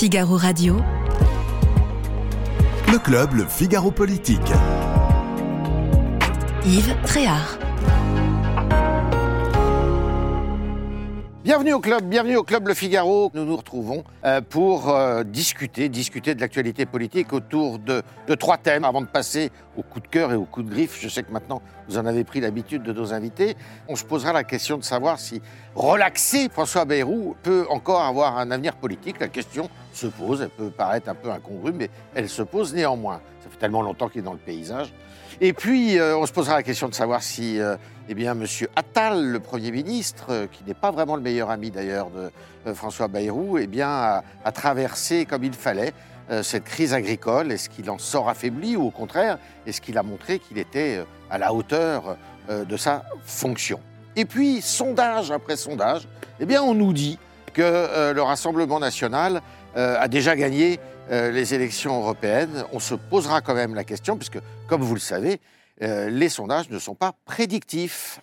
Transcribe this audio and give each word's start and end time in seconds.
Figaro 0.00 0.38
Radio. 0.38 0.80
Le 2.90 2.98
club, 2.98 3.34
le 3.34 3.44
Figaro 3.44 3.90
Politique. 3.90 4.40
Yves 6.64 6.96
Tréhard. 7.04 7.58
Bienvenue 11.42 11.72
au 11.72 11.80
club, 11.80 12.04
bienvenue 12.04 12.36
au 12.36 12.42
club 12.42 12.68
Le 12.68 12.74
Figaro. 12.74 13.30
Nous 13.32 13.46
nous 13.46 13.56
retrouvons 13.56 14.04
euh, 14.26 14.42
pour 14.42 14.90
euh, 14.90 15.24
discuter, 15.24 15.88
discuter 15.88 16.34
de 16.34 16.40
l'actualité 16.42 16.84
politique 16.84 17.32
autour 17.32 17.78
de, 17.78 18.02
de 18.26 18.34
trois 18.34 18.58
thèmes 18.58 18.84
avant 18.84 19.00
de 19.00 19.06
passer 19.06 19.50
au 19.78 19.82
coup 19.82 20.00
de 20.00 20.06
cœur 20.06 20.32
et 20.32 20.34
au 20.34 20.44
coup 20.44 20.62
de 20.62 20.68
griffe. 20.68 21.00
Je 21.00 21.08
sais 21.08 21.22
que 21.22 21.32
maintenant 21.32 21.62
vous 21.88 21.96
en 21.96 22.04
avez 22.04 22.24
pris 22.24 22.40
l'habitude 22.40 22.82
de 22.82 22.92
nos 22.92 23.14
invités. 23.14 23.56
On 23.88 23.96
se 23.96 24.04
posera 24.04 24.34
la 24.34 24.44
question 24.44 24.76
de 24.76 24.84
savoir 24.84 25.18
si 25.18 25.40
relaxer 25.74 26.50
François 26.50 26.84
Bayrou 26.84 27.34
peut 27.42 27.64
encore 27.70 28.02
avoir 28.02 28.36
un 28.36 28.50
avenir 28.50 28.76
politique. 28.76 29.18
La 29.18 29.28
question 29.28 29.70
se 29.94 30.08
pose, 30.08 30.42
elle 30.42 30.50
peut 30.50 30.70
paraître 30.70 31.08
un 31.08 31.14
peu 31.14 31.30
incongrue, 31.30 31.72
mais 31.72 31.88
elle 32.14 32.28
se 32.28 32.42
pose 32.42 32.74
néanmoins. 32.74 33.22
Ça 33.42 33.48
fait 33.48 33.56
tellement 33.56 33.80
longtemps 33.80 34.10
qu'il 34.10 34.20
est 34.20 34.24
dans 34.24 34.34
le 34.34 34.38
paysage. 34.38 34.92
Et 35.40 35.52
puis, 35.52 35.98
euh, 35.98 36.16
on 36.16 36.26
se 36.26 36.32
posera 36.32 36.56
la 36.56 36.62
question 36.62 36.88
de 36.88 36.94
savoir 36.94 37.22
si, 37.22 37.60
euh, 37.60 37.76
eh 38.08 38.24
M. 38.24 38.44
Attal, 38.76 39.24
le 39.26 39.40
Premier 39.40 39.70
ministre, 39.70 40.26
euh, 40.30 40.46
qui 40.50 40.64
n'est 40.64 40.74
pas 40.74 40.90
vraiment 40.90 41.16
le 41.16 41.22
meilleur 41.22 41.50
ami 41.50 41.70
d'ailleurs 41.70 42.08
de 42.10 42.30
François 42.74 43.08
Bayrou, 43.08 43.58
eh 43.58 43.66
bien, 43.66 43.88
a, 43.88 44.24
a 44.44 44.52
traversé 44.52 45.24
comme 45.24 45.44
il 45.44 45.52
fallait 45.54 45.92
cette 46.42 46.62
crise 46.62 46.94
agricole. 46.94 47.50
Est-ce 47.50 47.68
qu'il 47.68 47.90
en 47.90 47.98
sort 47.98 48.28
affaibli 48.28 48.76
ou 48.76 48.86
au 48.86 48.90
contraire, 48.92 49.38
est-ce 49.66 49.80
qu'il 49.80 49.98
a 49.98 50.04
montré 50.04 50.38
qu'il 50.38 50.58
était 50.58 51.04
à 51.28 51.38
la 51.38 51.52
hauteur 51.52 52.16
de 52.48 52.76
sa 52.76 53.02
fonction? 53.24 53.80
Et 54.14 54.24
puis, 54.26 54.60
sondage 54.60 55.32
après 55.32 55.56
sondage, 55.56 56.06
eh 56.38 56.58
on 56.58 56.74
nous 56.74 56.92
dit 56.92 57.18
que 57.52 58.12
le 58.12 58.22
Rassemblement 58.22 58.78
national 58.78 59.40
a 59.74 60.06
déjà 60.06 60.36
gagné 60.36 60.78
euh, 61.10 61.30
les 61.30 61.54
élections 61.54 62.00
européennes. 62.00 62.64
On 62.72 62.80
se 62.80 62.94
posera 62.94 63.40
quand 63.40 63.54
même 63.54 63.74
la 63.74 63.84
question, 63.84 64.16
puisque, 64.16 64.38
comme 64.66 64.82
vous 64.82 64.94
le 64.94 65.00
savez, 65.00 65.40
euh, 65.82 66.08
les 66.10 66.28
sondages 66.28 66.70
ne 66.70 66.78
sont 66.78 66.94
pas 66.94 67.14
prédictifs. 67.24 68.20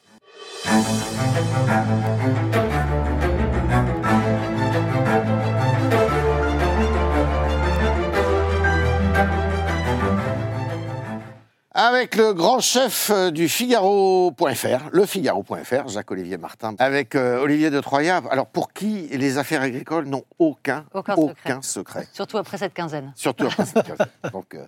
Avec 11.79 12.15
le 12.15 12.33
grand 12.33 12.59
chef 12.59 13.11
euh, 13.11 13.29
du 13.29 13.47
Figaro.fr, 13.47 14.89
le 14.91 15.05
Figaro.fr, 15.05 15.87
Jacques-Olivier 15.87 16.37
Martin, 16.37 16.73
avec 16.79 17.13
euh, 17.13 17.39
Olivier 17.39 17.69
de 17.69 17.79
Troyat. 17.79 18.23
Alors, 18.31 18.47
pour 18.47 18.73
qui 18.73 19.07
les 19.09 19.37
affaires 19.37 19.61
agricoles 19.61 20.05
n'ont 20.05 20.23
aucun, 20.39 20.85
Aucun 20.95 21.13
secret. 21.15 21.57
secret. 21.61 22.07
Surtout 22.13 22.39
après 22.39 22.57
cette 22.57 22.73
quinzaine. 22.73 23.13
Surtout 23.15 23.45
après 23.45 23.63
cette 23.65 23.85
quinzaine. 23.85 24.07
Donc, 24.33 24.55
euh, 24.55 24.65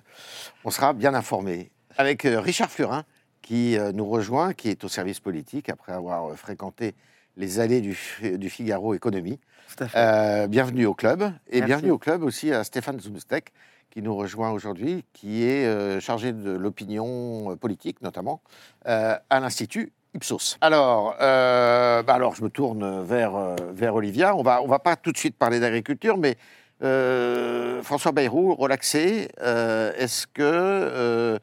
on 0.64 0.70
sera 0.70 0.94
bien 0.94 1.16
informé. 1.16 1.72
Avec 1.98 2.26
euh, 2.26 2.40
Richard 2.40 2.70
Flurin, 2.70 3.04
qui 3.42 3.76
euh, 3.76 3.92
nous 3.92 4.08
rejoint, 4.08 4.54
qui 4.54 4.70
est 4.70 4.84
au 4.84 4.88
service 4.88 5.20
politique 5.20 5.70
après 5.70 5.94
avoir 5.94 6.28
euh, 6.30 6.36
fréquenté 6.36 6.94
les 7.38 7.60
allées 7.60 7.82
du, 7.82 7.96
Fi- 7.96 8.38
du 8.38 8.52
Figaro 8.52 8.94
Économie. 8.94 9.40
Euh, 9.96 10.46
bienvenue 10.46 10.86
au 10.86 10.94
club. 10.94 11.24
Et 11.50 11.56
Merci. 11.58 11.66
bienvenue 11.66 11.92
au 11.92 11.98
club 11.98 12.22
aussi 12.22 12.52
à 12.54 12.64
Stéphane 12.64 13.00
Zumstek, 13.00 13.52
qui 13.90 14.02
nous 14.02 14.16
rejoint 14.16 14.52
aujourd'hui, 14.52 15.04
qui 15.14 15.44
est 15.44 15.66
euh, 15.66 16.00
chargé 16.00 16.32
de 16.32 16.52
l'opinion 16.52 17.52
euh, 17.52 17.56
politique, 17.56 18.02
notamment, 18.02 18.42
euh, 18.88 19.16
à 19.30 19.40
l'Institut 19.40 19.92
Ipsos. 20.16 20.58
Alors, 20.62 21.16
bah 21.20 22.04
alors, 22.08 22.34
je 22.34 22.44
me 22.44 22.50
tourne 22.50 23.04
vers, 23.04 23.56
vers 23.74 23.94
Olivia. 23.94 24.36
On 24.36 24.42
va, 24.42 24.64
on 24.64 24.68
va 24.68 24.80
pas 24.80 24.96
tout 24.96 25.12
de 25.12 25.18
suite 25.18 25.38
parler 25.38 25.60
d'agriculture, 25.60 26.18
mais 26.18 26.36
François 27.84 28.12
Bayrou, 28.12 28.56
relaxé, 28.56 29.30
est-ce 29.40 30.26
que 30.26 31.40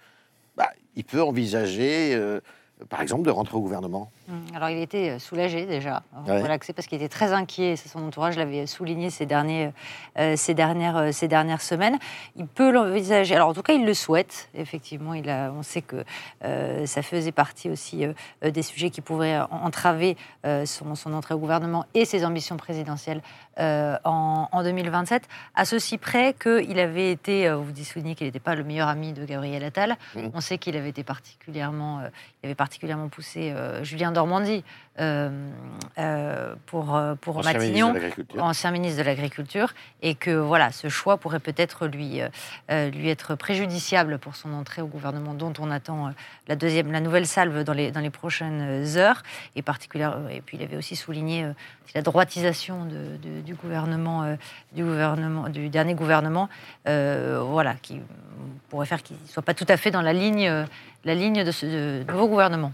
bah, 0.56 0.70
il 0.96 1.04
peut 1.04 1.22
envisager, 1.22 2.20
par 2.88 3.02
exemple, 3.02 3.22
de 3.22 3.30
rentrer 3.30 3.56
au 3.56 3.60
gouvernement? 3.60 4.10
Alors 4.54 4.70
il 4.70 4.78
était 4.78 5.10
euh, 5.10 5.18
soulagé 5.18 5.66
déjà, 5.66 6.02
euh, 6.14 6.32
Ouais. 6.36 6.42
relaxé 6.42 6.72
parce 6.72 6.86
qu'il 6.88 6.96
était 6.96 7.08
très 7.08 7.32
inquiet. 7.32 7.72
et 7.72 7.76
c'est 7.76 7.88
Son 7.88 8.04
entourage 8.04 8.36
l'avait 8.36 8.66
souligné 8.66 9.10
ces, 9.10 9.24
derniers, 9.26 9.70
euh, 10.18 10.34
ces, 10.36 10.54
dernières, 10.54 10.96
euh, 10.96 11.12
ces 11.12 11.28
dernières 11.28 11.62
semaines. 11.62 11.98
Il 12.36 12.46
peut 12.46 12.70
l'envisager. 12.72 13.34
Alors 13.36 13.48
en 13.48 13.54
tout 13.54 13.62
cas, 13.62 13.72
il 13.74 13.84
le 13.86 13.94
souhaite. 13.94 14.48
Effectivement, 14.54 15.14
il 15.14 15.28
a, 15.30 15.52
on 15.52 15.62
sait 15.62 15.82
que 15.82 16.04
euh, 16.44 16.86
ça 16.86 17.02
faisait 17.02 17.32
partie 17.32 17.70
aussi 17.70 18.04
euh, 18.04 18.12
euh, 18.44 18.50
des 18.50 18.62
sujets 18.62 18.90
qui 18.90 19.00
pourraient 19.00 19.38
en- 19.38 19.48
entraver 19.50 20.16
euh, 20.44 20.66
son, 20.66 20.94
son 20.94 21.12
entrée 21.14 21.34
au 21.34 21.38
gouvernement 21.38 21.84
et 21.94 22.04
ses 22.04 22.24
ambitions 22.24 22.56
présidentielles 22.56 23.22
euh, 23.58 23.96
en, 24.04 24.48
en 24.50 24.62
2027. 24.62 25.22
À 25.54 25.64
ceci 25.64 25.98
près 25.98 26.34
qu'il 26.34 26.78
avait 26.78 27.12
été, 27.12 27.46
euh, 27.48 27.56
vous 27.56 27.64
vous 27.72 27.84
souvenez 27.84 28.14
qu'il 28.14 28.26
n'était 28.26 28.40
pas 28.40 28.54
le 28.54 28.64
meilleur 28.64 28.88
ami 28.88 29.12
de 29.12 29.24
Gabriel 29.24 29.62
Attal. 29.64 29.96
Mhm. 30.14 30.30
On 30.34 30.40
sait 30.40 30.58
qu'il 30.58 30.76
avait 30.76 30.88
été 30.90 31.04
particulièrement, 31.04 32.00
euh, 32.00 32.08
il 32.42 32.46
avait 32.46 32.54
particulièrement 32.54 33.08
poussé 33.08 33.52
euh, 33.52 33.84
Julien 33.84 34.12
Euh, 34.98 35.28
euh, 35.98 36.54
pour, 36.64 36.96
euh, 36.96 37.14
pour 37.20 37.36
Ancien 37.36 37.52
ministre 37.52 37.68
Matignon 37.74 37.92
l'Agriculture. 37.92 38.42
ancien 38.42 38.70
ministre 38.70 38.98
de 38.98 39.02
l'Agriculture, 39.04 39.74
et 40.00 40.14
que 40.14 40.30
voilà, 40.30 40.72
ce 40.72 40.88
choix 40.88 41.18
pourrait 41.18 41.38
peut-être 41.38 41.86
lui, 41.86 42.20
lui 42.70 43.08
être 43.10 43.34
préjudiciable 43.34 44.18
pour 44.18 44.36
son 44.36 44.54
entrée 44.54 44.80
au 44.80 44.86
gouvernement, 44.86 45.34
dont 45.34 45.52
on 45.58 45.70
attend 45.70 46.12
la 46.48 46.56
deuxième, 46.56 46.92
la 46.92 47.00
nouvelle 47.00 47.26
salve 47.26 47.62
dans 47.62 47.74
les, 47.74 47.90
dans 47.90 48.00
les 48.00 48.08
prochaines 48.08 48.84
heures, 48.96 49.22
et 49.54 49.60
particulièrement. 49.60 50.30
Et 50.30 50.40
puis 50.40 50.56
il 50.56 50.62
avait 50.62 50.76
aussi 50.78 50.96
souligné 50.96 51.46
la 51.94 52.00
droitisation 52.00 52.86
de- 52.86 53.18
de- 53.22 53.40
du 53.42 53.54
gouvernement, 53.54 54.36
du 54.72 54.82
gouvernement, 54.82 55.50
du 55.50 55.68
dernier 55.68 55.92
gouvernement, 55.92 56.48
euh, 56.88 57.38
voilà, 57.44 57.74
qui 57.82 58.00
pourrait 58.70 58.86
faire 58.86 59.02
qu'il 59.02 59.16
ne 59.22 59.28
soit 59.28 59.42
pas 59.42 59.52
tout 59.54 59.66
à 59.68 59.76
fait 59.76 59.90
dans 59.90 60.00
la 60.02 60.14
ligne, 60.14 60.50
la 61.04 61.14
ligne 61.14 61.44
de 61.44 61.50
ce 61.50 61.66
de 61.66 62.10
nouveau 62.10 62.28
gouvernement. 62.28 62.72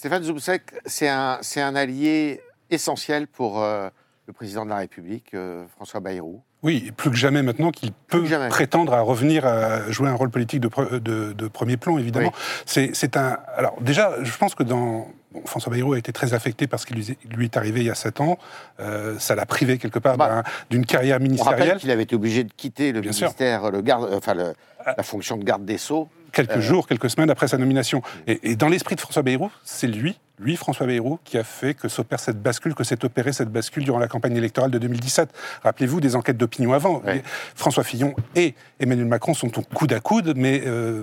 Stéphane 0.00 0.22
Zumsek, 0.22 0.62
c'est 0.86 1.10
un, 1.10 1.40
un 1.56 1.76
allié 1.76 2.40
essentiel 2.70 3.26
pour 3.26 3.62
euh, 3.62 3.90
le 4.26 4.32
président 4.32 4.64
de 4.64 4.70
la 4.70 4.78
République, 4.78 5.34
euh, 5.34 5.66
François 5.76 6.00
Bayrou. 6.00 6.40
Oui, 6.62 6.90
plus 6.96 7.10
que 7.10 7.16
jamais 7.16 7.42
maintenant 7.42 7.70
qu'il 7.70 7.92
peut 7.92 8.22
prétendre 8.48 8.94
à 8.94 9.02
revenir 9.02 9.44
à 9.44 9.90
jouer 9.90 10.08
un 10.08 10.14
rôle 10.14 10.30
politique 10.30 10.60
de, 10.60 10.68
pre- 10.68 10.98
de- 11.00 11.34
de 11.34 11.48
premier 11.48 11.76
plan, 11.76 11.98
évidemment. 11.98 12.32
C'est 12.64 12.92
c'est 12.94 13.18
un. 13.18 13.36
Alors, 13.54 13.76
déjà, 13.82 14.14
je 14.24 14.34
pense 14.38 14.54
que 14.54 14.62
dans. 14.62 15.06
Bon, 15.32 15.42
François 15.46 15.72
Bayrou 15.72 15.92
a 15.94 15.98
été 15.98 16.12
très 16.12 16.34
affecté 16.34 16.66
parce 16.66 16.84
qu'il 16.84 16.96
lui, 16.96 17.16
lui 17.30 17.44
est 17.46 17.56
arrivé 17.56 17.80
il 17.80 17.86
y 17.86 17.90
a 17.90 17.94
sept 17.94 18.20
ans. 18.20 18.38
Euh, 18.80 19.18
ça 19.18 19.34
l'a 19.34 19.46
privé 19.46 19.78
quelque 19.78 19.98
part 19.98 20.16
Bah, 20.16 20.28
d'un- 20.28 20.42
d'une 20.70 20.86
carrière 20.86 21.18
On 21.20 21.22
ministérielle. 21.22 21.78
qu'il 21.78 21.90
avait 21.90 22.02
été 22.04 22.14
obligé 22.16 22.44
de 22.44 22.52
quitter 22.52 22.92
le 22.92 23.00
Bien 23.00 23.12
sûr. 23.12 23.26
ministère, 23.26 23.70
le 23.70 23.80
garde, 23.82 24.08
enfin 24.12 24.34
le- 24.34 24.54
la 24.96 25.02
fonction 25.02 25.36
de 25.36 25.44
garde 25.44 25.64
des 25.64 25.78
Sceaux. 25.78 26.08
quelques 26.32 26.58
Euh, 26.58 26.60
jours, 26.60 26.86
quelques 26.86 27.10
semaines 27.10 27.28
après 27.30 27.48
sa 27.48 27.58
nomination. 27.58 28.02
Et, 28.28 28.52
et 28.52 28.56
dans 28.56 28.68
l'esprit 28.68 28.94
de 28.94 29.00
François 29.00 29.22
Bayrou, 29.22 29.50
c'est 29.64 29.88
lui, 29.88 30.18
lui, 30.38 30.54
François 30.56 30.86
Bayrou, 30.86 31.18
qui 31.24 31.36
a 31.36 31.42
fait 31.44 31.74
que 31.74 31.88
s'opère 31.88 32.20
cette 32.20 32.40
bascule, 32.40 32.74
que 32.74 32.84
s'est 32.84 33.04
opérée 33.04 33.32
cette 33.32 33.50
bascule 33.50 33.82
durant 33.84 33.98
la 33.98 34.06
campagne 34.08 34.36
électorale 34.36 34.70
de 34.70 34.78
2017. 34.78 35.28
Rappelez-vous 35.64 36.00
des 36.00 36.14
enquêtes 36.16 36.36
d'opinion 36.38 36.72
avant. 36.72 37.00
Ouais. 37.02 37.22
François 37.56 37.82
Fillon 37.84 38.14
et 38.36 38.54
Emmanuel 38.78 39.06
Macron 39.08 39.34
sont 39.34 39.58
au 39.58 39.62
coude 39.62 39.92
à 39.92 39.98
coude, 40.00 40.34
mais 40.36 40.62
euh, 40.64 41.02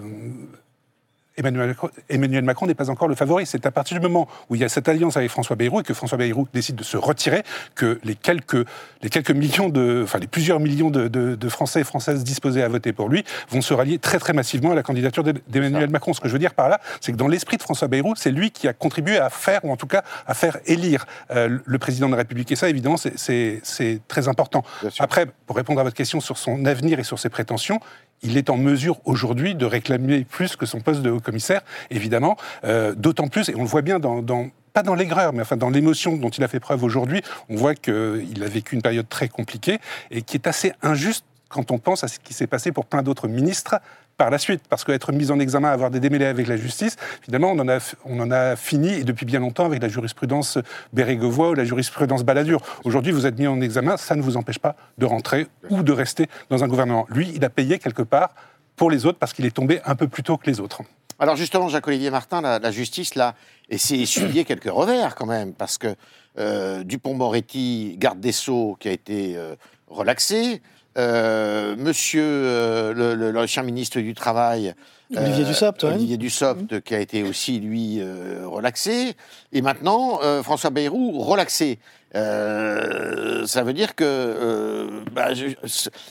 Emmanuel, 1.37 1.67
Macron- 1.69 1.89
Emmanuel 2.09 2.43
Macron 2.43 2.65
n'est 2.67 2.73
pas 2.73 2.89
encore 2.89 3.07
le 3.07 3.15
favori. 3.15 3.45
C'est 3.45 3.65
à 3.65 3.71
partir 3.71 3.99
du 3.99 4.03
moment 4.05 4.27
où 4.49 4.55
il 4.55 4.61
y 4.61 4.63
a 4.63 4.69
cette 4.69 4.89
alliance 4.89 5.17
avec 5.17 5.29
François 5.29 5.55
Bayrou 5.55 5.79
et 5.81 5.83
que 5.83 5.93
François 5.93 6.17
Bayrou 6.17 6.47
décide 6.53 6.75
de 6.75 6.83
se 6.83 6.97
retirer 6.97 7.43
que 7.75 7.99
les 8.03 8.15
quelques, 8.15 8.65
les 9.03 9.09
quelques 9.09 9.31
millions 9.31 9.69
de, 9.69 10.01
enfin 10.03 10.17
les 10.19 10.27
plusieurs 10.27 10.59
millions 10.59 10.89
de, 10.89 11.07
de- 11.07 11.35
de 11.35 11.49
Français 11.49 11.81
et 11.81 11.83
Françaises 11.83 12.23
disposés 12.23 12.63
à 12.63 12.67
voter 12.67 12.91
pour 12.91 13.07
lui 13.09 13.23
vont 13.49 13.61
se 13.61 13.73
rallier 13.73 13.99
très 13.99 14.17
très 14.17 14.33
massivement 14.33 14.71
à 14.71 14.75
la 14.75 14.83
candidature 14.83 15.23
d'E- 15.23 15.33
d'Emmanuel 15.47 15.89
Macron. 15.91 16.13
Ce 16.13 16.19
que 16.19 16.27
je 16.27 16.33
veux 16.33 16.39
dire 16.39 16.55
par 16.55 16.69
là, 16.69 16.79
c'est 17.01 17.11
que 17.11 17.17
dans 17.17 17.27
l'esprit 17.27 17.57
de 17.57 17.61
François 17.61 17.87
Bayrou, 17.87 18.15
c'est 18.15 18.31
lui 18.31 18.49
qui 18.51 18.67
a 18.67 18.73
contribué 18.73 19.17
à 19.19 19.29
faire, 19.29 19.63
ou 19.63 19.71
en 19.71 19.77
tout 19.77 19.87
cas 19.87 20.03
à 20.25 20.33
faire 20.33 20.57
élire 20.65 21.05
euh, 21.31 21.59
le 21.63 21.77
président 21.79 22.07
de 22.07 22.11
la 22.13 22.17
République. 22.17 22.51
Et 22.51 22.55
ça, 22.55 22.67
évidemment, 22.69 22.97
c'est- 22.97 23.61
très 24.07 24.27
important. 24.27 24.63
Après, 25.03 25.25
pour 25.45 25.55
répondre 25.55 25.79
à 25.79 25.83
votre 25.83 25.95
question 25.95 26.19
sur 26.19 26.37
son 26.37 26.65
avenir 26.65 26.99
et 26.99 27.03
sur 27.03 27.19
ses 27.19 27.29
prétentions, 27.29 27.79
il 28.23 28.37
est 28.37 28.49
en 28.49 28.57
mesure 28.57 28.99
aujourd'hui 29.05 29.55
de 29.55 29.65
réclamer 29.65 30.23
plus 30.25 30.55
que 30.55 30.65
son 30.65 30.79
poste 30.81 31.01
de 31.01 31.09
haut 31.09 31.19
commissaire, 31.19 31.61
évidemment. 31.91 32.35
Euh, 32.63 32.93
D'autant 32.95 33.27
plus, 33.27 33.49
et 33.49 33.55
on 33.55 33.61
le 33.61 33.67
voit 33.67 33.81
bien 33.83 33.99
dans, 33.99 34.21
dans- 34.21 34.49
pas 34.73 34.83
dans 34.83 34.95
l'aigreur, 34.95 35.33
mais 35.33 35.41
enfin 35.41 35.57
dans 35.57 35.69
l'émotion 35.69 36.17
dont 36.17 36.29
il 36.29 36.43
a 36.43 36.47
fait 36.47 36.59
preuve 36.59 36.83
aujourd'hui, 36.83 37.21
on 37.49 37.55
voit 37.55 37.73
qu'il 37.75 38.43
a 38.43 38.47
vécu 38.47 38.75
une 38.75 38.81
période 38.81 39.07
très 39.09 39.27
compliquée 39.27 39.79
et 40.11 40.21
qui 40.21 40.37
est 40.37 40.45
assez 40.47 40.71
injuste 40.83 41.25
quand 41.49 41.71
on 41.71 41.79
pense 41.79 42.03
à 42.03 42.07
ce 42.07 42.19
qui 42.19 42.33
s'est 42.33 42.45
passé 42.47 42.71
pour 42.71 42.85
plein 42.85 43.01
d'autres 43.03 43.27
ministres 43.27 43.75
par 44.17 44.29
la 44.29 44.37
suite. 44.37 44.61
Parce 44.69 44.83
qu'être 44.83 45.11
mis 45.11 45.31
en 45.31 45.39
examen, 45.39 45.69
avoir 45.69 45.91
des 45.91 45.99
démêlés 45.99 46.25
avec 46.25 46.47
la 46.47 46.57
justice, 46.57 46.97
finalement, 47.21 47.51
on 47.51 47.59
en 47.59 47.69
a, 47.69 47.77
on 48.05 48.19
en 48.19 48.31
a 48.31 48.55
fini, 48.55 48.89
et 48.89 49.03
depuis 49.03 49.25
bien 49.25 49.39
longtemps, 49.39 49.65
avec 49.65 49.81
la 49.81 49.87
jurisprudence 49.87 50.57
Bérégovoy 50.93 51.51
ou 51.51 51.53
la 51.53 51.65
jurisprudence 51.65 52.23
Balladur. 52.23 52.61
Aujourd'hui, 52.83 53.11
vous 53.11 53.25
êtes 53.25 53.37
mis 53.37 53.47
en 53.47 53.61
examen, 53.61 53.97
ça 53.97 54.15
ne 54.15 54.21
vous 54.21 54.37
empêche 54.37 54.59
pas 54.59 54.75
de 54.97 55.05
rentrer 55.05 55.47
ou 55.69 55.83
de 55.83 55.91
rester 55.91 56.27
dans 56.49 56.63
un 56.63 56.67
gouvernement. 56.67 57.05
Lui, 57.09 57.31
il 57.35 57.45
a 57.45 57.49
payé 57.49 57.79
quelque 57.79 58.01
part 58.01 58.33
pour 58.75 58.91
les 58.91 59.05
autres 59.05 59.17
parce 59.17 59.33
qu'il 59.33 59.45
est 59.45 59.55
tombé 59.55 59.81
un 59.85 59.95
peu 59.95 60.07
plus 60.07 60.23
tôt 60.23 60.37
que 60.37 60.49
les 60.49 60.59
autres. 60.59 60.81
Alors 61.19 61.35
justement, 61.35 61.67
Jacques-Olivier 61.67 62.11
Martin, 62.11 62.41
la, 62.41 62.71
justice, 62.71 63.15
là, 63.15 63.33
essaie 63.69 63.97
d'essuyer 63.97 64.45
quelques 64.45 64.69
revers 64.69 65.15
quand 65.15 65.25
même, 65.25 65.53
parce 65.53 65.77
que 65.77 65.95
euh, 66.37 66.83
Dupont-Moretti, 66.83 67.95
garde 67.97 68.19
des 68.19 68.31
Sceaux, 68.31 68.77
qui 68.79 68.87
a 68.87 68.91
été 68.91 69.35
euh, 69.35 69.55
relaxé, 69.87 70.61
euh, 70.97 71.75
monsieur 71.77 72.93
l'ancien 73.31 73.63
ministre 73.63 73.99
du 73.99 74.13
Travail, 74.13 74.73
Olivier 75.15 75.45
Dussopt, 75.45 75.83
Olivier 75.83 76.17
Dussopt, 76.17 76.71
mmh. 76.71 76.81
qui 76.81 76.95
a 76.95 76.99
été 76.99 77.23
aussi, 77.23 77.59
lui, 77.59 78.01
relaxé, 78.45 79.13
et 79.53 79.61
maintenant, 79.61 80.19
François 80.43 80.69
Bayrou, 80.69 81.19
relaxé. 81.19 81.79
ça 82.13 83.63
veut 83.63 83.73
dire 83.73 83.95
que 83.95 85.03
bah, 85.11 85.29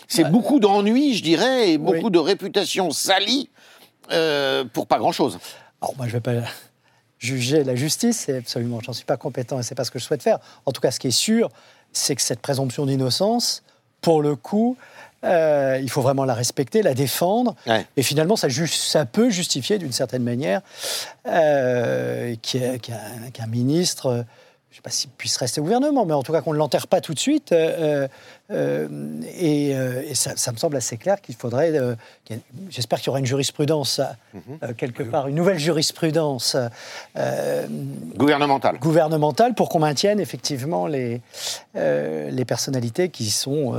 c'est 0.07 0.23
bah, 0.23 0.31
beaucoup 0.31 0.61
d'ennuis, 0.61 1.15
je 1.15 1.23
dirais, 1.23 1.73
et 1.73 1.79
beaucoup 1.79 2.11
de 2.11 2.19
réputation 2.19 2.91
salie 2.91 3.51
euh, 4.13 4.65
pour 4.65 4.87
pas 4.87 4.99
grand-chose. 4.99 5.39
Alors 5.81 5.97
moi, 5.97 6.07
je 6.07 6.13
vais 6.13 6.21
pas 6.21 6.33
juger 7.19 7.65
la 7.65 7.75
justice, 7.75 8.25
c'est 8.27 8.37
absolument, 8.37 8.81
j'en 8.81 8.93
suis 8.93 9.05
pas 9.05 9.17
compétent 9.17 9.59
et 9.59 9.63
c'est 9.63 9.75
pas 9.75 9.85
ce 9.85 9.91
que 9.91 9.99
je 9.99 10.05
souhaite 10.05 10.23
faire. 10.23 10.39
En 10.65 10.73
tout 10.73 10.81
cas, 10.81 10.91
ce 10.91 11.01
qui 11.01 11.09
est 11.09 11.13
sûr, 11.13 11.49
c'est 11.93 12.15
que 12.15 12.23
cette 12.23 12.41
présomption 12.41 12.87
d'innocence, 12.87 13.63
pour 14.01 14.23
le 14.23 14.37
coup, 14.37 14.77
euh, 15.25 15.79
il 15.83 15.91
faut 15.91 16.03
vraiment 16.03 16.25
la 16.25 16.35
respecter, 16.35 16.83
la 16.83 16.95
défendre. 16.95 17.57
Et 17.97 18.03
finalement, 18.03 18.37
ça, 18.37 18.49
ça 18.51 19.07
peut 19.07 19.31
justifier 19.31 19.79
d'une 19.79 19.93
certaine 19.93 20.23
manière 20.23 20.61
euh, 21.27 22.35
qu'un 22.43 23.47
ministre 23.47 24.25
je 24.77 24.81
ne 24.81 24.83
sais 24.83 24.91
pas 24.91 24.91
s'il 24.91 25.11
puisse 25.11 25.39
rester 25.39 25.59
au 25.59 25.65
gouvernement, 25.65 26.05
mais 26.05 26.13
en 26.13 26.23
tout 26.23 26.33
cas 26.33 26.43
qu'on 26.43 26.53
ne 26.53 26.59
l'enterre 26.59 26.87
pas 26.87 27.01
tout 27.01 27.15
de 27.15 27.19
suite. 27.19 27.51
Euh, 27.53 28.07
euh, 28.51 28.89
et, 29.35 29.75
euh, 29.75 30.13
ça, 30.13 30.53
me 30.53 30.59
semble 30.59 30.77
assez 30.77 30.99
clair 30.99 31.23
qu'il 31.23 31.35
faudrait. 31.35 31.73
J'espère 32.69 32.99
qu'il 32.99 33.07
y 33.07 33.09
aura 33.09 33.19
une 33.19 33.25
jurisprudence, 33.25 34.03
mhm. 34.35 34.75
quelque 34.75 35.03
part, 35.03 35.29
une 35.29 35.35
nouvelle 35.37 35.59
jurisprudence. 35.59 36.59
gouvernementale. 38.19 38.79
Gouvernementale 38.79 39.55
pour 39.55 39.71
qu'on 39.71 39.79
maintienne 39.79 40.21
effectivement 40.21 40.87
les, 40.87 41.23
les 41.75 42.45
personnalités 42.45 43.09
qui 43.09 43.31
sont 43.31 43.75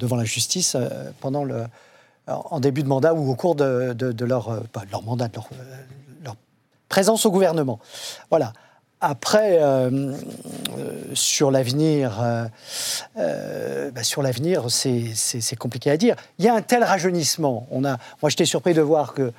devant 0.00 0.16
la 0.16 0.24
justice 0.24 0.76
pendant 1.20 1.44
le, 1.44 1.62
en 2.26 2.58
début 2.58 2.82
de 2.82 2.88
mandat 2.88 3.14
ou 3.14 3.30
au 3.30 3.36
cours 3.36 3.54
de, 3.54 3.92
de, 3.92 4.24
leur, 4.24 4.64
pas 4.72 4.84
de 4.84 4.90
leur 4.90 5.04
mandat, 5.04 5.28
de 5.28 5.36
leur, 5.36 5.48
leur 6.24 6.34
présence 6.88 7.24
au 7.24 7.30
gouvernement. 7.30 7.78
Voilà. 8.30 8.52
Après, 9.02 9.56
euh, 9.60 9.90
euh, 10.78 10.92
sur 11.14 11.50
l'avenir, 11.50 12.20
euh, 13.16 13.90
bah, 13.90 14.02
sur 14.02 14.22
l'avenir, 14.22 14.66
c'est 14.68 15.56
compliqué 15.58 15.90
à 15.90 15.96
dire. 15.96 16.16
Il 16.38 16.44
y 16.44 16.48
a 16.48 16.54
un 16.54 16.60
tel 16.60 16.84
rajeunissement. 16.84 17.66
On 17.70 17.86
a, 17.86 17.96
moi, 18.22 18.28
j'étais 18.28 18.44
surpris 18.44 18.74
de 18.74 18.82
voir 18.82 19.14
que 19.14 19.32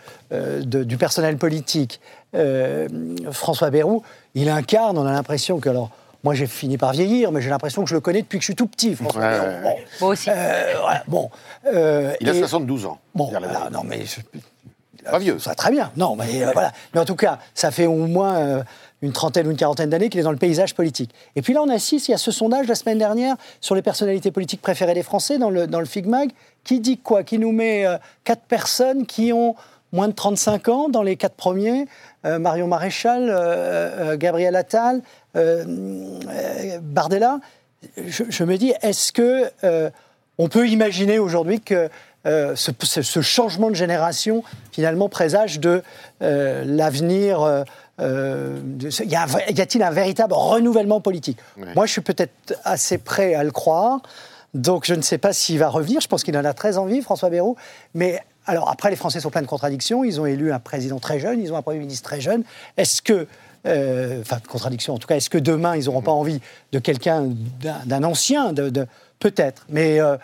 du 0.63 0.97
personnel 0.97 1.37
politique, 1.37 2.01
François 3.31 3.69
Bayrou, 3.69 4.01
il 4.33 4.49
incarne. 4.49 4.97
On 4.97 5.05
a 5.05 5.13
l'impression 5.13 5.59
que 5.59 5.69
alors. 5.69 5.91
Moi, 6.23 6.35
j'ai 6.35 6.45
fini 6.45 6.77
par 6.77 6.91
vieillir, 6.91 7.31
mais 7.31 7.41
j'ai 7.41 7.49
l'impression 7.49 7.83
que 7.83 7.89
je 7.89 7.95
le 7.95 7.99
connais 7.99 8.21
depuis 8.21 8.37
que 8.37 8.43
je 8.43 8.49
suis 8.49 8.55
tout 8.55 8.67
petit, 8.67 8.95
François 8.95 9.21
Bayrou. 9.21 9.75
Moi 10.01 10.09
aussi. 10.11 10.29
bon, 11.07 11.31
il 11.65 12.29
a 12.29 12.33
72 12.33 12.85
ans. 12.85 12.99
Bon, 13.15 13.31
non, 13.71 13.83
mais 13.83 14.03
pas 15.03 15.17
vieux. 15.17 15.39
Ça 15.39 15.55
très 15.55 15.71
bien. 15.71 15.91
Non, 15.97 16.15
mais 16.15 16.43
voilà. 16.53 16.71
Mais 16.93 16.99
en 16.99 17.05
tout 17.05 17.15
cas, 17.15 17.39
ça 17.55 17.71
fait 17.71 17.87
au 17.87 18.05
moins 18.05 18.63
une 19.01 19.13
trentaine 19.13 19.47
ou 19.47 19.51
une 19.51 19.57
quarantaine 19.57 19.89
d'années 19.89 20.09
qu'il 20.09 20.19
est 20.19 20.23
dans 20.23 20.31
le 20.31 20.37
paysage 20.37 20.75
politique. 20.75 21.11
Et 21.35 21.41
puis 21.41 21.53
là, 21.53 21.61
on 21.61 21.69
assiste, 21.69 22.07
il 22.07 22.11
y 22.11 22.13
a 22.13 22.17
ce 22.17 22.31
sondage 22.31 22.67
la 22.67 22.75
semaine 22.75 22.97
dernière 22.97 23.35
sur 23.59 23.75
les 23.75 23.81
personnalités 23.81 24.31
politiques 24.31 24.61
préférées 24.61 24.93
des 24.93 25.03
Français 25.03 25.37
dans 25.37 25.49
le, 25.49 25.67
dans 25.67 25.79
le 25.79 25.85
FIGMAG, 25.85 26.31
qui 26.63 26.79
dit 26.79 26.97
quoi? 26.97 27.23
Qui 27.23 27.39
nous 27.39 27.51
met 27.51 27.85
euh, 27.85 27.97
quatre 28.23 28.43
personnes 28.43 29.05
qui 29.05 29.33
ont 29.33 29.55
moins 29.91 30.07
de 30.07 30.13
35 30.13 30.69
ans 30.69 30.89
dans 30.89 31.03
les 31.03 31.17
quatre 31.17 31.35
premiers, 31.35 31.87
euh, 32.25 32.39
Marion 32.39 32.67
Maréchal, 32.67 33.27
euh, 33.29 34.15
Gabriel 34.17 34.55
Attal, 34.55 35.01
Bardella. 36.81 37.39
Je, 37.97 38.43
me 38.43 38.57
dis, 38.57 38.73
est-ce 38.81 39.11
que 39.11 39.49
on 40.37 40.47
peut 40.47 40.67
imaginer 40.67 41.19
aujourd'hui 41.19 41.59
que 41.59 41.89
ce, 42.25 43.21
changement 43.21 43.69
de 43.69 43.75
génération 43.75 44.43
finalement 44.71 45.09
présage 45.09 45.59
de 45.59 45.81
l'avenir 46.19 47.63
y 47.99 49.61
a-t-il 49.61 49.83
un 49.83 49.91
véritable 49.91 50.33
renouvellement 50.33 51.01
politique 51.01 51.37
Moi, 51.75 51.85
je 51.85 51.91
suis 51.91 52.01
peut-être 52.01 52.33
assez 52.63 52.97
prêt 52.97 53.33
à 53.33 53.43
le 53.43 53.51
croire. 53.51 54.01
Donc, 54.53 54.85
je 54.85 54.93
ne 54.93 55.01
sais 55.01 55.17
pas 55.17 55.33
s'il 55.33 55.59
va 55.59 55.69
revenir. 55.69 56.01
Je 56.01 56.07
pense 56.07 56.23
qu'il 56.23 56.37
en 56.37 56.45
a 56.45 56.53
très 56.53 56.77
envie, 56.77 57.01
François 57.01 57.29
Bayrou. 57.29 57.55
Mais 57.93 58.19
alors, 58.45 58.69
après, 58.69 58.89
les 58.89 58.95
Français 58.95 59.19
sont 59.19 59.29
pleins 59.29 59.41
de 59.41 59.47
contradictions. 59.47 60.03
Ils 60.03 60.19
ont 60.19 60.25
élu 60.25 60.51
un 60.51 60.59
président 60.59 60.99
très 60.99 61.19
jeune, 61.19 61.41
ils 61.41 61.53
ont 61.53 61.57
un 61.57 61.61
Premier 61.61 61.79
ministre 61.79 62.09
très 62.09 62.21
jeune. 62.21 62.43
Est-ce 62.77 63.01
que 63.01 63.27
euh, 63.67 64.21
enfin, 64.21 64.39
contradiction 64.47 64.95
en 64.95 64.97
tout 64.97 65.07
cas, 65.07 65.17
est-ce 65.17 65.29
que 65.29 65.37
demain, 65.37 65.75
ils 65.75 65.85
n'auront 65.85 66.01
pas 66.01 66.11
envie 66.11 66.41
de 66.71 66.79
quelqu'un, 66.79 67.29
d'un 67.85 68.03
ancien, 68.03 68.53
de, 68.53 68.87
peut-être. 69.19 69.65
Mais 69.69 69.99
euh, 69.99 70.17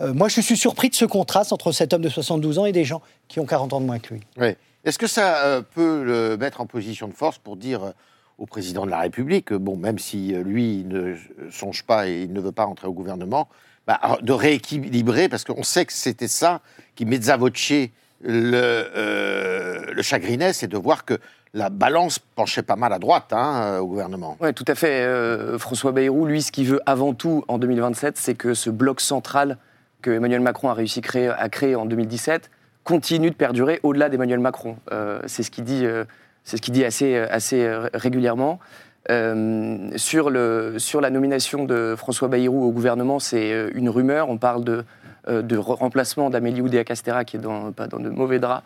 moi, 0.00 0.28
je 0.28 0.40
suis 0.40 0.56
surpris 0.56 0.88
de 0.88 0.94
ce 0.94 1.04
contraste 1.04 1.52
entre 1.52 1.72
cet 1.72 1.92
homme 1.92 2.02
de 2.02 2.08
72 2.08 2.60
ans 2.60 2.64
et 2.64 2.72
des 2.72 2.84
gens 2.84 3.02
qui 3.26 3.40
ont 3.40 3.46
40 3.46 3.72
ans 3.72 3.80
de 3.80 3.86
moins 3.86 3.98
que 3.98 4.14
lui. 4.14 4.20
Oui. 4.36 4.56
Est-ce 4.86 5.00
que 5.00 5.08
ça 5.08 5.44
euh, 5.44 5.62
peut 5.62 6.04
le 6.04 6.36
mettre 6.36 6.60
en 6.60 6.66
position 6.66 7.08
de 7.08 7.12
force 7.12 7.38
pour 7.38 7.56
dire 7.56 7.82
euh, 7.82 7.90
au 8.38 8.46
président 8.46 8.86
de 8.86 8.90
la 8.92 9.00
République, 9.00 9.52
bon, 9.52 9.76
même 9.76 9.98
si 9.98 10.32
euh, 10.32 10.44
lui 10.44 10.84
ne 10.84 11.16
songe 11.50 11.82
pas 11.82 12.06
et 12.06 12.22
il 12.22 12.32
ne 12.32 12.40
veut 12.40 12.52
pas 12.52 12.66
entrer 12.66 12.86
au 12.86 12.92
gouvernement, 12.92 13.48
bah, 13.88 13.98
de 14.22 14.32
rééquilibrer, 14.32 15.28
parce 15.28 15.42
qu'on 15.42 15.64
sait 15.64 15.86
que 15.86 15.92
c'était 15.92 16.28
ça 16.28 16.60
qui 16.94 17.04
mezza 17.04 17.36
voce 17.36 17.72
le, 18.22 19.92
le 19.92 20.02
chagrinait, 20.02 20.52
c'est 20.52 20.68
de 20.68 20.78
voir 20.78 21.04
que 21.04 21.18
la 21.52 21.68
balance 21.68 22.20
penchait 22.20 22.62
pas 22.62 22.76
mal 22.76 22.92
à 22.92 22.98
droite 23.00 23.32
hein, 23.32 23.78
au 23.80 23.86
gouvernement. 23.86 24.36
Oui, 24.40 24.54
tout 24.54 24.64
à 24.68 24.74
fait. 24.74 25.58
François 25.58 25.92
Bayrou, 25.92 26.26
lui, 26.26 26.42
ce 26.42 26.50
qu'il 26.50 26.66
veut 26.66 26.80
avant 26.86 27.12
tout 27.12 27.44
en 27.48 27.58
2027, 27.58 28.16
c'est 28.16 28.34
que 28.34 28.54
ce 28.54 28.70
bloc 28.70 29.00
central 29.00 29.58
que 30.00 30.10
Emmanuel 30.10 30.40
Macron 30.40 30.68
a 30.68 30.74
réussi 30.74 31.02
à 31.36 31.48
créer 31.48 31.74
en 31.74 31.86
2017 31.86 32.50
continue 32.86 33.30
de 33.30 33.34
perdurer 33.34 33.80
au-delà 33.82 34.08
d'Emmanuel 34.08 34.38
Macron. 34.38 34.76
Euh, 34.92 35.20
c'est 35.26 35.42
ce 35.42 35.50
qu'il 35.50 35.64
dit, 35.64 35.84
euh, 35.84 36.04
c'est 36.44 36.56
ce 36.56 36.62
qu'il 36.62 36.72
dit 36.72 36.84
assez, 36.84 37.16
assez 37.16 37.68
régulièrement. 37.92 38.60
Euh, 39.10 39.90
sur, 39.96 40.30
sur 40.78 41.00
la 41.00 41.10
nomination 41.10 41.64
de 41.64 41.94
François 41.98 42.28
Bayrou 42.28 42.64
au 42.64 42.70
gouvernement, 42.70 43.18
c'est 43.18 43.70
une 43.74 43.88
rumeur. 43.88 44.30
On 44.30 44.38
parle 44.38 44.62
de, 44.62 44.84
de 45.28 45.56
remplacement 45.56 46.30
d'Amélie 46.30 46.60
Oudéa-Castéra, 46.60 47.24
qui 47.24 47.36
est 47.36 47.40
dans, 47.40 47.72
pas 47.72 47.86
dans 47.86 47.98
de 47.98 48.08
mauvais 48.08 48.38
draps. 48.38 48.62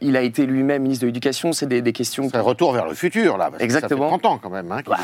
Il 0.00 0.16
a 0.16 0.22
été 0.22 0.46
lui-même 0.46 0.82
ministre 0.82 1.02
de 1.02 1.06
l'Éducation. 1.06 1.52
C'est 1.52 1.66
des, 1.66 1.92
questions. 1.92 2.28
C'est 2.28 2.36
un 2.36 2.42
retour 2.42 2.72
vers 2.72 2.86
le 2.86 2.94
futur, 2.94 3.36
là. 3.36 3.50
Exactement. 3.58 4.10
ça 4.10 4.16
fait 4.16 4.20
30 4.22 4.26
ans, 4.26 4.38
quand 4.42 4.50
même. 4.50 4.70
Hein, 4.72 4.80
bah, 4.86 4.98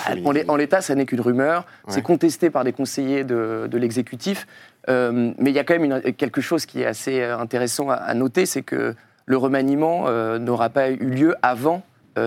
en 0.49 0.56
l'état, 0.56 0.81
ça 0.81 0.94
n'est 0.94 1.06
qu'une 1.06 1.20
rumeur. 1.20 1.64
C'est 1.88 2.02
contesté 2.02 2.50
par 2.50 2.64
des 2.64 2.72
conseillers 2.72 3.25
de, 3.25 3.69
de 3.70 3.78
l'exécutif. 3.78 4.47
Euh, 4.88 5.32
mais 5.38 5.50
il 5.50 5.54
y 5.54 5.59
a 5.59 5.64
quand 5.64 5.78
même 5.78 6.00
quelque 6.12 6.40
chose 6.40 6.66
qui 6.66 6.80
est 6.80 6.87
assez 6.87 7.21
euh, 7.21 7.38
intéressant 7.38 7.90
à, 7.90 8.14
noter, 8.14 8.47
c'est 8.47 8.62
que 8.62 8.94
le 9.26 9.37
remaniement 9.37 10.04
euh, 10.06 10.38
n'aura 10.38 10.71
pas 10.71 10.90
eu 10.90 10.97
lieu 10.97 11.35
avant 11.42 11.82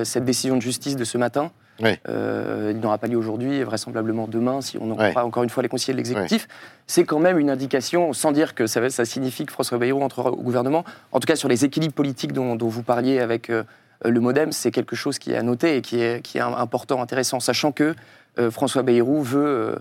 cette 0.06 0.24
décision 0.24 0.56
de 0.56 0.62
justice 0.62 0.96
de 0.96 1.04
ce 1.04 1.18
matin. 1.18 1.52
Il 1.84 2.80
n'aura 2.80 2.98
pas 2.98 3.08
lieu 3.08 3.18
aujourd'hui 3.18 3.56
et 3.56 3.64
vraisemblablement 3.64 4.28
demain, 4.28 4.62
si 4.62 4.78
on 4.80 4.92
en 4.92 4.98
ouais. 4.98 5.18
encore 5.18 5.44
une 5.44 5.50
fois 5.50 5.64
les 5.64 5.70
conseillers 5.70 5.94
de 5.94 5.98
l'exécutif. 5.98 6.48
C'est 6.88 7.04
quand 7.04 7.20
même 7.20 7.40
une 7.40 7.50
indication, 7.50 8.14
sans 8.14 8.32
dire 8.32 8.56
que 8.56 8.68
ça, 8.68 8.90
ça, 8.90 9.06
signifie 9.06 9.46
que 9.46 9.52
François 9.52 9.78
Bayrou 9.78 10.02
entrera 10.02 10.32
au 10.32 10.42
gouvernement, 10.42 10.84
en 11.12 11.20
tout 11.20 11.28
cas 11.28 11.36
sur 11.36 11.50
les 11.50 11.66
équilibres 11.66 11.94
politiques 11.94 12.34
dont, 12.34 12.58
vous 12.58 12.84
parliez 12.84 13.20
avec 13.20 13.50
le 13.50 14.20
Modem, 14.20 14.52
c'est 14.52 14.72
quelque 14.72 14.96
chose 14.96 15.20
qui 15.20 15.32
est 15.32 15.38
à 15.38 15.44
noter 15.44 15.78
et 15.78 15.82
qui 15.82 16.02
est, 16.02 16.22
qui 16.22 16.38
est 16.38 16.42
important, 16.42 17.02
intéressant, 17.02 17.40
sachant 17.40 17.72
que 17.72 17.96
François 18.50 18.84
Bayrou 18.84 19.22
veut 19.22 19.78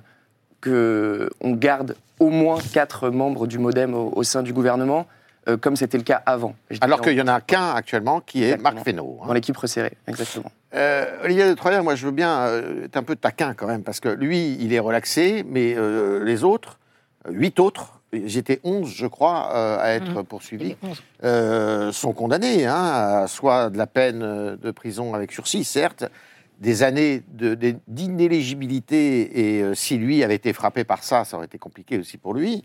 qu'on 0.62 1.52
garde 1.52 1.96
au 2.18 2.28
moins 2.28 2.58
quatre 2.72 3.10
membres 3.10 3.46
du 3.46 3.58
Modem 3.58 3.94
au, 3.94 4.22
sein 4.22 4.42
du 4.42 4.52
gouvernement, 4.52 5.06
euh, 5.48 5.56
comme 5.56 5.76
c'était 5.76 5.98
le 5.98 6.04
cas 6.04 6.22
avant. 6.26 6.54
Alors 6.80 7.00
qu'il 7.00 7.14
n'y 7.14 7.20
en 7.20 7.28
a 7.28 7.40
qu'un 7.40 7.74
actuellement, 7.74 8.20
qui 8.20 8.44
est 8.44 8.56
Marc 8.56 8.78
Fesneau. 8.84 9.18
Hein. 9.22 9.26
Dans 9.28 9.32
l'équipe 9.32 9.56
resserrée, 9.56 9.96
exactement. 10.06 10.50
Euh, 10.74 11.24
Olivier 11.24 11.48
de 11.48 11.54
Troyer, 11.54 11.80
moi 11.80 11.94
je 11.94 12.06
veux 12.06 12.12
bien 12.12 12.40
euh, 12.40 12.84
être 12.84 12.96
un 12.96 13.02
peu 13.02 13.16
taquin 13.16 13.54
quand 13.54 13.66
même, 13.66 13.82
parce 13.82 14.00
que 14.00 14.08
lui, 14.08 14.56
il 14.60 14.72
est 14.72 14.78
relaxé, 14.78 15.44
mais 15.48 15.74
les 16.22 16.44
autres, 16.44 16.78
huit 17.28 17.58
autres, 17.58 18.00
j'étais 18.12 18.60
11, 18.64 18.88
je 18.88 19.06
crois, 19.06 19.80
à 19.80 19.90
être 19.90 20.20
mmh. 20.20 20.24
poursuivis, 20.24 20.76
sont 21.22 22.12
condamnés, 22.12 22.66
hein, 22.66 23.22
à 23.22 23.26
soit 23.26 23.70
de 23.70 23.78
la 23.78 23.86
peine 23.86 24.20
de 24.56 24.70
prison 24.70 25.14
avec 25.14 25.32
sursis, 25.32 25.64
certes, 25.64 26.04
des 26.60 26.82
années 26.82 27.22
d'inéligibilité, 27.88 29.56
et 29.56 29.62
euh, 29.62 29.74
si 29.74 29.96
lui 29.96 30.22
avait 30.22 30.34
été 30.34 30.52
frappé 30.52 30.84
par 30.84 31.02
ça, 31.02 31.24
ça 31.24 31.38
aurait 31.38 31.46
été 31.46 31.58
compliqué 31.58 31.98
aussi 31.98 32.18
pour 32.18 32.34
lui. 32.34 32.64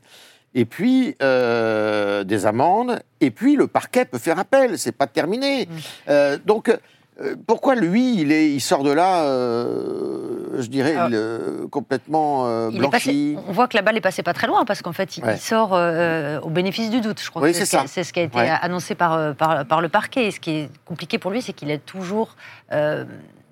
Et 0.56 0.66
puis 0.66 1.16
euh, 1.22 2.24
des 2.24 2.46
amendes, 2.46 3.00
et 3.22 3.30
puis 3.30 3.56
le 3.56 3.68
parquet 3.68 4.06
peut 4.06 4.18
faire 4.18 4.40
appel, 4.40 4.80
c'est 4.80 4.94
pas 4.98 5.06
terminé. 5.08 5.66
Mmh. 5.66 5.70
Euh, 6.10 6.38
donc 6.46 6.76
Euh, 7.22 7.34
pourquoi 7.48 7.76
lui, 7.76 8.20
il, 8.20 8.34
est, 8.34 8.52
il 8.52 8.60
sort 8.60 8.84
de 8.84 8.92
là, 8.92 9.24
euh, 9.24 10.62
je 10.62 10.68
dirais, 10.68 10.98
Alors, 10.98 11.70
complètement 11.72 12.46
euh, 12.46 12.70
Il 12.74 12.84
est 12.84 12.90
passé- 12.90 13.34
blanchi 13.34 13.38
on 13.48 13.54
voit 13.54 13.70
que 13.70 13.78
la 13.78 13.84
balle 13.84 13.96
est 13.96 14.02
passée 14.02 14.22
pas 14.22 14.34
très 14.34 14.48
loin 14.48 14.66
parce 14.66 14.82
qu'en 14.82 14.92
fait, 14.92 15.16
il 15.16 15.24
Ouais. 15.24 15.38
sort 15.38 15.70
euh, 15.74 16.42
au 16.42 16.50
bénéfice 16.50 16.90
du 16.90 17.00
doute. 17.00 17.22
Je 17.22 17.30
crois 17.30 17.42
Oui, 17.42 17.52
que 17.54 17.58
c'est 17.58 17.64
ce, 17.64 17.72
ça. 17.72 17.78
qui 17.80 17.86
a- 17.86 17.88
c'est 17.88 18.04
ce 18.04 18.12
qui 18.12 18.20
a 18.20 18.24
été 18.24 18.38
Ouais. 18.38 18.50
annoncé 18.62 18.96
par, 18.96 19.34
par, 19.36 19.66
par 19.66 19.80
le 19.80 19.88
parquet. 19.88 20.26
Et 20.28 20.32
ce 20.32 20.42
qui 20.42 20.52
est 20.58 20.70
compliqué 20.84 21.18
pour 21.18 21.32
lui, 21.32 21.42
c'est 21.42 21.54
qu'il 21.54 21.72
a 21.72 21.78
toujours 21.78 22.36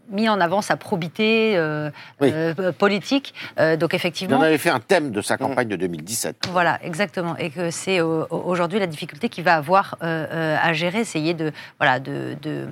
mis 0.09 0.27
en 0.29 0.39
avant 0.41 0.61
sa 0.61 0.75
probité 0.77 1.55
euh, 1.57 1.89
Oui. 2.21 2.29
euh, 2.33 2.71
politique. 2.71 3.33
Euh, 3.59 3.77
donc 3.77 3.93
Il 3.93 3.95
effectivement, 3.95 4.37
en 4.37 4.41
avait 4.41 4.57
fait 4.57 4.69
un 4.69 4.79
thème 4.79 5.11
de 5.11 5.21
sa 5.21 5.37
campagne 5.37 5.67
de 5.67 5.75
2017. 5.75 6.49
Voilà, 6.51 6.79
exactement. 6.83 7.35
Et 7.37 7.49
que 7.49 7.71
c'est 7.71 8.01
aujourd'hui 8.01 8.79
la 8.79 8.87
difficulté 8.87 9.29
qu'il 9.29 9.43
va 9.43 9.55
avoir 9.55 9.95
euh, 10.03 10.57
à 10.61 10.73
gérer, 10.73 10.99
essayer 10.99 11.33
de, 11.33 11.51
voilà, 11.79 11.99
de, 11.99 12.35
de, 12.41 12.67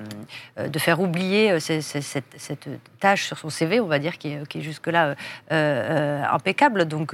de 0.67 0.79
faire 0.79 1.00
oublier 1.00 1.59
ce- 1.59 1.81
ce- 1.81 2.01
cette, 2.01 2.25
cette 2.38 2.67
tâche 3.00 3.23
sur 3.25 3.38
son 3.38 3.50
CV, 3.50 3.79
on 3.79 3.88
va 3.88 4.00
dire, 4.00 4.17
qui 4.17 4.33
est, 4.33 4.47
qui 4.47 4.59
est 4.59 4.61
jusque-là 4.61 5.07
euh, 5.07 5.15
euh, 5.51 6.23
impeccable. 6.31 6.85
Donc, 6.85 7.13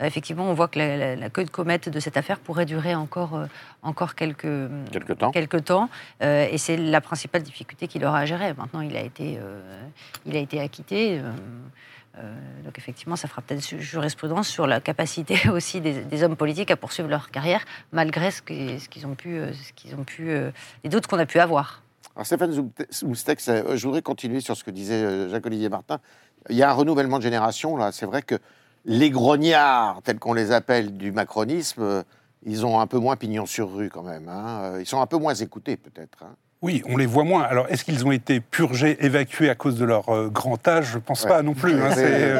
effectivement, 0.00 0.44
on 0.48 0.54
voit 0.54 0.68
que 0.68 0.78
la, 0.78 0.96
la- 0.96 1.16
la 1.16 1.30
queue 1.30 1.44
de 1.44 1.50
comète 1.50 1.88
de 1.88 2.00
cette 2.00 2.16
affaire 2.16 2.38
pourrait 2.38 2.64
durer 2.66 2.94
encore, 2.94 3.40
encore 3.82 4.14
quelques, 4.14 4.46
Quelque 4.92 5.12
temps. 5.12 5.30
quelques 5.30 5.64
temps. 5.64 5.88
Et 6.22 6.58
c'est 6.58 6.76
la 6.76 7.00
principale 7.00 7.42
difficulté 7.42 7.88
qu'il 7.88 8.04
aura 8.04 8.20
à 8.20 8.24
gérer. 8.26 8.54
Maintenant, 8.54 8.80
il 8.80 8.96
a 8.96 9.00
été, 9.00 9.38
il 10.26 10.36
a 10.36 10.40
été 10.40 10.60
acquitté. 10.60 11.18
euh, 11.20 11.30
euh, 12.18 12.34
donc 12.64 12.76
effectivement, 12.78 13.14
ça 13.16 13.28
fera 13.28 13.42
peut-être 13.42 13.64
ju- 13.64 13.80
jurisprudence 13.80 14.48
sur 14.48 14.66
la 14.66 14.80
capacité 14.80 15.48
aussi 15.50 15.80
des, 15.80 16.22
hommes 16.24 16.36
politiques 16.36 16.70
à 16.70 16.76
poursuivre 16.76 17.08
leur 17.08 17.30
carrière 17.30 17.64
malgré 17.92 18.30
ce 18.32 18.42
qu'ils 18.42 19.06
ont 19.06 19.14
pu, 19.14 19.38
euh, 19.38 19.52
ce 19.52 19.72
qu'ils 19.72 19.94
ont 19.94 20.02
pu, 20.04 20.30
euh, 20.30 20.50
les 20.82 20.90
doutes 20.90 21.06
qu'on 21.06 21.18
a 21.18 21.26
pu 21.26 21.38
avoir. 21.38 21.82
Alors 22.16 22.26
Stéphane 22.26 22.50
euh, 22.50 23.76
je 23.76 23.86
voudrais 23.86 24.02
continuer 24.02 24.40
sur 24.40 24.56
ce 24.56 24.64
que 24.64 24.72
disait 24.72 24.94
euh, 24.94 25.28
Jacques-Olivier 25.30 25.68
Martin. 25.68 26.00
Il 26.50 26.56
y 26.56 26.62
a 26.64 26.70
un 26.70 26.72
renouvellement 26.72 27.18
de 27.18 27.22
génération, 27.22 27.76
là. 27.76 27.92
C'est 27.92 28.06
vrai 28.06 28.22
que 28.22 28.36
les 28.84 29.10
grognards, 29.10 30.00
tels 30.02 30.18
qu'on 30.18 30.32
les 30.32 30.50
appelle 30.50 30.96
du 30.96 31.12
macronisme, 31.12 31.82
euh, 31.82 32.02
ils 32.44 32.64
ont 32.66 32.80
un 32.80 32.86
peu 32.88 32.98
moins 32.98 33.16
pignon 33.16 33.46
sur 33.46 33.72
rue 33.72 33.90
quand 33.90 34.02
même. 34.02 34.28
hein. 34.28 34.60
Euh, 34.62 34.80
Ils 34.80 34.86
sont 34.86 35.00
un 35.00 35.06
peu 35.06 35.18
moins 35.18 35.34
écoutés 35.34 35.76
peut-être. 35.76 36.22
hein. 36.24 36.34
Oui, 36.60 36.82
on 36.88 36.96
les 36.96 37.06
voit 37.06 37.22
moins. 37.22 37.42
Alors, 37.44 37.66
est-ce 37.68 37.84
qu'ils 37.84 38.04
ont 38.04 38.10
été 38.10 38.40
purgés, 38.40 38.96
évacués 39.04 39.48
à 39.48 39.54
cause 39.54 39.78
de 39.78 39.84
leur 39.84 40.08
euh, 40.08 40.28
grand 40.28 40.66
âge? 40.66 40.86
Je 40.90 40.96
ne 40.96 41.00
pense 41.00 41.22
Ouais. 41.22 41.28
pas 41.28 41.42
non 41.42 41.54
plus. 41.54 41.80
hein. 41.80 41.90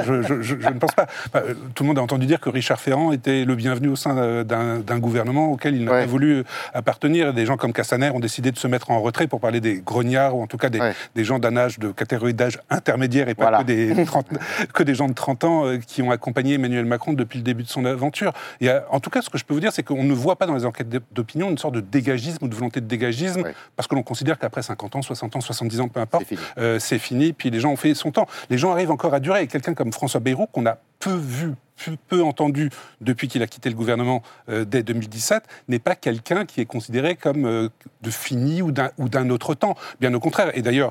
Je, 0.04 0.22
je- 0.22 0.42
je- 0.42 0.58
je 0.60 0.68
ne 0.68 0.78
pense 0.80 0.92
pas. 0.92 1.06
Euh, 1.36 1.54
tout 1.76 1.84
le 1.84 1.86
monde 1.88 2.00
a 2.00 2.02
entendu 2.02 2.26
dire 2.26 2.40
que 2.40 2.48
Richard 2.50 2.80
Ferrand 2.80 3.12
était 3.12 3.44
le 3.44 3.54
bienvenu 3.54 3.86
au 3.86 3.94
sein 3.94 4.18
euh, 4.18 4.42
d'un 4.42 4.98
gouvernement 4.98 5.52
auquel 5.52 5.76
il 5.76 5.84
n'a 5.84 5.92
Ouais. 5.92 6.00
pas 6.00 6.06
voulu 6.06 6.42
appartenir. 6.74 7.32
Des 7.32 7.46
gens 7.46 7.56
comme 7.56 7.72
Castaner 7.72 8.10
ont 8.10 8.18
décidé 8.18 8.50
de 8.50 8.58
se 8.58 8.66
mettre 8.66 8.90
en 8.90 9.00
retrait 9.00 9.28
pour 9.28 9.38
parler 9.38 9.60
des 9.60 9.80
grognards, 9.80 10.36
ou 10.36 10.42
en 10.42 10.48
tout 10.48 10.56
cas 10.58 10.68
des, 10.68 10.80
Ouais. 10.80 10.94
des 11.14 11.22
gens 11.24 11.38
d'un 11.38 11.56
âge 11.56 11.78
de 11.78 11.92
catégorie 11.92 12.34
d'âge 12.34 12.58
intermédiaire 12.70 13.28
et 13.28 13.36
pas 13.36 13.44
Voilà. 13.44 13.58
que, 13.58 13.64
des 13.66 14.04
30 14.04 14.26
que 14.74 14.82
des 14.82 14.96
gens 14.96 15.06
de 15.06 15.14
30 15.14 15.44
ans 15.44 15.64
euh, 15.64 15.76
qui 15.78 16.02
ont 16.02 16.10
accompagné 16.10 16.54
Emmanuel 16.54 16.86
Macron 16.86 17.12
depuis 17.12 17.38
le 17.38 17.44
début 17.44 17.62
de 17.62 17.68
son 17.68 17.84
aventure. 17.84 18.32
Et, 18.60 18.68
euh, 18.68 18.80
en 18.90 18.98
tout 18.98 19.10
cas, 19.10 19.22
ce 19.22 19.30
que 19.30 19.38
je 19.38 19.44
peux 19.44 19.54
vous 19.54 19.60
dire, 19.60 19.70
c'est 19.72 19.84
qu'on 19.84 20.02
ne 20.02 20.12
voit 20.12 20.34
pas 20.34 20.46
dans 20.46 20.54
les 20.56 20.64
enquêtes 20.64 20.88
d'opinion 21.12 21.50
une 21.50 21.58
sorte 21.58 21.74
de 21.76 21.80
dégagisme 21.80 22.44
ou 22.44 22.48
de 22.48 22.54
volonté 22.56 22.80
de 22.80 22.86
dégagisme, 22.86 23.44
parce 23.76 23.86
que 23.86 23.94
l'on 23.94 24.02
considère 24.08 24.38
qu'après 24.38 24.62
50 24.62 24.96
ans, 24.96 25.02
60 25.02 25.36
ans, 25.36 25.40
70 25.40 25.80
ans, 25.80 25.88
peu 25.88 26.00
importe, 26.00 26.24
C'est 26.28 26.36
fini. 26.36 26.48
euh, 26.58 26.78
c'est 26.78 26.98
fini, 26.98 27.32
puis 27.32 27.50
les 27.50 27.60
gens 27.60 27.70
ont 27.70 27.76
fait 27.76 27.94
son 27.94 28.10
temps. 28.10 28.26
Les 28.50 28.58
gens 28.58 28.72
arrivent 28.72 28.90
encore 28.90 29.14
à 29.14 29.20
durer. 29.20 29.42
Et 29.42 29.46
quelqu'un 29.46 29.74
comme 29.74 29.92
François 29.92 30.20
Bayrou, 30.20 30.46
qu'on 30.46 30.66
a 30.66 30.78
peu 30.98 31.14
vu, 31.14 31.54
peu, 31.84 31.96
peu 32.08 32.22
entendu 32.24 32.70
depuis 33.00 33.28
qu'il 33.28 33.42
a 33.42 33.46
quitté 33.46 33.68
le 33.68 33.76
gouvernement 33.76 34.22
euh, 34.48 34.64
dès 34.64 34.82
2017, 34.82 35.44
n'est 35.68 35.78
pas 35.78 35.94
quelqu'un 35.94 36.44
qui 36.46 36.60
est 36.60 36.66
considéré 36.66 37.14
comme 37.14 37.44
euh, 37.46 37.68
de 38.02 38.10
fini 38.10 38.62
ou 38.62 38.72
d'un 38.72 38.90
ou 38.98 39.08
d'un 39.08 39.28
autre 39.30 39.54
temps. 39.54 39.76
Bien 40.00 40.12
au 40.14 40.20
contraire. 40.20 40.50
Et 40.56 40.62
d'ailleurs, 40.62 40.90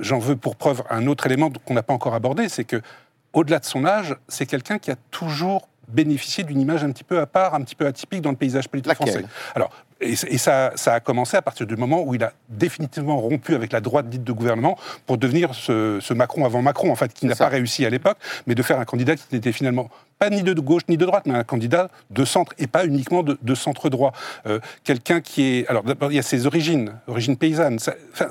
j'en 0.00 0.18
veux 0.18 0.36
pour 0.36 0.56
preuve 0.56 0.82
un 0.90 1.06
autre 1.06 1.24
élément 1.26 1.50
qu'on 1.64 1.74
n'a 1.74 1.82
pas 1.82 1.94
encore 1.94 2.14
abordé, 2.14 2.48
c'est 2.48 2.64
que 2.64 2.82
au-delà 3.32 3.58
de 3.58 3.64
son 3.64 3.84
âge, 3.84 4.16
c'est 4.26 4.46
quelqu'un 4.46 4.78
qui 4.78 4.90
a 4.90 4.96
toujours 5.10 5.68
bénéficié 5.88 6.44
d'une 6.44 6.60
image 6.60 6.84
un 6.84 6.90
petit 6.92 7.04
peu 7.04 7.18
à 7.20 7.26
part, 7.26 7.54
un 7.54 7.62
petit 7.62 7.74
peu 7.74 7.86
atypique 7.86 8.20
dans 8.20 8.30
le 8.30 8.36
paysage 8.36 8.68
politique 8.68 8.88
Laquelle? 8.88 9.08
français. 9.08 9.26
Alors, 9.54 9.70
et, 10.00 10.12
et 10.12 10.38
ça, 10.38 10.72
ça 10.76 10.94
a 10.94 11.00
commencé 11.00 11.36
à 11.36 11.42
partir 11.42 11.66
du 11.66 11.76
moment 11.76 12.02
où 12.02 12.14
il 12.14 12.22
a 12.22 12.32
définitivement 12.48 13.16
rompu 13.18 13.54
avec 13.54 13.72
la 13.72 13.80
droite 13.80 14.08
dite 14.08 14.24
de 14.24 14.32
gouvernement 14.32 14.78
pour 15.06 15.18
devenir 15.18 15.54
ce, 15.54 15.98
ce 16.00 16.14
Macron 16.14 16.44
avant 16.44 16.62
Macron, 16.62 16.90
en 16.90 16.96
fait, 16.96 17.12
qui 17.12 17.26
n'a 17.26 17.34
pas 17.36 17.48
réussi 17.48 17.84
à 17.84 17.90
l'époque, 17.90 18.16
mais 18.46 18.54
de 18.54 18.62
faire 18.62 18.78
un 18.78 18.84
candidat 18.84 19.16
qui 19.16 19.24
n'était 19.32 19.52
finalement 19.52 19.88
pas 20.18 20.30
ni 20.30 20.42
de 20.42 20.52
gauche 20.54 20.82
ni 20.88 20.96
de 20.96 21.06
droite, 21.06 21.26
mais 21.26 21.34
un 21.34 21.44
candidat 21.44 21.90
de 22.10 22.24
centre 22.24 22.52
et 22.58 22.66
pas 22.66 22.84
uniquement 22.84 23.22
de, 23.22 23.38
de 23.40 23.54
centre 23.54 23.88
droit. 23.88 24.12
Euh, 24.46 24.58
Quelqu'un 24.82 25.20
qui 25.20 25.42
est. 25.58 25.68
Alors, 25.68 25.84
d'abord, 25.84 26.10
il 26.10 26.16
y 26.16 26.18
a 26.18 26.22
ses 26.22 26.46
origines, 26.46 26.92
origines 27.06 27.36
paysannes. 27.36 27.78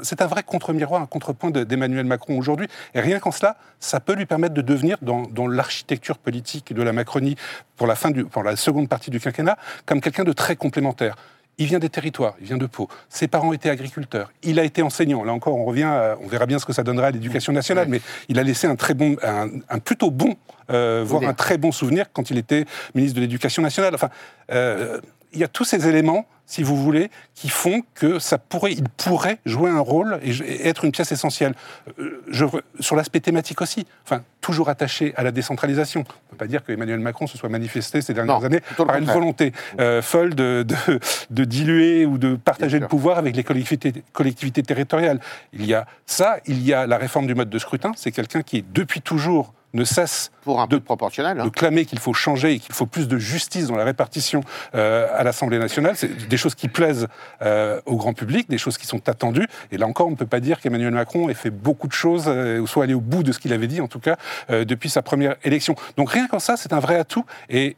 C'est 0.04 0.22
un 0.22 0.28
vrai 0.28 0.44
contre-miroir, 0.44 1.02
un 1.02 1.06
contrepoint 1.06 1.50
de- 1.50 1.64
d'Emmanuel 1.64 2.06
Macron 2.06 2.38
aujourd'hui. 2.38 2.68
Et 2.94 3.00
rien 3.00 3.20
qu'en 3.20 3.32
cela, 3.32 3.56
ça 3.80 4.02
peut 4.02 4.14
lui 4.16 4.26
permettre 4.26 4.54
de 4.54 4.62
devenir, 4.62 4.98
dans, 5.02 5.22
dans 5.24 5.48
l'architecture 5.48 6.18
politique 6.18 6.74
de 6.74 6.82
la 6.82 6.92
Macronie 6.92 7.36
pour 7.78 7.88
la, 7.88 7.96
fin 7.96 8.12
du, 8.12 8.26
pour 8.26 8.44
la 8.44 8.58
seconde 8.58 8.90
partie 8.90 9.10
du 9.10 9.22
quinquennat, 9.22 9.58
comme 9.86 10.02
quelqu'un 10.02 10.26
de 10.26 10.34
très 10.34 10.58
complémentaire. 10.58 11.16
Il 11.60 11.66
vient 11.66 11.80
des 11.80 11.90
territoires, 11.90 12.36
il 12.40 12.46
vient 12.46 12.58
de 12.58 12.68
Pau. 12.68 12.88
Ses 13.10 13.28
parents 13.28 13.52
étaient 13.52 13.70
agriculteurs. 13.72 14.32
Il 14.44 14.60
a 14.60 14.64
été 14.64 14.82
enseignant. 14.84 15.24
Là 15.24 15.34
encore, 15.34 15.56
on 15.56 15.66
revient, 15.66 15.84
à- 15.84 16.16
on 16.22 16.28
verra 16.28 16.46
bien 16.46 16.60
ce 16.60 16.66
que 16.66 16.74
ça 16.74 16.84
donnera 16.84 17.08
à 17.08 17.12
l'éducation 17.12 17.52
nationale, 17.52 17.88
mais 17.90 18.00
il 18.30 18.38
a 18.38 18.44
laissé 18.44 18.68
un 18.68 18.76
très 18.76 18.94
bon, 18.94 19.16
un, 19.24 19.48
un 19.70 19.80
plutôt 19.80 20.12
bon, 20.12 20.36
euh, 20.70 21.04
voire 21.06 21.24
un 21.24 21.34
très 21.34 21.58
bon 21.58 21.72
souvenir 21.72 22.12
quand 22.14 22.30
il 22.30 22.38
était 22.38 22.66
ministre 22.94 23.16
de 23.16 23.22
l'Éducation 23.22 23.64
nationale. 23.64 23.96
Enfin, 23.96 24.10
euh, 24.52 25.00
il 25.34 25.40
y 25.40 25.44
a 25.44 25.48
tous 25.48 25.64
ces 25.66 25.88
éléments, 25.88 26.26
si 26.48 26.64
vous 26.64 26.76
voulez, 26.76 27.12
qui 27.36 27.50
font 27.50 27.84
que 27.94 28.18
ça 28.18 28.40
pourrait, 28.40 28.72
il 28.72 28.86
pourrait 28.90 29.38
jouer 29.46 29.70
un 29.70 29.80
rôle 29.80 30.20
et, 30.24 30.32
et 30.32 30.68
être 30.68 30.86
une 30.86 30.92
pièce 30.92 31.12
essentielle. 31.12 31.54
Euh, 32.00 32.24
je, 32.30 32.46
sur 32.80 32.96
l'aspect 32.96 33.20
thématique 33.20 33.62
aussi, 33.62 33.86
enfin, 34.06 34.24
toujours 34.42 34.70
attaché 34.70 35.14
à 35.18 35.24
la 35.24 35.32
décentralisation. 35.32 36.00
On 36.00 36.04
ne 36.04 36.30
peut 36.32 36.38
pas 36.38 36.48
dire 36.48 36.64
que 36.64 36.72
Emmanuel 36.72 37.00
Macron 37.00 37.28
se 37.28 37.38
soit 37.38 37.50
manifesté 37.50 38.02
ces 38.02 38.14
dernières 38.14 38.40
Non, 38.40 38.46
années 38.46 38.62
par 38.78 38.96
une 38.96 39.06
volonté 39.06 39.52
euh, 39.80 40.02
folle 40.02 40.34
de, 40.36 40.66
de, 40.66 41.00
de 41.30 41.44
diluer 41.44 42.06
ou 42.06 42.18
de 42.18 42.36
partager 42.36 42.80
le 42.80 42.88
pouvoir 42.88 43.18
avec 43.18 43.36
les 43.36 43.44
collectivités, 43.44 44.04
collectivités 44.14 44.64
territoriales. 44.64 45.20
Il 45.52 45.66
y 45.66 45.74
a 45.74 45.86
ça, 46.06 46.38
il 46.46 46.64
y 46.64 46.74
a 46.74 46.88
la 46.88 46.98
réforme 46.98 47.28
du 47.28 47.36
mode 47.36 47.50
de 47.50 47.60
scrutin. 47.60 47.92
C'est 47.98 48.12
quelqu'un 48.12 48.42
qui, 48.42 48.64
depuis 48.74 49.02
toujours, 49.02 49.54
ne 49.74 49.84
cesse 49.84 50.32
Pour 50.44 50.60
un 50.62 50.66
de- 50.66 50.70
peu 50.72 50.80
de 50.80 50.84
proportionnel. 50.86 51.40
hein. 51.40 51.46
de 51.46 51.50
clamer 51.50 51.86
qu'il 51.86 52.00
faut 52.00 52.14
changer 52.14 52.54
et 52.54 52.60
qu'il 52.60 52.74
faut 52.74 52.86
plus 52.86 53.08
de 53.08 53.18
justice 53.18 53.68
dans 53.68 53.76
la 53.76 53.84
répartition 53.84 54.42
euh, 54.76 55.08
à 55.14 55.24
l'Assemblée 55.24 55.60
nationale. 55.60 55.96
C'est 55.98 56.28
des 56.28 56.38
choses 56.38 56.56
qui 56.56 56.68
plaisent 56.70 57.08
euh, 57.42 57.80
au 57.86 57.98
grand 57.98 58.14
public, 58.14 58.50
des 58.50 58.58
choses 58.58 58.78
qui 58.78 58.88
sont 58.88 59.08
attendues. 59.10 59.48
Et 59.72 59.78
là 59.78 59.86
encore, 59.88 60.08
on 60.08 60.12
ne 60.12 60.16
peut 60.16 60.26
pas 60.26 60.40
dire 60.40 60.60
qu'Emmanuel 60.62 60.94
Macron 60.94 61.30
ait 61.30 61.34
fait 61.34 61.50
beaucoup 61.52 61.88
de 61.88 61.94
choses, 61.94 62.26
euh, 62.28 62.60
ou 62.60 62.68
soit 62.68 62.86
allé 62.86 62.94
au 62.94 63.02
bout 63.02 63.24
de 63.24 63.32
ce 63.32 63.40
qu'il 63.40 63.54
avait 63.54 63.68
dit, 63.68 63.82
en 63.82 63.88
tout 63.88 64.00
cas, 64.00 64.16
depuis 64.50 64.90
sa 64.90 65.02
première 65.02 65.36
élection. 65.44 65.76
Donc 65.98 66.12
rien 66.12 66.28
qu'en 66.28 66.40
ça, 66.40 66.56
c'est 66.58 66.74
un 66.74 66.80
vrai 66.80 66.96
atout. 66.96 67.26
Et 67.50 67.76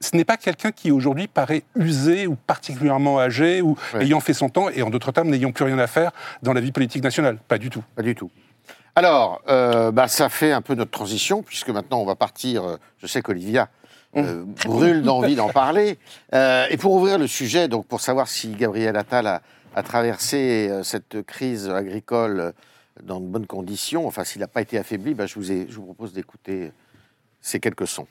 ce 0.00 0.16
n'est 0.16 0.24
pas 0.24 0.36
quelqu'un 0.36 0.70
qui 0.70 0.92
aujourd'hui 0.92 1.26
paraît 1.26 1.64
usé 1.74 2.28
ou 2.28 2.36
particulièrement 2.36 3.18
âgé 3.18 3.60
ou 3.62 3.76
Ouais. 3.94 4.04
ayant 4.04 4.20
fait 4.20 4.32
son 4.34 4.48
temps 4.48 4.68
et 4.70 4.82
en 4.82 4.90
d'autres 4.90 5.10
termes 5.10 5.28
n'ayant 5.28 5.50
plus 5.50 5.64
rien 5.64 5.78
à 5.80 5.88
faire 5.88 6.12
dans 6.42 6.52
la 6.52 6.60
vie 6.60 6.70
politique 6.70 7.02
nationale. 7.02 7.38
Pas 7.48 7.58
du 7.58 7.68
tout. 7.70 7.82
Pas 7.96 8.02
du 8.02 8.14
tout. 8.14 8.30
Alors, 8.96 9.40
euh, 9.48 9.90
bah, 9.92 10.08
ça 10.08 10.28
fait 10.28 10.52
un 10.52 10.60
peu 10.62 10.74
notre 10.74 10.90
transition, 10.90 11.42
puisque 11.42 11.68
maintenant 11.70 12.00
on 12.00 12.04
va 12.06 12.14
partir. 12.16 12.64
euh, 12.64 12.76
je 12.98 13.06
sais 13.06 13.22
qu'Olivia 13.22 13.68
euh, 14.16 14.44
brûle 14.66 15.02
d'envie 15.02 15.36
d'en 15.36 15.48
parler. 15.50 15.98
Euh, 16.34 16.66
et 16.70 16.76
pour 16.76 16.92
ouvrir 16.94 17.18
le 17.18 17.26
sujet, 17.26 17.68
donc 17.68 17.86
pour 17.86 18.00
savoir 18.00 18.28
si 18.28 18.48
Gabriel 18.52 18.96
Attal 18.96 19.26
a, 19.26 19.42
a 19.76 19.82
traversé 19.82 20.68
euh, 20.70 20.82
cette 20.82 21.22
crise 21.22 21.68
agricole 21.68 22.52
dans 23.04 23.20
de 23.20 23.26
bonnes 23.26 23.46
conditions, 23.46 24.06
enfin 24.08 24.24
s'il 24.24 24.40
n'a 24.40 24.48
pas 24.48 24.60
été 24.62 24.76
affaibli, 24.78 25.14
bah, 25.14 25.26
je, 25.26 25.34
vous 25.36 25.52
ai- 25.52 25.66
je 25.68 25.76
vous 25.76 25.84
propose 25.84 26.12
d'écouter 26.12 26.72
ces 27.40 27.60
quelques 27.60 27.86
sons. 27.86 28.08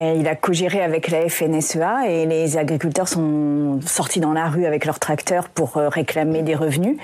Il 0.00 0.26
a 0.26 0.34
co-géré 0.34 0.82
avec 0.82 1.08
la 1.08 1.28
FNSEA 1.28 2.08
et 2.08 2.26
les 2.26 2.56
agriculteurs 2.56 3.06
sont 3.08 3.80
sortis 3.86 4.18
dans 4.18 4.32
la 4.32 4.48
rue 4.50 4.66
avec 4.66 4.84
leurs 4.86 4.98
tracteurs 4.98 5.48
pour 5.48 5.74
réclamer 5.76 6.42
des 6.42 6.56
revenus. 6.56 6.98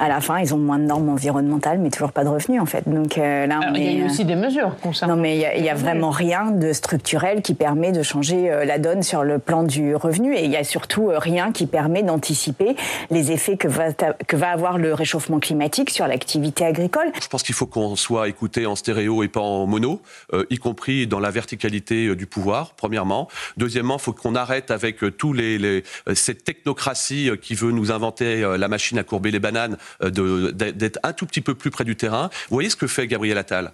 À 0.00 0.08
la 0.08 0.20
fin, 0.22 0.38
ils 0.40 0.54
ont 0.54 0.58
moins 0.58 0.78
de 0.78 0.84
normes 0.84 1.10
environnementales, 1.10 1.78
mais 1.78 1.90
toujours 1.90 2.10
pas 2.12 2.24
de 2.24 2.28
revenus 2.30 2.60
en 2.60 2.66
fait. 2.66 2.88
Donc 2.88 3.18
euh, 3.18 3.46
là, 3.46 3.58
on 3.58 3.62
Alors, 3.62 3.76
il 3.76 3.84
y 3.84 3.88
a 3.88 3.92
eu 3.92 4.02
euh, 4.02 4.06
aussi 4.06 4.24
des 4.24 4.34
mesures 4.34 4.74
concernant. 4.82 5.14
non, 5.14 5.20
mais 5.22 5.36
il 5.36 5.62
y 5.64 5.68
a- 5.68 5.74
vraiment 5.74 6.10
rien 6.10 6.50
de 6.50 6.72
structurel 6.72 7.42
qui 7.42 7.54
permet 7.54 7.92
de 7.92 8.02
changer 8.02 8.50
euh, 8.50 8.64
la 8.64 8.78
donne 8.78 9.02
sur 9.02 9.22
le 9.24 9.38
plan 9.38 9.62
du 9.62 9.94
revenu. 9.94 10.34
Et 10.34 10.44
il 10.46 10.50
y 10.50 10.56
a 10.56 10.64
surtout 10.64 11.10
euh, 11.10 11.18
rien 11.18 11.52
qui 11.52 11.66
permet 11.66 12.02
d'anticiper 12.02 12.76
les 13.10 13.30
effets 13.30 13.56
que 13.58 13.68
va, 13.68 13.92
que 13.92 14.36
va 14.36 14.50
avoir 14.50 14.78
le 14.78 14.94
réchauffement 14.94 15.38
climatique 15.38 15.90
sur 15.90 16.06
l'activité 16.06 16.64
agricole. 16.64 17.12
Je 17.22 17.28
pense 17.28 17.42
qu'il 17.42 17.54
faut 17.54 17.66
qu'on 17.66 17.94
soit 17.94 18.28
écouté 18.28 18.64
en 18.66 18.74
stéréo 18.76 19.22
et 19.22 19.28
pas 19.28 19.40
en 19.40 19.66
mono, 19.66 20.00
euh, 20.32 20.44
y 20.50 20.56
compris 20.56 21.06
dans 21.06 21.20
la 21.20 21.30
verticalité 21.30 22.06
euh, 22.06 22.16
du 22.16 22.26
pouvoir, 22.26 22.72
premièrement. 22.76 23.28
Deuxièmement, 23.58 23.96
il 23.98 24.02
faut 24.02 24.12
qu'on 24.14 24.34
arrête 24.34 24.70
avec 24.70 25.04
euh, 25.04 25.10
tous 25.10 25.32
les, 25.34 25.58
les- 25.58 25.84
euh, 26.08 26.14
cette 26.14 26.42
technocratie 26.44 27.28
euh, 27.30 27.36
qui 27.36 27.54
veut 27.54 27.72
nous 27.72 27.92
inventer 27.92 28.42
euh, 28.42 28.56
la 28.56 28.68
machine 28.68 28.98
à 28.98 29.02
courber 29.02 29.30
les 29.30 29.38
bananes, 29.40 29.76
d'être 30.02 30.76
d'être 30.76 30.98
un 31.02 31.12
tout 31.12 31.26
petit 31.26 31.40
peu 31.40 31.54
plus 31.54 31.70
près 31.70 31.84
du 31.84 31.96
terrain. 31.96 32.28
Vous 32.48 32.54
voyez 32.56 32.70
ce 32.70 32.76
que 32.76 32.86
fait 32.86 33.06
Gabriel 33.06 33.38
Attal? 33.38 33.72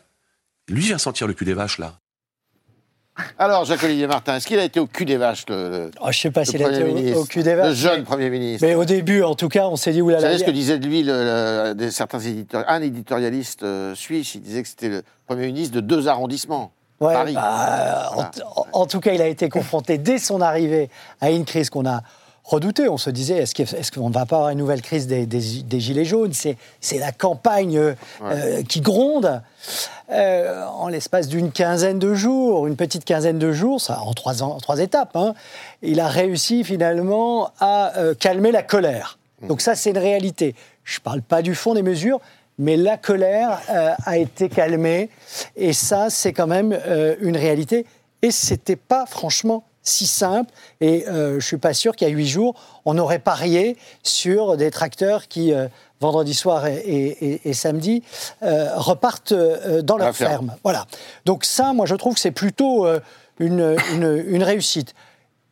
Lui 0.69 0.83
vient 0.83 0.99
sentir 0.99 1.27
le 1.27 1.35
cul 1.35 1.45
des 1.45 1.55
vaches, 1.55 1.79
là. 1.79 1.95
Alors, 3.39 3.65
Jacques-Olivier 3.65 4.07
Martin, 4.07 4.37
est-ce 4.37 4.47
qu'il 4.47 4.59
a 4.59 4.65
été 4.65 4.79
au 4.79 4.87
cul 4.87 5.07
des 5.07 5.17
vaches, 5.17 5.45
le, 5.49 5.91
oh, 6.01 6.05
Je 6.05 6.09
ne 6.09 6.13
sais 6.13 6.31
pas 6.31 6.45
s'il 6.45 6.63
a 6.63 6.67
Premier 6.67 6.81
été 6.81 6.91
au, 6.91 6.95
ministre, 6.95 7.19
au 7.21 7.25
cul 7.25 7.43
des 7.43 7.55
vaches. 7.55 7.69
le 7.69 7.75
jeune 7.75 7.99
mais- 8.01 8.05
Premier 8.05 8.29
ministre 8.29 8.67
Mais 8.67 8.75
au 8.75 8.85
début, 8.85 9.23
en 9.23 9.35
tout 9.35 9.49
cas, 9.49 9.69
on 9.69 9.77
s'est 9.77 9.93
dit, 9.93 10.01
Vous 10.01 10.09
oulala. 10.09 10.21
savez 10.21 10.37
ce 10.39 10.45
que 10.45 10.51
disait 10.51 10.79
de 10.79 10.87
lui 10.87 11.03
le- 11.03 11.13
le- 11.69 11.75
des- 11.75 11.91
certains 11.91 12.19
éditeurs, 12.21 12.65
un 12.69 12.83
éditorialiste 12.83 13.63
euh, 13.63 13.95
suisse 13.95 14.35
Il 14.35 14.43
disait 14.43 14.63
que 14.63 14.69
c'était 14.69 14.91
le 14.91 15.03
Premier 15.27 15.47
ministre 15.47 15.75
de 15.77 15.81
deux 15.81 16.09
arrondissements. 16.09 16.73
Ouais, 17.01 17.15
Paris. 17.15 17.33
bah, 17.35 18.09
en- 18.11 18.15
Voilà. 18.17 18.31
en, 18.55 18.67
en 18.73 18.87
tout 18.87 19.01
cas, 19.01 19.13
il 19.15 19.23
a 19.23 19.29
été 19.29 19.49
confronté 19.49 19.97
dès 19.97 20.19
son 20.19 20.43
arrivée 20.43 20.91
à 21.23 21.31
une 21.31 21.47
crise 21.47 21.71
qu'on 21.71 21.87
a 21.87 22.03
redoutée. 22.47 22.89
On 22.89 22.97
se 22.97 23.11
disait, 23.11 23.37
est-ce 23.39 23.91
qu'on 23.93 24.09
ne 24.09 24.15
va 24.15 24.25
pas 24.25 24.37
avoir 24.37 24.51
une 24.51 24.59
nouvelle 24.59 24.81
crise 24.83 25.07
des, 25.07 25.27
des- 25.27 25.63
des 25.63 25.81
Gilets 25.81 26.05
jaunes? 26.05 26.33
C'est 26.33 26.99
la 26.99 27.13
campagne 27.13 27.77
euh, 27.77 27.95
euh, 28.23 28.63
qui 28.63 28.81
gronde. 28.81 29.43
Euh, 30.13 30.65
en 30.67 30.87
l'espace 30.89 31.27
d'une 31.27 31.51
quinzaine 31.51 31.99
de 31.99 32.15
jours, 32.15 32.69
une 32.69 32.77
petite 32.77 33.05
quinzaine 33.05 33.41
de 33.41 33.51
jours, 33.53 33.81
ça, 33.81 34.01
en, 34.03 34.15
trois, 34.15 34.43
ans- 34.45 34.53
en 34.53 34.59
trois 34.61 34.79
étapes, 34.79 35.17
hein, 35.17 35.35
il 35.83 35.99
a 35.99 36.07
réussi 36.07 36.63
finalement 36.63 37.51
à 37.59 37.97
euh, 37.99 38.15
calmer 38.15 38.53
la 38.53 38.63
colère. 38.63 39.19
Donc 39.43 39.61
ça, 39.61 39.75
c'est 39.75 39.91
une 39.91 39.99
réalité. 39.99 40.55
Je 40.85 40.99
ne 40.99 41.03
parle 41.03 41.23
pas 41.23 41.43
du 41.43 41.55
fond 41.57 41.75
des 41.75 41.83
mesures, 41.83 42.21
mais 42.59 42.77
la 42.77 42.97
colère 42.97 43.61
euh, 43.71 43.91
a 44.05 44.17
été 44.17 44.49
calmée. 44.49 45.11
Et 45.57 45.73
ça, 45.73 46.09
c'est 46.09 46.33
quand 46.33 46.47
même 46.47 46.79
une 47.21 47.37
réalité. 47.37 47.85
Et 48.23 48.31
c'était 48.31 48.77
pas 48.77 49.05
franchement 49.07 49.65
si 49.89 50.07
simple. 50.07 50.53
Et 50.81 51.07
euh, 51.09 51.31
je 51.31 51.35
ne 51.37 51.41
suis 51.41 51.57
pas 51.57 51.73
sûr 51.75 51.95
qu'il 51.97 52.07
y 52.09 52.11
a 52.11 52.15
huit 52.15 52.27
jours, 52.29 52.55
on 52.85 52.99
aurait 52.99 53.19
parié 53.19 53.77
sur 54.03 54.57
des 54.57 54.71
tracteurs 54.71 55.29
qui, 55.29 55.53
euh, 55.53 55.69
vendredi 56.01 56.35
soir 56.35 56.67
et, 56.67 56.75
et- 56.77 57.25
et- 57.33 57.49
et 57.49 57.53
samedi, 57.55 58.03
euh, 58.43 58.69
repartent 58.77 59.33
dans 59.33 59.97
leur 59.97 60.15
ferme. 60.15 60.31
ferme. 60.31 60.55
Voilà. 60.63 60.87
Donc 61.25 61.45
ça, 61.45 61.73
moi, 61.73 61.87
je 61.87 61.95
trouve 61.95 62.15
que 62.15 62.21
c'est 62.21 62.31
plutôt 62.33 62.87
une, 63.39 63.77
une- 63.95 64.25
une 64.29 64.43
réussite. 64.43 64.95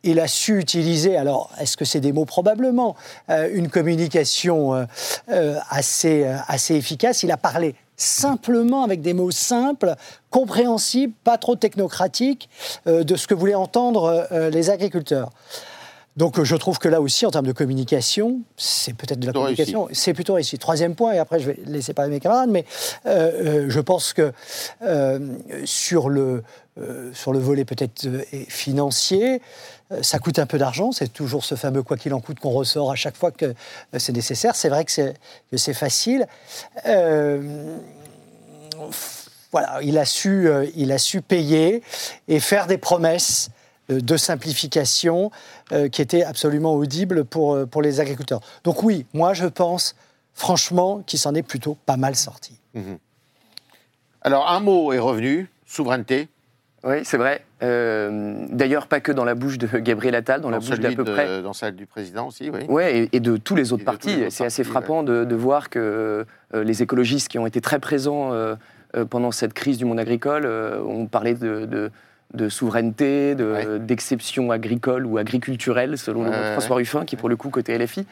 Il 0.03 0.19
a 0.19 0.27
su 0.27 0.59
utiliser, 0.59 1.17
alors 1.17 1.49
est-ce 1.59 1.77
que 1.77 1.85
c'est 1.85 1.99
des 1.99 2.11
mots? 2.11 2.25
Probablement, 2.25 2.95
euh, 3.31 3.49
une 3.51 3.69
communication 3.69 4.75
euh, 4.75 4.85
euh, 5.31 5.57
assez, 5.71 6.27
assez 6.47 6.75
efficace. 6.75 7.23
Il 7.23 7.31
a 7.31 7.37
parlé 7.37 7.73
simplement 7.97 8.83
avec 8.83 9.01
des 9.01 9.13
mots 9.13 9.31
simples, 9.31 9.95
compréhensibles, 10.29 11.13
pas 11.23 11.37
trop 11.37 11.55
technocratiques, 11.55 12.49
euh, 12.87 13.03
de 13.03 13.15
ce 13.15 13.27
que 13.27 13.33
voulaient 13.33 13.55
entendre 13.55 14.27
euh, 14.31 14.49
les 14.49 14.69
agriculteurs. 14.69 15.31
Donc 16.17 16.39
euh, 16.39 16.45
je 16.45 16.55
trouve 16.55 16.79
que 16.79 16.87
là 16.87 17.01
aussi, 17.01 17.25
en 17.25 17.31
termes 17.31 17.45
de 17.45 17.51
communication, 17.51 18.39
c'est 18.55 18.93
peut-être 18.93 19.19
de 19.19 19.27
la 19.27 19.33
communication, 19.33 19.89
c'est 19.91 20.13
plutôt 20.13 20.35
réussi. 20.35 20.57
Troisième 20.57 20.95
point, 20.95 21.11
et 21.13 21.19
après 21.19 21.39
je 21.39 21.47
vais 21.47 21.59
laisser 21.65 21.93
parler 21.93 22.11
mes 22.11 22.19
camarades, 22.21 22.49
mais 22.49 22.65
euh, 23.05 23.65
euh, 23.65 23.65
je 23.67 23.79
pense 23.81 24.13
que 24.13 24.31
euh, 24.81 25.19
sur, 25.65 26.07
le, 26.07 26.43
euh, 26.79 27.11
sur 27.13 27.33
le 27.33 27.39
volet 27.39 27.65
peut-être 27.65 28.05
euh, 28.05 28.21
financier, 28.47 29.35
euh, 29.35 29.39
ça 30.01 30.19
coûte 30.19 30.39
un 30.39 30.45
peu 30.45 30.57
d'argent, 30.57 30.91
c'est 30.91 31.11
toujours 31.11 31.43
ce 31.43 31.55
fameux 31.55 31.83
quoi 31.83 31.97
qu'il 31.97 32.13
en 32.13 32.19
coûte 32.19 32.39
qu'on 32.39 32.51
ressort 32.51 32.91
à 32.91 32.95
chaque 32.95 33.15
fois 33.15 33.31
que 33.31 33.45
euh, 33.45 33.53
c'est 33.97 34.13
nécessaire. 34.13 34.55
C'est 34.55 34.69
vrai 34.69 34.85
que 34.85 34.91
c'est 34.91 35.73
facile. 35.73 36.27
Euh, 36.85 37.77
voilà, 39.51 39.79
il 39.81 39.97
a 39.97 40.05
su, 40.05 40.49
euh, 40.49 40.67
il 40.75 40.91
a 40.91 40.97
su 40.97 41.21
payer 41.21 41.81
et 42.27 42.39
faire 42.39 42.67
des 42.67 42.77
promesses 42.77 43.49
euh, 43.89 44.01
de 44.01 44.17
simplification 44.17 45.31
euh, 45.71 45.87
qui 45.87 46.01
étaient 46.01 46.23
absolument 46.23 46.73
audibles 46.73 47.23
pour, 47.23 47.53
euh, 47.53 47.65
pour 47.65 47.81
les 47.81 47.99
agriculteurs. 47.99 48.41
Donc 48.63 48.83
oui, 48.83 49.05
moi 49.13 49.33
je 49.33 49.45
pense 49.45 49.95
franchement 50.33 51.01
qu'il 51.05 51.19
s'en 51.19 51.33
est 51.35 51.43
plutôt 51.43 51.77
pas 51.85 51.97
mal 51.97 52.15
sorti. 52.15 52.59
Alors, 54.21 54.49
un 54.49 54.59
mot 54.59 54.91
est 54.91 54.99
revenu 54.99 55.49
souveraineté. 55.65 56.27
Oui, 56.85 56.97
c'est 57.03 57.17
vrai. 57.17 57.43
Euh, 57.63 58.45
D'ailleurs, 58.51 58.87
pas 58.87 58.99
que 58.99 59.11
dans 59.11 59.25
la 59.25 59.33
bouche 59.33 59.57
de 59.57 59.65
Gabriel 59.79 60.13
Attal, 60.15 60.41
dans, 60.41 60.49
la 60.51 60.59
bouche 60.59 60.79
d'à 60.79 60.91
peu 60.91 61.03
de- 61.03 61.11
près. 61.11 61.41
dans 61.41 61.53
celle 61.53 61.75
du 61.75 61.85
président 61.87 62.27
aussi, 62.27 62.49
oui. 62.51 62.59
Ouais, 62.69 62.97
et, 62.97 63.09
et 63.17 63.19
de 63.19 63.37
tous 63.37 63.55
les 63.55 63.73
autres 63.73 63.83
partis. 63.85 64.25
C'est 64.29 64.45
assez 64.45 64.63
frappant 64.63 65.01
de, 65.03 65.23
de 65.25 65.35
voir 65.35 65.69
que 65.69 66.25
euh, 66.53 66.63
les 66.63 66.83
écologistes 66.83 67.27
qui 67.27 67.39
ont 67.39 67.47
été 67.47 67.59
très 67.59 67.79
présents 67.79 68.31
euh, 68.33 68.55
pendant 69.09 69.31
cette 69.31 69.53
crise 69.53 69.77
du 69.79 69.85
monde 69.85 69.99
agricole 69.99 70.45
ont 70.45 71.07
parlé 71.07 71.33
de, 71.33 71.65
de- 71.65 71.91
de 72.33 72.49
souveraineté, 72.49 73.33
de- 73.35 73.45
Ouais. 73.51 73.79
d'exception 73.79 74.51
agricole 74.51 75.05
ou 75.05 75.17
agriculturelle, 75.17 75.97
selon 75.97 76.23
le 76.23 76.29
Ouais, 76.29 76.35
mot 76.35 76.41
de 76.41 76.45
ouais, 76.47 76.51
François 76.53 76.75
Ruffin, 76.77 77.05
qui 77.05 77.15
pour 77.15 77.29
le 77.29 77.35
coup, 77.35 77.49
côté 77.49 77.77
LFI. 77.77 78.05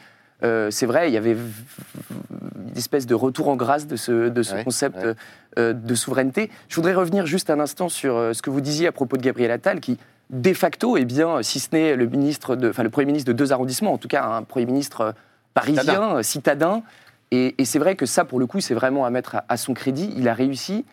Euh, 0.44 0.70
c'est 0.70 0.86
vrai, 0.86 1.10
il 1.10 1.14
y 1.14 1.16
avait 1.16 1.32
une 1.32 2.76
espèce 2.76 3.06
de 3.06 3.14
retour 3.14 3.48
en 3.48 3.56
grâce 3.56 3.86
de 3.86 3.96
ce, 3.96 4.28
de 4.28 4.42
ce 4.42 4.54
Ouais, 4.54 4.64
concept 4.64 4.96
ouais. 5.04 5.14
euh, 5.58 5.72
de 5.72 5.94
souveraineté. 5.94 6.50
Je 6.68 6.76
voudrais 6.76 6.94
revenir 6.94 7.26
juste 7.26 7.50
un 7.50 7.60
instant 7.60 7.88
sur 7.88 8.16
euh, 8.16 8.32
ce 8.32 8.42
que 8.42 8.50
vous 8.50 8.60
disiez 8.60 8.86
à 8.88 8.92
propos 8.92 9.16
de 9.16 9.22
Gabriel 9.22 9.50
Attal, 9.50 9.80
qui 9.80 9.98
de 10.30 10.52
facto, 10.54 10.96
eh 10.96 11.04
bien, 11.04 11.42
si 11.42 11.60
ce 11.60 11.68
n'est 11.72 11.96
le 11.96 12.06
ministre, 12.06 12.56
de, 12.56 12.70
enfin 12.70 12.82
le 12.82 12.90
premier 12.90 13.06
ministre 13.06 13.28
de 13.32 13.36
deux 13.36 13.52
arrondissements, 13.52 13.92
en 13.92 13.98
tout 13.98 14.08
cas 14.08 14.24
un 14.24 14.42
premier 14.42 14.66
ministre 14.66 15.00
euh, 15.02 15.12
parisien, 15.52 15.82
Citadin. 15.82 16.16
euh, 16.16 16.22
citadin. 16.22 16.82
Et, 17.30 17.54
et 17.58 17.64
c'est 17.64 17.78
vrai 17.78 17.94
que 17.94 18.06
ça, 18.06 18.24
pour 18.24 18.38
le 18.40 18.46
coup, 18.46 18.60
c'est 18.60 18.74
vraiment 18.74 19.04
à 19.04 19.10
mettre 19.10 19.36
à, 19.36 19.44
à 19.48 19.56
son 19.56 19.74
crédit. 19.74 20.12
Il 20.16 20.28
a 20.28 20.34
réussi 20.34 20.84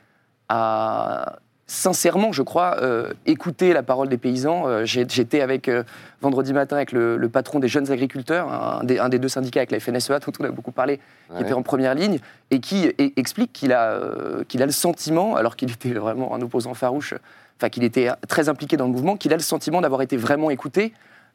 à 0.50 1.40
sincèrement, 1.72 2.34
je 2.34 2.42
crois, 2.42 2.76
euh, 2.82 3.14
écouter 3.26 3.72
la 3.72 3.82
parole 3.82 4.10
des 4.10 4.18
paysans. 4.18 4.68
Euh, 4.68 4.84
J'étais 4.84 5.40
avec 5.40 5.70
euh, 5.70 5.84
vendredi 6.22 6.52
matin 6.52 6.76
avec 6.76 6.92
le, 6.92 7.16
le 7.16 7.30
patron 7.30 7.60
des 7.60 7.70
jeunes 7.70 7.90
agriculteurs, 7.90 8.52
un 8.52 8.84
des, 8.84 9.00
un 9.00 9.08
des 9.08 9.20
deux 9.20 9.30
syndicats 9.30 9.62
avec 9.62 9.72
la 9.72 9.80
FNSEA, 9.80 10.20
dont 10.20 10.34
on 10.42 10.44
a 10.44 10.52
beaucoup 10.52 10.74
parlé, 10.74 11.00
qui 11.34 11.42
était 11.42 11.54
en 11.54 11.64
première 11.64 11.96
ligne, 11.96 12.20
et 12.52 12.60
qui 12.60 12.92
explique 13.16 13.54
qu'il 13.54 13.72
a, 13.72 14.00
qu'il 14.50 14.62
a 14.62 14.66
le 14.66 14.72
sentiment, 14.74 15.38
alors 15.38 15.56
qu'il 15.56 15.72
était 15.72 15.94
vraiment 15.94 16.36
un 16.36 16.42
opposant 16.42 16.74
farouche, 16.74 17.14
enfin 17.58 17.70
qu'il 17.70 17.86
était 17.86 18.10
très 18.28 18.50
impliqué 18.50 18.76
dans 18.76 18.86
le 18.86 18.92
mouvement, 18.92 19.16
qu'il 19.16 19.32
a 19.32 19.38
le 19.38 19.42
sentiment 19.42 19.80
d'avoir 19.80 20.02
été 20.02 20.18
vraiment 20.18 20.50
écouté, 20.50 20.94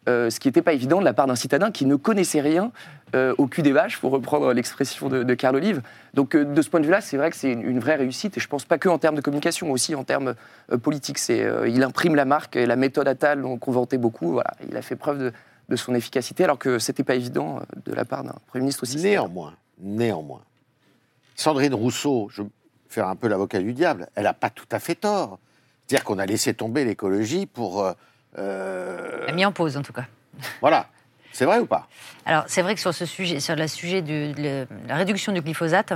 euh, 0.09 0.31
ce 0.31 0.38
qui 0.38 0.47
n'était 0.47 0.62
pas 0.62 0.73
évident 0.73 1.01
de 1.01 1.05
la 1.05 1.12
part 1.12 1.27
d'un 1.27 1.35
citadin 1.35 1.73
qui 1.73 1.85
ne 1.85 1.97
connaissait 1.97 2.40
rien 2.40 2.71
euh, 3.14 3.35
au 3.38 3.49
cul 3.49 3.62
des 3.62 3.73
vaches, 3.73 3.99
pour 3.99 4.12
reprendre 4.12 4.53
l'expression 4.53 5.09
de, 5.09 5.35
Carl 5.35 5.57
Olive. 5.57 5.83
Donc 6.14 6.37
euh, 6.37 6.45
de 6.45 6.62
ce 6.62 6.71
point 6.71 6.79
de 6.81 6.85
vue-là, 6.85 7.01
c'est 7.01 7.16
vrai 7.16 7.31
que 7.31 7.37
c'est 7.37 7.51
une, 7.51 7.81
vraie 7.81 7.97
réussite, 7.97 8.37
et 8.37 8.40
je 8.40 8.47
pense 8.47 8.64
pas 8.64 8.79
que 8.79 8.88
en 8.88 8.99
termes 8.99 9.16
de 9.16 9.21
communication, 9.21 9.71
aussi 9.73 9.95
en 9.95 10.05
termes 10.05 10.35
politiques. 10.83 11.19
Il 11.29 11.83
imprime 11.83 12.14
la 12.14 12.25
marque, 12.25 12.57
et 12.57 12.66
la 12.66 12.77
méthode 12.77 13.09
Attal, 13.09 13.42
dont 13.42 13.59
on 13.66 13.73
vantait 13.73 13.99
beaucoup. 13.99 14.40
Il 14.69 14.77
a 14.77 14.83
fait 14.83 14.97
preuve 14.97 15.33
de, 15.69 15.77
son 15.77 15.95
efficacité, 15.95 16.45
alors 16.45 16.59
que 16.59 16.79
c'était 16.79 17.05
pas 17.05 17.16
évident 17.16 17.61
de 17.85 17.92
la 17.92 18.05
part 18.05 18.23
d'un 18.23 18.35
Premier 18.47 18.62
ministre 18.62 18.85
aussi. 18.85 18.99
Néanmoins, 18.99 19.55
néanmoins, 19.81 20.42
Sandrine 21.35 21.75
Rousseau, 21.75 22.29
je 22.31 22.42
vais 22.42 22.49
faire 22.88 23.09
un 23.09 23.16
peu 23.16 23.27
l'avocat 23.27 23.59
du 23.59 23.73
diable, 23.73 24.09
elle 24.14 24.25
n'a 24.25 24.35
pas 24.35 24.51
tout 24.51 24.69
à 24.71 24.79
fait 24.79 24.95
tort. 24.95 25.38
C'est-à-dire 25.87 26.05
qu'on 26.05 26.19
a 26.19 26.27
laissé 26.27 26.55
tomber 26.55 26.85
l'écologie 26.85 27.47
pour... 27.47 27.92
euh, 28.38 29.27
a 29.27 29.33
mis 29.33 29.44
en 29.44 29.53
pause, 29.53 29.77
en 29.77 29.83
tout 29.83 29.92
cas. 29.92 30.05
voilà. 30.61 30.87
C'est 31.33 31.44
vrai 31.44 31.59
ou 31.59 31.66
pas? 31.66 31.87
Alors, 32.25 32.44
c'est 32.46 32.62
vrai 32.62 32.75
que 32.75 32.81
sur 32.81 32.94
ce 32.94 33.05
sujet, 33.05 33.40
sur 33.40 33.57
le 33.57 33.68
sujet 33.68 34.01
de 34.01 34.66
la 34.88 34.96
réduction 34.96 35.33
du 35.33 35.42
glyphosate, 35.42 35.92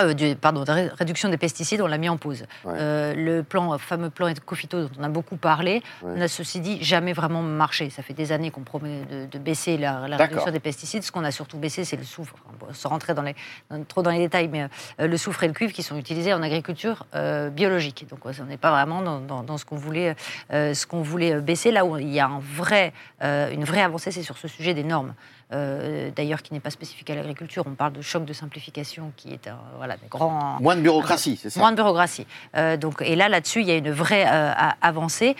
euh, 0.00 0.14
du- 0.14 0.36
pardon, 0.36 0.64
de 0.64 0.70
ré- 0.70 0.88
réduction 0.88 1.28
des 1.28 1.36
pesticides, 1.38 1.80
on 1.80 1.86
l'a 1.86 1.98
mis 1.98 2.08
en 2.08 2.16
pause. 2.16 2.44
Ouais. 2.64 2.74
Euh, 2.76 3.14
le 3.14 3.42
plan, 3.42 3.76
fameux 3.78 4.10
plan 4.10 4.28
Ecofito 4.28 4.82
dont 4.84 4.90
on 4.98 5.02
a 5.04 5.08
beaucoup 5.08 5.36
parlé, 5.36 5.82
Ouais. 6.02 6.14
n'a 6.16 6.28
ceci 6.28 6.60
dit 6.60 6.82
jamais 6.82 7.12
vraiment 7.12 7.42
marché. 7.42 7.90
Ça 7.90 8.02
fait 8.02 8.12
des 8.14 8.32
années 8.32 8.50
qu'on 8.50 8.62
promet 8.62 9.02
de, 9.10 9.26
de 9.26 9.38
baisser 9.38 9.76
la, 9.78 10.00
réduction 10.16 10.50
des 10.50 10.60
pesticides. 10.60 11.02
Ce 11.02 11.12
qu'on 11.12 11.24
a 11.24 11.30
surtout 11.30 11.58
baissé, 11.58 11.84
c'est 11.84 11.96
le 11.96 12.04
soufre. 12.04 12.34
Enfin, 12.60 12.72
sans 12.72 12.88
rentrer 12.90 13.14
dans 13.14 13.22
les, 13.22 13.34
dans- 13.70 13.82
trop 13.84 14.02
dans 14.02 14.10
les 14.10 14.18
détails, 14.18 14.48
mais 14.48 14.66
euh, 15.00 15.06
le 15.06 15.16
soufre 15.16 15.42
et 15.44 15.48
le 15.48 15.52
cuivre 15.54 15.72
qui 15.72 15.82
sont 15.82 15.96
utilisés 15.96 16.32
en 16.34 16.42
agriculture 16.42 17.06
euh, 17.14 17.50
biologique. 17.50 18.06
Donc, 18.10 18.20
on 18.26 18.44
n'est 18.44 18.56
pas 18.56 18.70
vraiment 18.70 19.02
dans, 19.02 19.20
dans- 19.20 19.42
dans 19.42 19.58
ce 19.58 19.64
qu'on 19.64 19.76
voulait, 19.76 20.14
euh, 20.52 20.74
ce 20.74 20.86
qu'on 20.86 21.02
voulait 21.02 21.34
euh, 21.34 21.40
baisser. 21.40 21.70
Là 21.70 21.84
où 21.84 21.96
il 21.98 22.08
y 22.12 22.20
a 22.20 22.26
un 22.26 22.40
vrai, 22.40 22.92
euh, 23.22 23.50
une 23.52 23.64
vraie 23.64 23.82
avancée, 23.82 24.10
c'est 24.10 24.22
sur 24.22 24.36
ce 24.38 24.48
sujet 24.48 24.74
des 24.74 24.84
normes. 24.84 25.14
Euh, 25.52 26.10
D'ailleurs, 26.16 26.42
qui 26.42 26.52
n'est 26.52 26.60
pas 26.60 26.70
spécifique 26.70 27.08
à 27.10 27.14
l'agriculture. 27.14 27.62
On 27.66 27.74
parle 27.74 27.92
de 27.92 28.02
choc 28.02 28.24
de 28.24 28.32
simplification 28.32 29.12
qui 29.16 29.32
est 29.32 29.46
un 29.46 29.58
voilà, 29.76 29.96
des 29.96 30.08
grands. 30.08 30.58
Moins 30.60 30.74
de 30.76 30.80
bureaucratie, 30.80 31.38
c'est 31.40 31.50
ça 31.50 31.60
Moins 31.60 31.70
de 31.70 31.76
bureaucratie. 31.76 32.26
Euh, 32.56 32.76
donc, 32.76 33.00
et 33.02 33.14
là, 33.14 33.28
là-dessus, 33.28 33.60
il 33.60 33.68
y 33.68 33.70
a 33.70 33.76
une 33.76 33.90
vraie 33.92 34.24
euh, 34.26 34.52
avancée. 34.82 35.36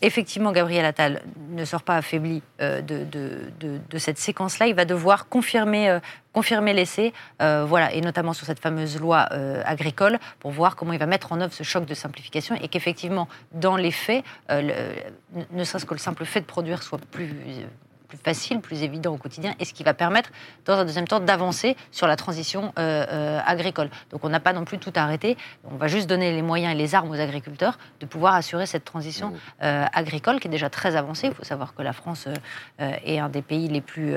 Effectivement, 0.00 0.52
Gabriel 0.52 0.84
Attal 0.84 1.22
ne 1.50 1.64
sort 1.64 1.82
pas 1.82 1.96
affaibli 1.96 2.40
euh, 2.60 2.80
de, 2.80 3.04
de- 3.04 3.50
de- 3.60 3.80
de 3.90 3.98
cette 3.98 4.16
séquence-là. 4.18 4.68
Il 4.68 4.74
va 4.74 4.84
devoir 4.84 5.28
confirmer, 5.28 5.90
euh, 5.90 5.98
confirmer 6.32 6.72
l'essai, 6.72 7.12
euh, 7.42 7.64
voilà, 7.66 7.92
et 7.92 8.00
notamment 8.00 8.32
sur 8.32 8.46
cette 8.46 8.60
fameuse 8.60 8.98
loi 9.00 9.28
euh, 9.32 9.60
agricole, 9.66 10.18
pour 10.38 10.52
voir 10.52 10.76
comment 10.76 10.92
il 10.92 10.98
va 11.00 11.06
mettre 11.06 11.32
en 11.32 11.40
œuvre 11.40 11.52
ce 11.52 11.64
choc 11.64 11.84
de 11.84 11.94
simplification 11.94 12.54
et 12.62 12.68
qu'effectivement, 12.68 13.28
dans 13.52 13.76
les 13.76 13.90
faits, 13.90 14.24
euh, 14.50 14.62
le- 15.34 15.44
ne 15.50 15.64
serait-ce 15.64 15.84
que 15.84 15.94
le 15.94 16.00
simple 16.00 16.24
fait 16.24 16.40
de 16.40 16.46
produire 16.46 16.82
soit 16.82 16.98
plus, 17.10 17.34
plus 18.12 18.22
facile, 18.22 18.60
plus 18.60 18.82
évident 18.82 19.12
au 19.14 19.16
quotidien, 19.16 19.54
et 19.58 19.64
ce 19.64 19.72
qui 19.72 19.84
va 19.84 19.94
permettre, 19.94 20.30
dans 20.66 20.74
un 20.74 20.84
deuxième 20.84 21.08
temps, 21.08 21.20
d'avancer 21.20 21.76
sur 21.90 22.06
la 22.06 22.16
transition 22.16 22.72
agricole. 22.76 23.88
Donc 24.10 24.24
on 24.24 24.28
n'a 24.28 24.40
pas 24.40 24.52
non 24.52 24.64
plus 24.64 24.78
tout 24.78 24.92
arrêté, 24.96 25.36
on 25.70 25.76
va 25.76 25.88
juste 25.88 26.08
donner 26.08 26.32
les 26.32 26.42
moyens 26.42 26.74
et 26.74 26.76
les 26.76 26.94
armes 26.94 27.10
aux 27.10 27.20
agriculteurs 27.20 27.78
de 28.00 28.06
pouvoir 28.06 28.34
assurer 28.34 28.66
cette 28.66 28.84
transition 28.84 29.30
mmh. 29.30 29.64
agricole 29.92 30.40
qui 30.40 30.48
est 30.48 30.50
déjà 30.50 30.68
très 30.68 30.96
avancée. 30.96 31.28
Il 31.28 31.34
faut 31.34 31.44
savoir 31.44 31.74
que 31.74 31.82
la 31.82 31.92
France 31.92 32.28
est 32.78 33.18
un 33.18 33.28
des 33.28 33.42
pays 33.42 33.68
les 33.68 33.80
plus, 33.80 34.14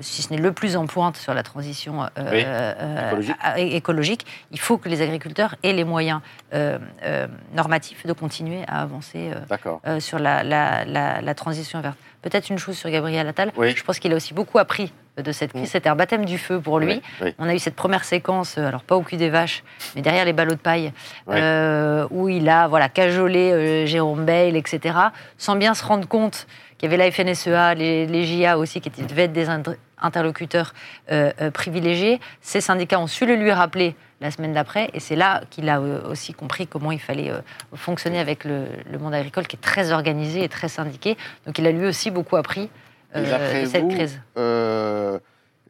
si 0.00 0.22
ce 0.22 0.32
n'est 0.32 0.40
le 0.40 0.52
plus 0.52 0.76
en 0.76 0.86
pointe 0.86 1.16
sur 1.16 1.32
la 1.32 1.42
transition 1.42 2.06
écologique. 2.16 3.36
écologique. 3.56 4.26
Il 4.50 4.60
faut 4.60 4.76
que 4.76 4.88
les 4.88 5.00
agriculteurs 5.00 5.54
aient 5.62 5.72
les 5.72 5.84
moyens 5.84 6.20
normatifs 7.54 8.06
de 8.06 8.12
continuer 8.12 8.62
à 8.66 8.82
avancer 8.82 9.30
sur 9.98 10.18
la, 10.18 10.42
la, 10.42 11.34
transition 11.34 11.80
verte. 11.80 11.96
Peut-être 12.22 12.50
une 12.50 12.58
chose 12.58 12.76
sur 12.76 12.90
Gabriel 12.90 13.26
Attal. 13.26 13.52
Je 13.58 13.82
pense 13.82 13.98
qu'il 13.98 14.12
a 14.12 14.16
aussi 14.16 14.34
beaucoup 14.34 14.58
appris 14.58 14.92
de 15.16 15.32
cette 15.32 15.52
crise. 15.52 15.70
C'était 15.70 15.88
un 15.88 15.96
baptême 15.96 16.24
du 16.24 16.38
feu 16.38 16.60
pour 16.60 16.78
lui. 16.78 17.02
On 17.38 17.48
a 17.48 17.54
eu 17.54 17.58
cette 17.58 17.74
première 17.74 18.04
séquence, 18.04 18.56
euh, 18.58 18.66
alors 18.66 18.82
pas 18.82 18.96
au 18.96 19.02
cul 19.02 19.16
des 19.16 19.30
vaches, 19.30 19.64
mais 19.94 20.02
derrière 20.02 20.24
les 20.24 20.32
ballots 20.32 20.54
de 20.54 20.60
paille, 20.60 20.92
euh, 21.28 22.06
où 22.10 22.28
il 22.28 22.48
a 22.48 22.68
voilà, 22.68 22.88
cajolé 22.88 23.52
euh, 23.52 23.86
Jérôme 23.86 24.24
Bail, 24.24 24.56
etc., 24.56 24.96
sans 25.36 25.56
bien 25.56 25.74
se 25.74 25.84
rendre 25.84 26.06
compte 26.08 26.46
qu'il 26.78 26.90
y 26.90 26.94
avait 26.94 27.04
la 27.04 27.10
FNSEA, 27.10 27.74
les, 27.74 28.06
les 28.06 28.24
JA 28.24 28.56
aussi, 28.56 28.80
qui 28.80 28.88
étaient, 28.88 29.02
devaient 29.02 29.24
être 29.24 29.32
des 30.00 30.06
interlocuteurs 30.06 30.74
privilégiés. 31.52 32.20
Ces 32.40 32.60
syndicats 32.60 33.00
ont 33.00 33.06
su 33.06 33.26
le 33.26 33.36
lui 33.36 33.52
rappeler 33.52 33.94
la 34.20 34.30
semaine 34.30 34.52
d'après. 34.52 34.90
Et 34.94 35.00
c'est 35.00 35.16
là 35.16 35.42
qu'il 35.50 35.68
a 35.68 35.80
euh, 35.80 36.08
aussi 36.08 36.32
compris 36.34 36.66
comment 36.66 36.92
il 36.92 37.00
fallait 37.00 37.30
euh, 37.30 37.40
fonctionner 37.74 38.18
avec 38.18 38.44
le, 38.44 38.66
monde 38.98 39.14
agricole 39.14 39.46
qui 39.46 39.56
est 39.56 39.60
très 39.60 39.92
organisé 39.92 40.44
et 40.44 40.48
très 40.48 40.68
syndiqué. 40.68 41.16
Donc 41.46 41.58
il 41.58 41.66
a 41.66 41.72
lui 41.72 41.86
aussi 41.86 42.10
beaucoup 42.10 42.36
appris 42.36 42.68
euh, 43.16 43.66
cette 43.66 43.88
crise 43.88 44.20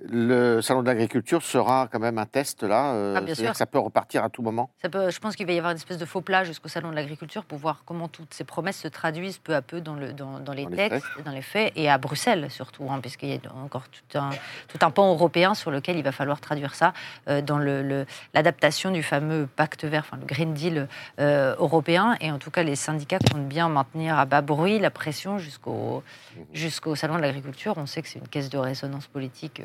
le 0.09 0.61
salon 0.61 0.83
de 0.83 0.87
l'agriculture 0.87 1.43
sera 1.43 1.89
quand 1.91 1.99
même 1.99 2.19
un 2.19 2.27
test 2.27 2.63
là. 2.63 2.93
Euh, 2.93 3.15
ah, 3.17 3.21
bien 3.21 3.35
sûr. 3.35 3.51
Que 3.51 3.57
ça 3.57 3.67
peut 3.67 3.79
repartir 3.79 4.25
à 4.25 4.31
tout 4.31 4.43
moment? 4.43 4.71
Ça 4.81 4.89
peut, 4.89 5.11
je 5.11 5.19
pense 5.19 5.37
qu'il 5.37 5.47
va 5.47 5.53
y 5.53 5.59
avoir 5.59 5.73
une 5.73 5.77
espèce 5.77 5.99
de 5.99 6.05
faux 6.05 6.21
plat 6.21 6.45
jusqu'au 6.45 6.69
salon 6.69 6.91
de 6.91 6.95
l'agriculture 6.95 7.45
pour 7.45 7.59
voir 7.59 7.83
comment 7.85 8.09
toutes 8.09 8.33
ces 8.33 8.45
promesses 8.45 8.79
se 8.79 8.89
traduisent 8.89 9.39
peu 9.39 9.55
à 9.55 9.63
peu 9.63 9.81
dans, 9.81 9.95
le, 9.95 10.13
dans, 10.13 10.53
les 10.53 10.67
textes, 10.67 11.07
dans 11.25 11.33
les 11.33 11.43
faits, 11.43 11.73
et 11.77 11.91
à 11.91 11.99
Bruxelles 11.99 12.51
surtout, 12.51 12.87
hein, 12.91 12.99
puisqu'il 13.01 13.31
y 13.31 13.35
a 13.35 13.55
encore 13.63 13.85
tout 13.89 14.19
un, 14.19 14.31
tout 14.69 14.79
un 14.83 14.91
pan 14.91 15.13
européen 15.13 15.55
sur 15.55 15.71
lequel 15.71 15.97
il 15.97 16.03
va 16.03 16.13
falloir 16.13 16.41
traduire 16.41 16.75
ça 16.75 16.93
euh, 17.29 17.43
dans 17.43 17.59
l'adaptation 17.59 18.91
du 18.91 19.03
fameux 19.03 19.49
pacte 19.57 19.85
vert, 19.85 20.05
enfin 20.07 20.17
le 20.17 20.27
Green 20.27 20.55
Deal 20.55 20.89
euh, 21.19 21.55
européen. 21.59 22.17
Et 22.21 22.31
en 22.31 22.39
tout 22.39 22.51
cas, 22.51 22.63
les 22.63 22.77
syndicats 22.77 23.19
comptent 23.19 23.49
bien 23.49 23.69
maintenir 23.69 24.19
à 24.19 24.25
bas 24.25 24.41
bruit 24.41 24.79
la 24.79 24.91
pression 24.91 25.39
jusqu'au 25.39 26.03
mmh. 26.03 26.41
jusqu'au 26.55 26.95
salon 26.95 27.17
de 27.17 27.23
l'agriculture. 27.23 27.75
On 27.77 27.87
sait 27.87 28.03
que 28.03 28.09
c'est 28.09 28.19
une 28.19 28.29
caisse 28.29 28.49
de 28.49 28.59
résonance 28.59 29.07
politique 29.07 29.63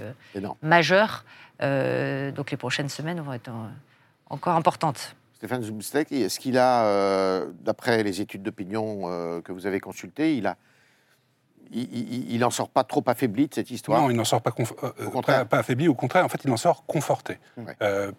majeur. 0.61 1.25
Euh, 1.61 2.31
donc 2.31 2.51
les 2.51 2.57
prochaines 2.57 2.89
semaines 2.89 3.19
vont 3.21 3.33
être 3.33 3.49
euh, 3.49 3.67
encore 4.29 4.55
importantes. 4.55 5.15
Stéphane 5.33 5.63
Zubstek, 5.63 6.11
est-ce 6.11 6.39
qu'il 6.39 6.57
a, 6.57 6.85
euh, 6.85 7.51
d'après 7.61 8.03
les 8.03 8.21
études 8.21 8.43
d'opinion 8.43 9.41
que 9.43 9.51
vous 9.51 9.65
avez 9.67 9.79
consultées, 9.79 10.38
il 10.38 10.47
a 10.47 10.57
il 11.71 12.38
n'en 12.39 12.51
sort 12.51 12.69
pas 12.69 12.83
trop 12.83 13.03
affaibli 13.07 13.47
de 13.47 13.53
cette 13.55 13.71
histoire? 13.71 13.99
Non, 13.99 14.11
il 14.11 14.15
n'en 14.15 14.23
sort 14.23 14.43
pas, 14.43 14.51
pas, 14.51 15.57
affaibli, 15.57 15.88
au 15.88 15.95
contraire, 15.95 16.23
en 16.23 16.29
fait, 16.29 16.39
il 16.45 16.51
en 16.51 16.57
sort 16.57 16.85
conforté. 16.85 17.39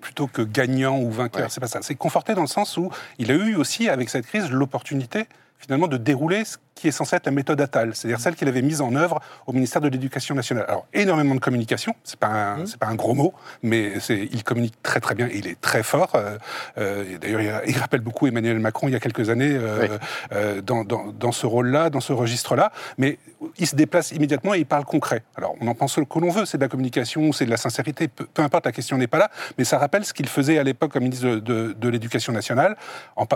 plutôt 0.01 0.27
que 0.27 0.43
gagnant 0.43 0.99
ou 0.99 1.11
vainqueur, 1.13 1.51
c'est 1.51 1.61
pas 1.61 1.69
ça. 1.69 1.81
C'est 1.81 1.95
conforté 1.95 2.35
dans 2.35 2.41
le 2.41 2.49
sens 2.49 2.77
où 2.77 2.91
il 3.19 3.31
a 3.31 3.35
eu 3.35 3.55
aussi, 3.55 3.89
avec 3.89 4.11
cette 4.11 4.27
crise, 4.27 4.51
l'opportunité 4.51 5.27
finalement 5.59 5.89
de 5.89 5.97
dérouler 5.97 6.45
ce 6.45 6.57
qui 6.77 6.89
est 6.89 6.93
censé 6.93 7.17
être 7.17 7.27
la 7.27 7.33
méthode 7.33 7.61
Attal, 7.61 7.95
c'est-à-dire 7.95 8.21
celle 8.21 8.37
qu'il 8.37 8.49
avait 8.49 8.63
mise 8.63 8.83
en 8.83 8.95
œuvre 8.95 9.21
au 9.47 9.53
ministère 9.53 9.81
de 9.81 9.89
l'Éducation 9.89 10.35
nationale. 10.35 10.67
Alors, 10.69 10.87
énormément 10.93 11.35
de 11.35 11.41
communication, 11.41 11.95
c'est 12.05 12.19
pas 12.19 12.57
mmh. 12.57 12.67
pas 12.79 12.87
un 12.87 12.95
gros 12.95 13.15
mot, 13.15 13.33
mais 13.63 13.95
il 14.11 14.45
communique 14.45 14.75
très 14.83 15.01
très 15.01 15.15
bien, 15.15 15.29
il 15.33 15.47
est 15.47 15.61
très 15.61 15.83
fort. 15.83 16.13
Euh, 16.15 16.37
euh, 16.77 17.19
d'ailleurs, 17.19 17.63
il, 17.67 17.79
rappelle 17.79 18.01
beaucoup 18.01 18.27
Emmanuel 18.27 18.59
Macron 18.59 18.89
il 18.89 18.93
y 18.93 18.95
a 18.95 19.01
quelques 19.01 19.31
années 19.31 19.59
euh, 19.59 20.61
dans, 20.61 20.85
dans, 20.85 21.33
ce 21.33 21.47
rôle-là, 21.47 21.89
dans 21.89 22.01
ce 22.01 22.13
registre-là, 22.13 22.73
mais 22.99 23.19
il 23.59 23.67
se 23.67 23.75
déplace 23.75 24.13
immédiatement 24.13 24.55
et 24.55 24.59
il 24.59 24.67
parle 24.67 24.85
concret. 24.85 25.23
Alors, 25.37 25.55
on 25.61 25.67
en 25.69 25.75
pense 25.75 25.95
ce 25.95 26.01
que 26.03 26.19
l'on 26.19 26.31
veut, 26.31 26.45
c'est 26.45 26.59
de 26.59 26.63
la 26.63 26.69
communication, 26.69 27.33
c'est 27.33 27.47
de 27.47 27.51
la 27.51 27.57
sincérité, 27.57 28.09
peu, 28.09 28.43
importe, 28.43 28.67
la 28.67 28.73
question 28.73 28.99
n'est 28.99 29.07
pas 29.07 29.19
là, 29.19 29.31
mais 29.57 29.65
ça 29.65 29.79
rappelle 29.79 30.05
ce 30.05 30.13
qu'il 30.13 30.29
faisait 30.29 30.59
à 30.59 30.63
l'époque 30.63 30.93
comme 30.93 31.05
ministre 31.05 31.27
de, 31.27 31.39
de, 31.39 31.73
de 31.73 31.89
l'Éducation 31.89 32.33
nationale, 32.35 32.77
en, 33.17 33.27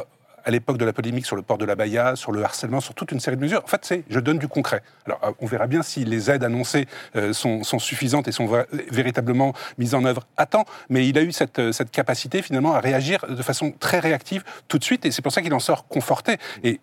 à 0.44 0.50
l'époque 0.50 0.78
de 0.78 0.84
la 0.84 0.92
polémique 0.92 1.26
sur 1.26 1.36
le 1.36 1.42
port 1.42 1.58
de 1.58 1.64
la 1.64 1.74
Baïa, 1.74 2.16
sur 2.16 2.32
le 2.32 2.42
harcèlement, 2.42 2.80
sur 2.80 2.94
toute 2.94 3.12
une 3.12 3.20
série 3.20 3.36
de 3.36 3.42
mesures. 3.42 3.62
En 3.64 3.68
fait, 3.68 3.84
c'est 3.84 4.04
je 4.08 4.20
donne 4.20 4.38
du 4.38 4.48
concret. 4.48 4.82
Alors, 5.06 5.20
euh, 5.24 5.32
on 5.40 5.46
verra 5.46 5.66
bien 5.66 5.82
si 5.82 6.04
les 6.04 6.30
aides 6.30 6.44
annoncées 6.44 6.86
euh, 7.16 7.32
sont, 7.32 7.62
suffisantes 7.78 8.28
et 8.28 8.32
sont 8.32 8.48
véritablement 8.90 9.54
mises 9.78 9.94
en 9.94 10.04
œuvre 10.04 10.26
à 10.36 10.46
temps. 10.46 10.64
Mais 10.88 11.08
il 11.08 11.18
a 11.18 11.22
eu 11.22 11.32
cette, 11.32 11.58
euh, 11.58 11.72
cette 11.72 11.90
capacité 11.90 12.42
finalement 12.42 12.74
à 12.74 12.80
réagir 12.80 13.24
de 13.28 13.42
façon 13.42 13.72
très 13.78 13.98
réactive 13.98 14.44
tout 14.68 14.78
de 14.78 14.84
suite, 14.84 15.04
et 15.06 15.10
c'est 15.10 15.22
pour 15.22 15.32
ça 15.32 15.42
qu'il 15.42 15.54
en 15.54 15.60
sort 15.60 15.86
conforté. 15.86 16.36
Et 16.62 16.80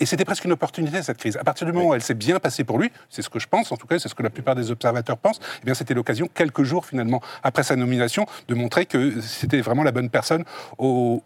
et 0.00 0.06
c'était 0.06 0.24
presque 0.24 0.44
une 0.44 0.52
opportunité, 0.52 1.02
cette 1.02 1.18
crise. 1.18 1.36
À 1.36 1.44
partir 1.44 1.66
du 1.66 1.72
moment 1.72 1.88
où 1.88 1.94
elle 1.94 2.02
s'est 2.02 2.14
bien 2.14 2.38
passée 2.38 2.64
pour 2.64 2.78
lui, 2.78 2.90
c'est 3.10 3.22
ce 3.22 3.28
que 3.28 3.38
je 3.38 3.48
pense, 3.48 3.72
en 3.72 3.76
tout 3.76 3.86
cas, 3.86 3.98
c'est 3.98 4.08
ce 4.08 4.14
que 4.14 4.22
la 4.22 4.30
plupart 4.30 4.54
des 4.54 4.70
observateurs 4.70 5.18
pensent, 5.18 5.40
eh 5.62 5.64
bien, 5.64 5.74
c'était 5.74 5.94
l'occasion, 5.94 6.28
quelques 6.32 6.62
jours 6.62 6.86
finalement 6.86 7.20
après 7.42 7.62
sa 7.64 7.74
nomination, 7.74 8.26
de 8.46 8.54
montrer 8.54 8.86
que 8.86 9.20
c'était 9.20 9.60
vraiment 9.60 9.82
la 9.82 9.92
bonne 9.92 10.10
personne 10.10 10.44
au, 10.78 11.22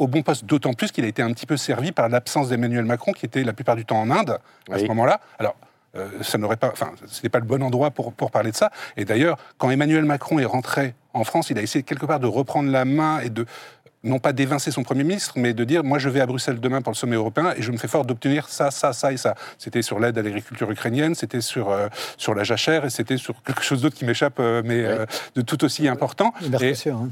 bon 0.00 0.22
poste. 0.22 0.44
D'autant 0.44 0.72
plus 0.72 0.92
qu'il 0.92 1.04
a 1.04 1.08
été 1.08 1.22
un 1.22 1.32
petit 1.32 1.46
peu 1.46 1.56
servi 1.56 1.92
par 1.92 2.08
l'absence 2.08 2.48
d'Emmanuel 2.48 2.84
Macron, 2.84 3.12
qui 3.12 3.26
était 3.26 3.42
la 3.42 3.52
plupart 3.52 3.76
du 3.76 3.84
temps 3.84 4.00
en 4.00 4.10
Inde 4.10 4.38
à 4.70 4.78
ce 4.78 4.84
moment-là. 4.84 5.20
Alors, 5.38 5.56
euh, 5.94 6.08
ça 6.22 6.38
n'aurait 6.38 6.56
pas, 6.56 6.70
enfin, 6.72 6.92
ce 7.06 7.22
n'est 7.22 7.28
pas 7.28 7.38
le 7.38 7.44
bon 7.44 7.62
endroit 7.62 7.90
pour, 7.90 8.12
pour 8.12 8.30
parler 8.30 8.50
de 8.50 8.56
ça. 8.56 8.70
Et 8.96 9.04
d'ailleurs, 9.04 9.36
quand 9.58 9.70
Emmanuel 9.70 10.04
Macron 10.04 10.38
est 10.38 10.46
rentré 10.46 10.94
en 11.12 11.24
France, 11.24 11.50
il 11.50 11.58
a 11.58 11.62
essayé 11.62 11.82
quelque 11.82 12.06
part 12.06 12.20
de 12.20 12.26
reprendre 12.26 12.70
la 12.70 12.84
main 12.84 13.20
et 13.20 13.28
de 13.28 13.44
non 14.04 14.18
pas 14.18 14.32
d'évincer 14.32 14.70
son 14.70 14.82
Premier 14.82 15.04
ministre, 15.04 15.34
mais 15.36 15.54
de 15.54 15.64
dire, 15.64 15.84
moi 15.84 15.98
je 15.98 16.08
vais 16.08 16.20
à 16.20 16.26
Bruxelles 16.26 16.60
demain 16.60 16.82
pour 16.82 16.92
le 16.92 16.96
sommet 16.96 17.16
européen 17.16 17.54
et 17.56 17.62
je 17.62 17.70
me 17.70 17.76
fais 17.76 17.88
fort 17.88 18.04
d'obtenir 18.04 18.48
ça, 18.48 18.70
ça, 18.70 18.92
ça 18.92 19.12
et 19.12 19.16
ça. 19.16 19.34
C'était 19.58 19.82
sur 19.82 20.00
l'aide 20.00 20.18
à 20.18 20.22
l'agriculture 20.22 20.70
ukrainienne, 20.70 21.14
c'était 21.14 21.40
sur, 21.40 21.70
euh, 21.70 21.88
sur 22.16 22.34
la 22.34 22.44
jachère 22.44 22.84
et 22.84 22.90
c'était 22.90 23.16
sur 23.16 23.42
quelque 23.42 23.62
chose 23.62 23.82
d'autre 23.82 23.96
qui 23.96 24.04
m'échappe, 24.04 24.40
euh, 24.40 24.62
mais 24.64 24.84
euh, 24.84 25.06
de 25.34 25.42
tout 25.42 25.64
aussi 25.64 25.88
important. 25.88 26.32
Et, 26.60 26.74
sûr, 26.74 26.96
hein. 26.96 27.10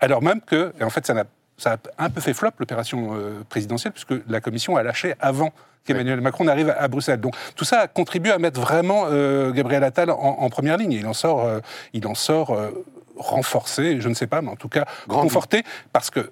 Alors 0.00 0.22
même 0.22 0.40
que, 0.40 0.72
et 0.80 0.84
en 0.84 0.90
fait 0.90 1.06
ça 1.06 1.12
a, 1.12 1.24
ça 1.58 1.76
a 1.96 2.04
un 2.04 2.10
peu 2.10 2.20
fait 2.20 2.34
flop 2.34 2.50
l'opération 2.58 3.16
présidentielle, 3.48 3.92
puisque 3.92 4.14
la 4.28 4.40
Commission 4.40 4.76
a 4.76 4.82
lâché 4.82 5.14
avant 5.20 5.52
qu'Emmanuel 5.84 6.20
Macron 6.20 6.44
n'arrive 6.44 6.74
à 6.76 6.88
Bruxelles. 6.88 7.20
Donc 7.20 7.36
tout 7.54 7.64
ça 7.64 7.80
a 7.80 7.86
contribué 7.86 8.32
à 8.32 8.38
mettre 8.38 8.60
vraiment 8.60 9.04
Gabriel 9.52 9.84
Attal 9.84 10.10
en, 10.10 10.48
première 10.48 10.76
ligne. 10.76 10.92
il 10.92 11.06
en 11.06 11.12
sort, 11.12 11.48
il 11.92 12.04
en 12.08 12.16
sort 12.16 12.56
renforcé, 13.16 14.00
je 14.00 14.08
ne 14.08 14.14
sais 14.14 14.26
pas, 14.26 14.42
mais 14.42 14.50
en 14.50 14.56
tout 14.56 14.68
cas 14.68 14.86
conforté, 15.08 15.62
parce 15.92 16.10
que 16.10 16.30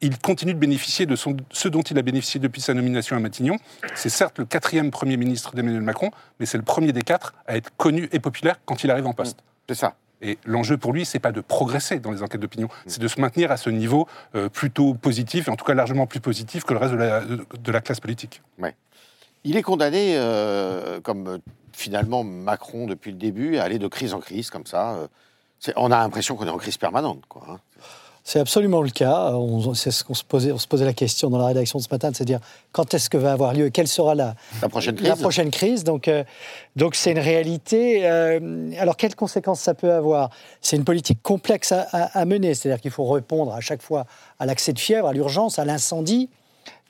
il 0.00 0.18
continue 0.18 0.54
de 0.54 0.58
bénéficier 0.58 1.06
de 1.06 1.16
ce 1.16 1.68
dont 1.68 1.82
il 1.82 1.98
a 1.98 2.02
bénéficié 2.02 2.38
depuis 2.38 2.60
sa 2.60 2.74
nomination 2.74 3.16
à 3.16 3.20
Matignon. 3.20 3.56
C'est 3.94 4.10
certes 4.10 4.38
le 4.38 4.44
quatrième 4.44 4.90
Premier 4.90 5.16
ministre 5.16 5.54
d'Emmanuel 5.54 5.82
Macron, 5.82 6.10
mais 6.38 6.46
c'est 6.46 6.58
le 6.58 6.64
premier 6.64 6.92
des 6.92 7.02
quatre 7.02 7.34
à 7.46 7.56
être 7.56 7.70
connu 7.76 8.08
et 8.12 8.20
populaire 8.20 8.60
quand 8.64 8.84
il 8.84 8.90
arrive 8.90 9.06
en 9.06 9.14
poste. 9.14 9.38
C'est 9.68 9.74
ça. 9.74 9.94
Et 10.22 10.38
l'enjeu 10.44 10.76
pour 10.78 10.92
lui, 10.92 11.04
c'est 11.04 11.18
pas 11.18 11.32
de 11.32 11.40
progresser 11.40 11.98
dans 11.98 12.10
les 12.10 12.22
enquêtes 12.22 12.40
d'opinion, 12.40 12.68
c'est 12.86 13.00
de 13.00 13.08
se 13.08 13.20
maintenir 13.20 13.50
à 13.50 13.56
ce 13.56 13.68
niveau 13.68 14.08
euh, 14.34 14.48
plutôt 14.48 14.94
positif, 14.94 15.48
et 15.48 15.50
en 15.50 15.56
tout 15.56 15.64
cas 15.64 15.74
largement 15.74 16.06
plus 16.06 16.20
positif 16.20 16.64
que 16.64 16.72
le 16.72 16.78
reste 16.78 16.94
de 16.94 17.72
la, 17.72 17.80
classe 17.80 18.00
politique. 18.00 18.42
Ouais. 18.58 18.74
Il 19.44 19.56
est 19.56 19.62
condamné, 19.62 20.14
euh, 20.16 21.00
comme 21.02 21.38
finalement 21.72 22.24
Macron 22.24 22.86
depuis 22.86 23.10
le 23.10 23.18
début, 23.18 23.58
à 23.58 23.64
aller 23.64 23.78
de 23.78 23.88
crise 23.88 24.14
en 24.14 24.20
crise 24.20 24.48
comme 24.48 24.66
ça. 24.66 25.08
On 25.76 25.90
a 25.90 25.98
l'impression 25.98 26.36
qu'on 26.36 26.46
est 26.46 26.50
en 26.50 26.58
crise 26.58 26.76
permanente. 26.76 27.22
Quoi, 27.28 27.42
hein. 27.48 27.58
C'est 28.28 28.40
absolument 28.40 28.82
le 28.82 28.90
cas. 28.90 29.32
C'est 29.74 29.92
ce 29.92 30.02
qu'on 30.02 30.14
se 30.14 30.24
posait, 30.24 30.50
on 30.50 30.58
se 30.58 30.66
posait 30.66 30.84
la 30.84 30.92
question 30.92 31.30
dans 31.30 31.38
la 31.38 31.46
rédaction 31.46 31.78
de 31.78 31.84
ce 31.84 31.88
matin, 31.92 32.10
de 32.10 32.16
se 32.16 32.24
dire 32.24 32.40
quand 32.72 32.92
est-ce 32.92 33.08
que 33.08 33.16
va 33.16 33.30
avoir 33.30 33.54
lieu, 33.54 33.70
quelle 33.70 33.86
sera 33.86 34.16
la, 34.16 34.34
la 34.60 34.68
prochaine 34.68 34.96
crise. 34.96 35.08
La 35.08 35.14
prochaine 35.14 35.50
crise? 35.52 35.84
Donc, 35.84 36.08
euh, 36.08 36.24
donc 36.74 36.96
c'est 36.96 37.12
une 37.12 37.20
réalité. 37.20 38.00
Euh, 38.04 38.72
alors, 38.80 38.96
quelles 38.96 39.14
conséquences 39.14 39.60
ça 39.60 39.74
peut 39.74 39.92
avoir? 39.92 40.30
C'est 40.60 40.74
une 40.74 40.82
politique 40.82 41.22
complexe 41.22 41.70
à, 41.70 42.24
mener. 42.24 42.54
C'est-à-dire 42.54 42.80
qu'il 42.80 42.90
faut 42.90 43.04
répondre 43.04 43.54
à 43.54 43.60
chaque 43.60 43.80
fois 43.80 44.06
à 44.40 44.46
l'accès 44.46 44.72
de 44.72 44.80
fièvre, 44.80 45.06
à 45.06 45.12
l'urgence, 45.12 45.60
à 45.60 45.64
l'incendie. 45.64 46.28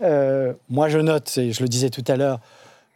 Euh, 0.00 0.54
moi, 0.70 0.88
je 0.88 0.98
note, 0.98 1.36
et 1.36 1.52
je 1.52 1.60
le 1.60 1.68
disais 1.68 1.90
tout 1.90 2.04
à 2.08 2.16
l'heure, 2.16 2.40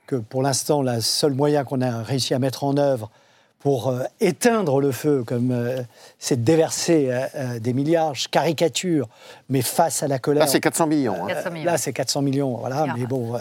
que 0.06 0.16
pour 0.16 0.40
l'instant, 0.40 0.80
le 0.80 1.02
seul 1.02 1.34
moyen 1.34 1.64
qu'on 1.64 1.82
a 1.82 2.02
réussi 2.02 2.32
à 2.32 2.38
mettre 2.38 2.64
en 2.64 2.78
œuvre, 2.78 3.10
pour 3.60 3.88
euh, 3.88 4.02
éteindre 4.20 4.80
le 4.80 4.90
feu, 4.90 5.22
comme 5.24 5.50
euh, 5.52 5.82
c'est 6.18 6.42
déverser 6.42 7.08
euh, 7.10 7.58
des 7.60 7.74
milliards, 7.74 8.14
je 8.14 8.26
caricature, 8.28 9.06
mais 9.50 9.60
face 9.60 10.02
à 10.02 10.08
la 10.08 10.18
colère. 10.18 10.44
Là, 10.44 10.50
c'est 10.50 10.60
400 10.60 10.86
millions. 10.86 11.28
Hein. 11.28 11.54
Là, 11.64 11.76
c'est 11.76 11.92
400 11.92 12.22
millions, 12.22 12.56
voilà. 12.56 12.86
Mais 12.96 13.06
bon, 13.06 13.38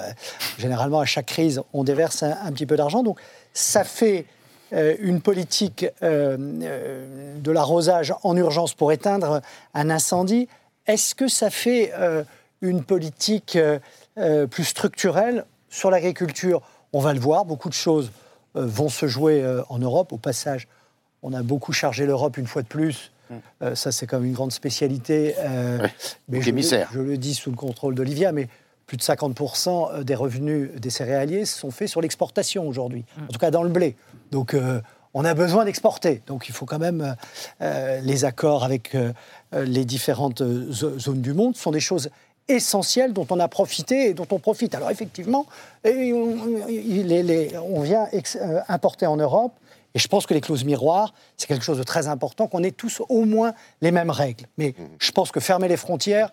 généralement, 0.58 1.00
à 1.00 1.06
chaque 1.06 1.28
crise, 1.28 1.62
on 1.74 1.86
déverse 1.86 2.24
un, 2.24 2.52
petit 2.52 2.66
peu 2.66 2.76
d'argent. 2.76 3.02
Donc, 3.02 3.20
ça 3.54 3.84
fait 3.86 4.26
une 4.72 5.22
politique 5.22 5.88
de 6.02 7.52
l'arrosage 7.52 8.14
en 8.24 8.36
urgence 8.36 8.74
pour 8.74 8.92
éteindre 8.92 9.42
un 9.74 9.90
incendie. 9.90 10.48
Est-ce 10.86 11.16
que 11.16 11.28
ça 11.28 11.50
fait 11.50 11.92
une 12.62 12.84
politique 12.84 13.58
plus 14.52 14.64
structurelle 14.66 15.46
sur 15.70 15.90
l'agriculture? 15.90 16.62
On 16.94 17.00
va 17.00 17.14
le 17.14 17.20
voir, 17.20 17.46
beaucoup 17.46 17.70
de 17.70 17.74
choses 17.74 18.12
vont 18.56 18.90
se 18.90 19.08
jouer 19.08 19.44
en 19.70 19.80
Europe. 19.80 20.12
Au 20.14 20.18
passage, 20.18 20.68
on 21.22 21.34
a 21.34 21.44
beaucoup 21.44 21.74
chargé 21.74 22.06
l'Europe 22.06 22.38
une 22.38 22.48
fois 22.48 22.62
de 22.62 22.68
plus. 22.68 23.12
Mm. 23.30 23.76
ça, 23.76 23.92
c'est 23.92 24.08
comme 24.08 24.26
une 24.26 24.34
grande 24.34 24.52
spécialité. 24.52 25.36
mais 26.28 26.42
je, 26.42 26.52
je, 26.52 27.00
le 27.00 27.18
dis 27.18 27.36
sous 27.36 27.52
le 27.52 27.56
contrôle 27.56 27.96
d'Olivia, 27.96 28.32
mais 28.32 28.48
plus 28.88 28.98
de 28.98 29.04
50% 29.04 30.04
des 30.04 30.16
revenus 30.16 30.72
des 30.78 30.90
céréaliers 30.90 31.46
sont 31.46 31.70
faits 31.70 31.90
sur 31.90 32.02
l'exportation 32.02 32.68
aujourd'hui, 32.68 33.06
mm. 33.18 33.24
en 33.24 33.28
tout 33.28 33.40
cas 33.40 33.52
dans 33.52 33.64
le 33.64 33.70
blé. 33.70 33.96
Donc 34.32 34.56
on 35.14 35.26
a 35.26 35.34
besoin 35.34 35.66
d'exporter. 35.66 36.22
Donc 36.28 36.50
il 36.50 36.54
faut 36.54 36.66
quand 36.66 36.80
même 36.80 37.16
les 37.60 38.26
accords 38.26 38.64
avec 38.64 38.96
les 39.54 39.86
différentes 39.86 40.42
zones 40.72 41.22
du 41.22 41.34
monde. 41.34 41.56
Ce 41.56 41.64
sont 41.64 41.72
des 41.72 41.80
choses 41.80 42.10
essentiels 42.50 43.14
dont 43.14 43.28
on 43.30 43.40
a 43.40 43.48
profité 43.48 44.10
et 44.10 44.14
dont 44.14 44.28
on 44.32 44.40
profite. 44.40 44.76
Alors 44.76 44.92
effectivement, 44.92 45.46
on, 45.86 47.82
vient 47.82 48.08
euh, 48.14 48.60
importer 48.68 49.06
en 49.06 49.18
Europe 49.18 49.54
et 49.96 50.00
je 50.00 50.08
pense 50.08 50.26
que 50.26 50.34
les 50.34 50.42
clauses 50.42 50.64
miroirs, 50.66 51.14
c'est 51.36 51.48
quelque 51.48 51.64
chose 51.66 51.78
de 51.78 51.84
très 51.84 52.08
important, 52.08 52.48
qu'on 52.48 52.64
ait 52.64 52.72
tous 52.72 53.02
au 53.10 53.26
moins 53.26 53.54
les 53.82 53.92
mêmes 53.92 54.12
règles. 54.12 54.46
Mais 54.58 54.76
mmh. 54.78 54.84
je 55.00 55.12
pense 55.12 55.32
que 55.32 55.40
fermer 55.40 55.68
les 55.68 55.78
frontières, 55.78 56.30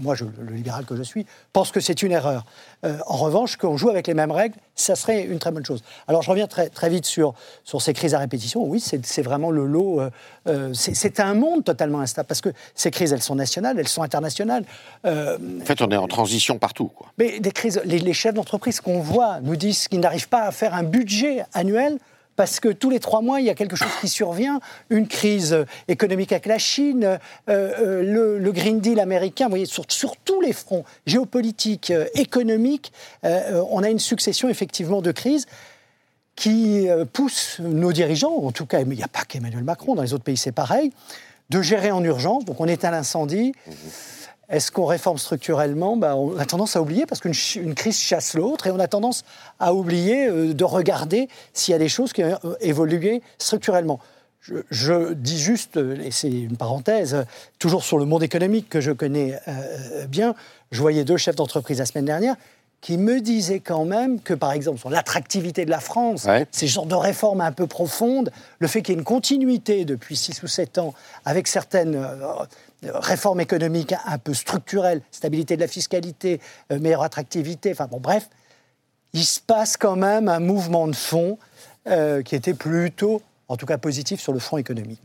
moi, 0.00 0.14
je, 0.14 0.24
le 0.24 0.52
libéral 0.52 0.84
que 0.84 0.96
je 0.96 1.02
suis, 1.02 1.26
pense 1.52 1.70
que 1.70 1.80
c'est 1.80 2.02
une 2.02 2.12
erreur. 2.12 2.44
Euh, 2.84 2.98
en 3.06 3.16
revanche, 3.16 3.56
qu'on 3.56 3.76
joue 3.76 3.88
avec 3.88 4.06
les 4.06 4.14
mêmes 4.14 4.30
règles, 4.30 4.56
ça 4.74 4.96
serait 4.96 5.22
une 5.22 5.38
très 5.38 5.52
bonne 5.52 5.64
chose. 5.64 5.82
Alors, 6.08 6.22
je 6.22 6.30
reviens 6.30 6.46
très, 6.46 6.68
très 6.68 6.90
vite 6.90 7.06
sur, 7.06 7.34
sur 7.64 7.80
ces 7.80 7.94
crises 7.94 8.14
à 8.14 8.18
répétition. 8.18 8.64
Oui, 8.64 8.80
c'est 8.80 9.22
vraiment 9.22 9.50
le 9.50 9.64
lot. 9.64 10.00
Euh, 10.00 10.10
euh, 10.48 10.70
c'est 10.74 11.20
un 11.20 11.34
monde 11.34 11.64
totalement 11.64 12.00
instable, 12.00 12.26
parce 12.26 12.40
que 12.40 12.50
ces 12.74 12.90
crises, 12.90 13.12
elles 13.12 13.22
sont 13.22 13.36
nationales, 13.36 13.78
elles 13.78 13.88
sont 13.88 14.02
internationales. 14.02 14.64
en 15.04 15.38
fait, 15.64 15.80
on 15.80 15.90
est 15.90 15.96
en 15.96 16.08
transition 16.08 16.58
partout. 16.58 16.88
Quoi. 16.88 17.06
Mais 17.18 17.40
des 17.40 17.52
crises, 17.52 17.80
les, 17.84 18.00
les 18.00 18.12
chefs 18.12 18.34
d'entreprise 18.34 18.80
qu'on 18.80 19.00
voit 19.00 19.40
nous 19.40 19.56
disent 19.56 19.88
qu'ils 19.88 20.00
n'arrivent 20.00 20.28
pas 20.28 20.42
à 20.42 20.52
faire 20.52 20.74
un 20.74 20.82
budget 20.82 21.44
annuel 21.54 21.98
parce 22.36 22.60
que 22.60 22.68
tous 22.68 22.90
les 22.90 23.00
trois 23.00 23.20
mois, 23.20 23.40
il 23.40 23.46
y 23.46 23.50
a 23.50 23.54
quelque 23.54 23.76
chose 23.76 23.90
qui 24.00 24.08
survient, 24.08 24.60
une 24.90 25.06
crise 25.06 25.56
économique 25.88 26.32
avec 26.32 26.46
la 26.46 26.58
Chine, 26.58 27.04
euh, 27.04 27.18
euh, 27.48 28.38
le, 28.38 28.52
Green 28.52 28.80
Deal 28.80 29.00
américain, 29.00 29.46
vous 29.46 29.50
voyez, 29.50 29.66
sur, 29.66 29.86
tous 30.16 30.40
les 30.40 30.52
fronts, 30.52 30.84
géopolitiques, 31.06 31.90
euh, 31.90 32.06
économiques, 32.14 32.92
on 33.22 33.82
a 33.82 33.90
une 33.90 33.98
succession 33.98 34.48
effectivement 34.48 35.02
de 35.02 35.12
crises 35.12 35.46
qui 36.34 36.86
poussent 37.12 37.60
nos 37.60 37.92
dirigeants, 37.92 38.34
en 38.34 38.52
tout 38.52 38.66
cas, 38.66 38.80
il 38.80 38.88
n'y 38.88 39.02
a 39.02 39.08
pas 39.08 39.24
qu'Emmanuel 39.24 39.64
Macron, 39.64 39.94
dans 39.94 40.02
les 40.02 40.14
autres 40.14 40.24
pays 40.24 40.36
c'est 40.36 40.52
pareil, 40.52 40.92
de 41.50 41.62
gérer 41.62 41.90
en 41.90 42.02
urgence, 42.02 42.44
donc 42.44 42.60
on 42.60 42.66
éteint 42.66 42.90
l'incendie. 42.90 43.52
Mmh. 43.66 43.72
Est-ce 44.48 44.70
qu'on 44.70 44.86
réforme 44.86 45.18
structurellement? 45.18 45.96
Ben, 45.96 46.14
On 46.14 46.36
a 46.38 46.44
tendance 46.44 46.76
à 46.76 46.82
oublier 46.82 47.06
parce 47.06 47.20
qu'une 47.20 47.74
crise 47.74 47.98
chasse 47.98 48.34
l'autre 48.34 48.66
et 48.66 48.70
on 48.70 48.78
a 48.78 48.88
tendance 48.88 49.24
à 49.58 49.74
oublier 49.74 50.28
euh, 50.28 50.52
de 50.52 50.64
regarder 50.64 51.28
s'il 51.52 51.72
y 51.72 51.74
a 51.74 51.78
des 51.78 51.88
choses 51.88 52.12
qui 52.12 52.22
ont 52.22 52.38
euh, 52.44 52.54
évolué 52.60 53.22
structurellement. 53.38 54.00
Je, 54.70 55.12
dis 55.12 55.38
juste, 55.38 55.76
euh, 55.76 55.96
et 56.02 56.10
c'est 56.10 56.30
une 56.30 56.56
parenthèse, 56.56 57.24
toujours 57.60 57.84
sur 57.84 57.96
le 57.96 58.04
monde 58.04 58.24
économique 58.24 58.68
que 58.68 58.80
je 58.80 58.90
connais 58.90 59.38
bien, 60.08 60.34
je 60.72 60.80
voyais 60.80 61.04
deux 61.04 61.16
chefs 61.16 61.36
d'entreprise 61.36 61.78
la 61.78 61.86
semaine 61.86 62.06
dernière 62.06 62.34
qui 62.80 62.98
me 62.98 63.20
disaient 63.20 63.60
quand 63.60 63.84
même 63.84 64.20
que, 64.20 64.34
par 64.34 64.50
exemple, 64.50 64.80
sur 64.80 64.90
l'attractivité 64.90 65.64
de 65.64 65.70
la 65.70 65.78
France, 65.78 66.26
ces 66.50 66.66
genres 66.66 66.86
de 66.86 66.96
réformes 66.96 67.40
un 67.40 67.52
peu 67.52 67.68
profondes, 67.68 68.32
le 68.58 68.66
fait 68.66 68.82
qu'il 68.82 68.94
y 68.94 68.96
ait 68.96 68.98
une 68.98 69.04
continuité 69.04 69.84
depuis 69.84 70.16
6 70.16 70.42
ou 70.42 70.48
7 70.48 70.78
ans 70.78 70.92
avec 71.24 71.46
certaines 71.46 72.04
réforme 72.84 73.40
économique 73.40 73.94
un 74.06 74.18
peu 74.18 74.34
structurelle, 74.34 75.02
stabilité 75.10 75.56
de 75.56 75.60
la 75.60 75.68
fiscalité, 75.68 76.40
euh, 76.70 76.78
meilleure 76.78 77.02
attractivité, 77.02 77.72
enfin 77.72 77.86
bon, 77.86 78.00
bref, 78.00 78.28
il 79.12 79.24
se 79.24 79.40
passe 79.40 79.76
quand 79.76 79.96
même 79.96 80.28
un 80.28 80.40
mouvement 80.40 80.88
de 80.88 80.94
fond 80.94 81.38
euh, 81.86 82.22
qui 82.22 82.34
était 82.34 82.54
plutôt, 82.54 83.22
en 83.48 83.56
tout 83.56 83.66
cas 83.66 83.78
positif, 83.78 84.20
sur 84.20 84.32
le 84.32 84.38
front 84.38 84.58
économique. 84.58 85.02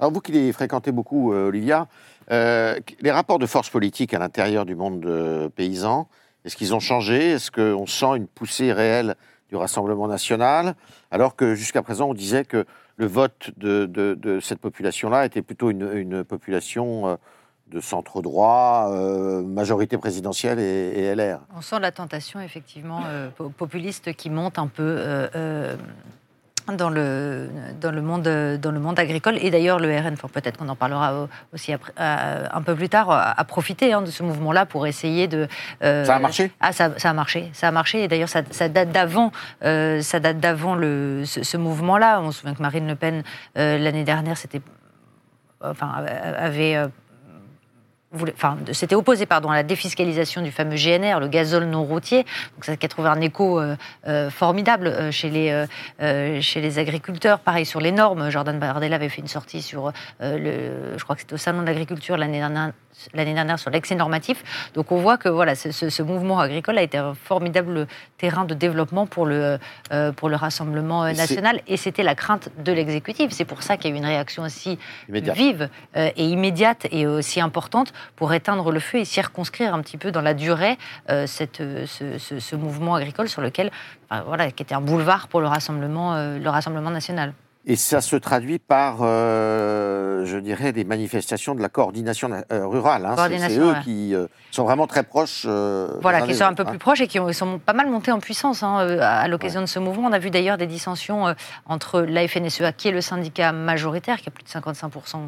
Alors 0.00 0.12
vous 0.12 0.20
qui 0.20 0.32
les 0.32 0.52
fréquentez 0.52 0.92
beaucoup, 0.92 1.32
euh, 1.32 1.48
Olivia, 1.48 1.86
les 2.30 3.10
rapports 3.10 3.38
de 3.38 3.46
force 3.46 3.70
politique 3.70 4.12
à 4.12 4.18
l'intérieur 4.18 4.66
du 4.66 4.74
monde 4.74 5.50
paysan, 5.56 6.08
est-ce 6.44 6.56
qu'ils 6.56 6.74
ont 6.74 6.80
changé? 6.80 7.30
Est-ce 7.30 7.50
qu'on 7.50 7.86
sent 7.86 8.16
une 8.16 8.26
poussée 8.26 8.70
réelle 8.72 9.16
du 9.48 9.56
Rassemblement 9.56 10.06
national? 10.08 10.74
Alors 11.10 11.36
que 11.36 11.54
jusqu'à 11.54 11.82
présent, 11.82 12.10
on 12.10 12.14
disait 12.14 12.44
que 12.44 12.66
le 12.98 13.06
vote 13.06 13.52
de, 13.56 14.38
cette 14.42 14.60
population-là 14.60 15.24
était 15.24 15.42
plutôt 15.42 15.70
une, 15.70 16.24
population 16.24 17.08
euh, 17.08 17.16
de 17.68 17.80
centre 17.80 18.22
droit, 18.22 18.90
euh, 18.90 19.42
majorité 19.42 19.96
présidentielle 19.98 20.58
et, 20.58 21.14
LR. 21.14 21.40
On 21.56 21.60
sent 21.60 21.78
la 21.80 21.92
tentation 21.92 22.40
effectivement 22.40 23.02
euh, 23.06 23.28
populiste 23.56 24.12
qui 24.14 24.30
monte 24.30 24.58
un 24.58 24.66
peu 24.66 24.98
dans 26.72 26.90
le, 26.90 27.48
dans 27.80 27.90
le, 27.90 28.02
monde, 28.02 28.22
dans 28.22 28.70
le 28.70 28.80
monde 28.80 28.98
agricole. 28.98 29.38
Et 29.40 29.50
d'ailleurs, 29.50 29.78
le 29.78 29.88
RN, 29.96 30.16
peut-être 30.16 30.56
qu'on 30.56 30.68
en 30.68 30.76
parlera 30.76 31.28
aussi 31.52 31.72
après, 31.72 31.92
euh, 31.98 32.46
un 32.52 32.62
peu 32.62 32.74
plus 32.74 32.88
tard, 32.88 33.10
a 33.10 33.44
profité 33.44 33.92
hein, 33.92 34.02
de 34.02 34.10
ce 34.10 34.22
mouvement-là 34.22 34.66
pour 34.66 34.86
essayer 34.86 35.28
de. 35.28 35.48
Euh, 35.82 36.04
ça 36.04 36.16
a 36.16 36.18
marché? 36.18 36.50
Ah, 36.60 36.72
ça, 36.72 36.90
ça, 36.98 37.10
a 37.10 37.12
marché. 37.12 37.50
Ça 37.52 37.68
a 37.68 37.70
marché. 37.70 38.04
Et 38.04 38.08
d'ailleurs, 38.08 38.28
ça, 38.28 38.42
date 38.68 38.90
d'avant 38.90 39.32
euh, 39.64 40.00
ça 40.02 40.20
date 40.20 40.40
d'avant 40.40 40.76
ce, 40.76 41.40
ce 41.42 41.56
mouvement-là. 41.56 42.20
On 42.20 42.30
se 42.30 42.40
souvient 42.40 42.54
que 42.54 42.62
Marine 42.62 42.86
Le 42.86 42.94
Pen, 42.94 43.22
l'année 43.54 44.04
dernière, 44.04 44.36
c'était. 44.36 44.60
Enfin, 45.60 46.04
avait 46.38 46.76
enfin, 48.14 48.56
s'était 48.72 48.94
opposé 48.94 49.26
pardon, 49.26 49.50
à 49.50 49.56
la 49.56 49.62
défiscalisation 49.62 50.42
du 50.42 50.50
fameux 50.50 50.76
GNR, 50.76 51.20
le 51.20 51.28
gazole 51.28 51.64
non 51.64 51.84
routier. 51.84 52.24
Donc 52.54 52.64
ça 52.64 52.72
a 52.72 52.88
trouvé 52.88 53.08
un 53.08 53.20
écho 53.20 53.60
euh, 53.60 53.76
euh, 54.06 54.30
formidable 54.30 54.86
euh, 54.86 55.10
chez, 55.10 55.30
les, 55.30 55.66
chez 56.40 56.60
les 56.60 56.78
agriculteurs. 56.78 57.40
Pareil 57.40 57.66
sur 57.66 57.80
les 57.80 57.92
normes, 57.92 58.30
Jordan 58.30 58.58
Bardella 58.58 58.96
avait 58.96 59.08
fait 59.08 59.20
une 59.20 59.28
sortie 59.28 59.62
sur, 59.62 59.92
le, 60.20 60.96
je 60.96 61.04
crois 61.04 61.16
que 61.16 61.22
c'était 61.22 61.34
au 61.34 61.38
Salon 61.38 61.60
de 61.60 61.66
l'agriculture 61.66 62.16
l'année 62.16 62.38
dernière, 62.38 62.72
l'année 63.14 63.34
dernière 63.34 63.58
sur 63.58 63.70
l'excès 63.70 63.94
normatif. 63.94 64.70
Donc 64.74 64.92
on 64.92 64.96
voit 64.96 65.18
que 65.18 65.28
voilà, 65.28 65.54
ce, 65.54 66.02
mouvement 66.02 66.40
agricole 66.40 66.78
a 66.78 66.82
été 66.82 66.96
un 66.96 67.14
formidable 67.14 67.86
terrain 68.16 68.44
de 68.44 68.54
développement 68.54 69.06
pour 69.06 69.26
le, 69.26 69.58
pour 70.16 70.28
le 70.28 70.36
Rassemblement 70.36 71.04
national. 71.04 71.60
Et 71.66 71.76
c'était 71.76 72.02
la 72.02 72.14
crainte 72.14 72.48
de 72.58 72.72
l'exécutif. 72.72 73.32
C'est 73.32 73.44
pour 73.44 73.62
ça 73.62 73.76
qu'il 73.76 73.90
y 73.90 73.92
a 73.92 73.96
eu 73.96 73.98
une 73.98 74.06
réaction 74.06 74.44
aussi 74.44 74.78
vive 75.08 75.68
et 75.94 76.24
immédiate 76.24 76.86
et 76.90 77.06
aussi 77.06 77.40
importante 77.40 77.92
pour 78.16 78.32
éteindre 78.32 78.70
le 78.70 78.80
feu 78.80 78.98
et 78.98 79.04
circonscrire 79.04 79.74
un 79.74 79.82
petit 79.82 79.96
peu 79.96 80.10
dans 80.10 80.22
la 80.22 80.34
durée 80.34 80.78
euh, 81.10 81.26
cette, 81.26 81.62
ce, 81.86 82.56
mouvement 82.56 82.94
agricole 82.94 83.28
sur 83.28 83.42
lequel, 83.42 83.70
voilà, 84.26 84.50
qui 84.50 84.62
était 84.62 84.74
un 84.74 84.80
boulevard 84.80 85.28
pour 85.28 85.40
le 85.40 85.46
Rassemblement, 85.46 86.14
euh, 86.14 86.38
le 86.38 86.50
Rassemblement 86.50 86.90
national. 86.90 87.32
Et 87.66 87.76
ça 87.76 88.00
se 88.00 88.16
traduit 88.16 88.58
par, 88.58 89.00
euh, 89.02 90.24
je 90.24 90.38
dirais, 90.38 90.72
des 90.72 90.84
manifestations 90.84 91.54
de 91.54 91.60
la 91.60 91.68
coordination 91.68 92.30
euh, 92.50 92.66
rurale. 92.66 93.04
Hein. 93.04 93.16
C'est 93.18 93.58
eux 93.58 93.74
qui 93.84 94.14
euh, 94.14 94.26
sont 94.50 94.64
vraiment 94.64 94.86
très 94.86 95.02
proches. 95.02 95.44
voilà, 95.44 96.22
qui 96.22 96.34
sont 96.34 96.44
un 96.44 96.54
peu 96.54 96.64
plus 96.64 96.78
proches 96.78 97.00
et 97.00 97.08
qui 97.08 97.18
sont 97.32 97.58
pas 97.58 97.72
mal 97.72 97.90
montés 97.90 98.12
en 98.12 98.20
puissance 98.20 98.62
hein, 98.62 98.78
à 99.00 99.28
l'occasion 99.28 99.60
de 99.60 99.66
ce 99.66 99.78
mouvement. 99.78 100.08
On 100.08 100.12
a 100.12 100.18
vu 100.18 100.30
d'ailleurs 100.30 100.56
des 100.56 100.66
dissensions 100.66 101.34
entre 101.66 102.00
la 102.00 102.26
FNSEA, 102.26 102.72
qui 102.72 102.88
est 102.88 102.92
le 102.92 103.00
syndicat 103.00 103.52
majoritaire, 103.52 104.20
qui 104.20 104.28
a 104.28 104.32
plus 104.32 104.44
de 104.44 104.48
55% 104.48 105.18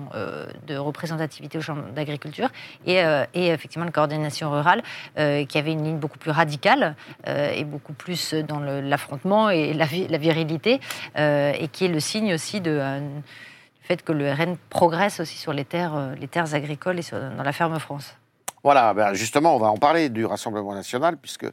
de 0.67 0.77
représentativité 0.77 1.59
au 1.59 1.61
champ 1.61 1.77
d'agriculture, 1.95 2.49
et, 2.87 3.03
et, 3.35 3.49
effectivement 3.49 3.85
la 3.85 3.93
coordination 3.93 4.51
rurale, 4.51 4.83
qui 5.17 5.59
avait 5.59 5.73
une 5.73 5.85
ligne 5.85 5.99
beaucoup 5.99 6.19
plus 6.19 6.31
radicale 6.31 6.97
et 7.27 7.65
beaucoup 7.65 7.93
plus 7.93 8.35
dans 8.35 8.61
l'affrontement 8.61 9.51
et 9.51 9.75
la, 9.75 9.87
la 10.09 10.19
virilité, 10.19 10.81
et 11.17 11.69
qui 11.71 11.85
est 11.85 11.89
le 11.89 12.01
signe 12.21 12.35
aussi 12.35 12.61
de, 12.61 12.71
euh, 12.71 13.01
du 13.01 13.83
fait 13.83 14.03
que 14.03 14.13
le 14.13 14.31
RN 14.31 14.57
progresse 14.69 15.21
aussi 15.21 15.39
sur 15.39 15.53
les 15.53 15.65
terres, 15.65 15.97
euh, 15.97 16.15
les 16.15 16.29
terres 16.29 16.55
agricoles 16.55 16.99
et 16.99 17.05
dans 17.11 17.43
la 17.43 17.53
ferme 17.53 17.79
France. 17.79 18.15
Voilà, 18.63 18.93
ben 18.93 19.15
justement, 19.15 19.57
on 19.57 19.59
va 19.59 19.69
en 19.69 19.79
parler 19.79 20.11
du 20.11 20.27
Rassemblement 20.27 20.75
national, 20.75 21.17
puisque 21.17 21.47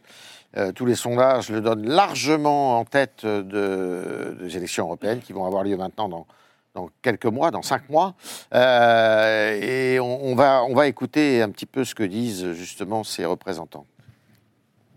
euh, 0.58 0.74
tous 0.74 0.86
les 0.86 0.96
sondages 0.96 1.50
le 1.50 1.62
donnent 1.62 1.88
largement 1.88 2.80
en 2.80 2.84
tête 2.84 3.26
de, 3.26 4.38
des 4.42 4.58
élections 4.58 4.86
européennes 4.86 5.22
qui 5.22 5.32
vont 5.32 5.46
avoir 5.46 5.64
lieu 5.64 5.78
maintenant 5.78 6.10
dans, 6.10 6.28
dans 6.76 6.90
quelques 7.02 7.28
mois, 7.28 7.50
dans 7.50 7.62
cinq 7.62 7.88
mois. 7.90 8.16
et 8.54 10.00
on, 10.02 10.36
va, 10.36 10.66
on 10.66 10.76
va 10.76 10.88
écouter 10.88 11.42
un 11.42 11.50
petit 11.50 11.66
peu 11.66 11.86
ce 11.86 11.96
que 11.96 12.04
disent 12.04 12.52
justement 12.52 13.06
ces 13.06 13.24
représentants. 13.24 13.86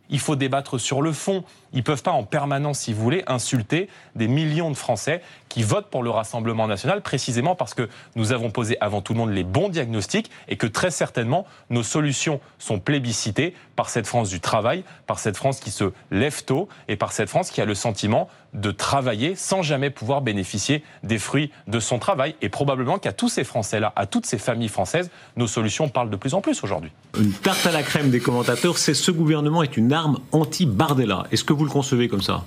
Il 0.09 0.19
faut 0.19 0.35
débattre 0.35 0.81
sur 0.81 1.01
le 1.01 1.13
fond. 1.13 1.45
Ils 1.73 1.83
peuvent 1.83 2.03
pas 2.03 2.11
en 2.11 2.25
permanence, 2.25 2.81
si 2.81 2.93
vous 2.93 3.03
voulez, 3.03 3.23
insulter 3.27 3.89
des 4.17 4.29
millions 4.29 4.71
de 4.71 4.77
Français 4.77 5.23
qui 5.49 5.63
votent 5.63 5.91
pour 5.91 6.03
le 6.03 6.11
Rassemblement 6.11 6.67
national, 6.67 7.03
précisément 7.03 7.55
parce 7.55 7.75
que 7.75 7.89
nous 8.15 8.33
avons 8.33 8.51
posé 8.51 8.77
avant 8.81 9.03
tout 9.03 9.13
le 9.13 9.19
monde 9.19 9.31
les 9.31 9.45
bons 9.45 9.69
diagnostics 9.69 10.31
et 10.49 10.57
que 10.57 10.67
très 10.67 10.91
certainement 10.91 11.45
nos 11.71 11.83
solutions 11.83 12.41
sont 12.59 12.79
plébiscitées 12.79 13.55
par 13.77 13.91
cette 13.91 14.07
France 14.07 14.31
du 14.31 14.41
travail, 14.41 14.85
par 15.07 15.19
cette 15.19 15.37
France 15.37 15.61
qui 15.61 15.71
se 15.71 15.93
lève 16.11 16.45
tôt 16.45 16.69
et 16.89 16.97
par 16.97 17.13
cette 17.13 17.29
France 17.29 17.51
qui 17.51 17.61
a 17.61 17.65
le 17.65 17.75
sentiment 17.75 18.29
de 18.53 18.71
travailler 18.71 19.37
sans 19.37 19.63
jamais 19.63 19.91
pouvoir 19.91 20.23
bénéficier 20.23 20.83
des 21.03 21.19
fruits 21.19 21.51
de 21.69 21.81
son 21.81 21.99
travail. 21.99 22.35
Et 22.43 22.49
probablement 22.49 22.99
qu'à 22.99 23.13
tous 23.13 23.29
ces 23.29 23.45
Français-là, 23.45 23.93
à 23.97 24.07
toutes 24.07 24.27
ces 24.27 24.39
familles 24.39 24.69
françaises, 24.69 25.11
nos 25.37 25.47
solutions 25.47 25.89
parlent 25.89 26.11
de 26.11 26.17
plus 26.17 26.35
en 26.35 26.41
plus 26.41 26.63
aujourd'hui. 26.63 26.91
Une 27.19 27.33
tarte 27.33 27.67
à 27.67 27.73
la 27.73 27.83
crème 27.83 28.11
des 28.11 28.21
commentateurs, 28.21 28.79
c'est 28.79 28.95
ce 28.95 29.11
gouvernement 29.11 29.63
est 29.63 29.77
une 29.77 29.93
arme 29.93 30.19
anti-Bardella. 30.33 31.27
Est-ce 31.31 31.45
que 31.45 31.53
le 31.65 31.71
concevez 31.71 32.09
comme 32.09 32.23
ça 32.23 32.45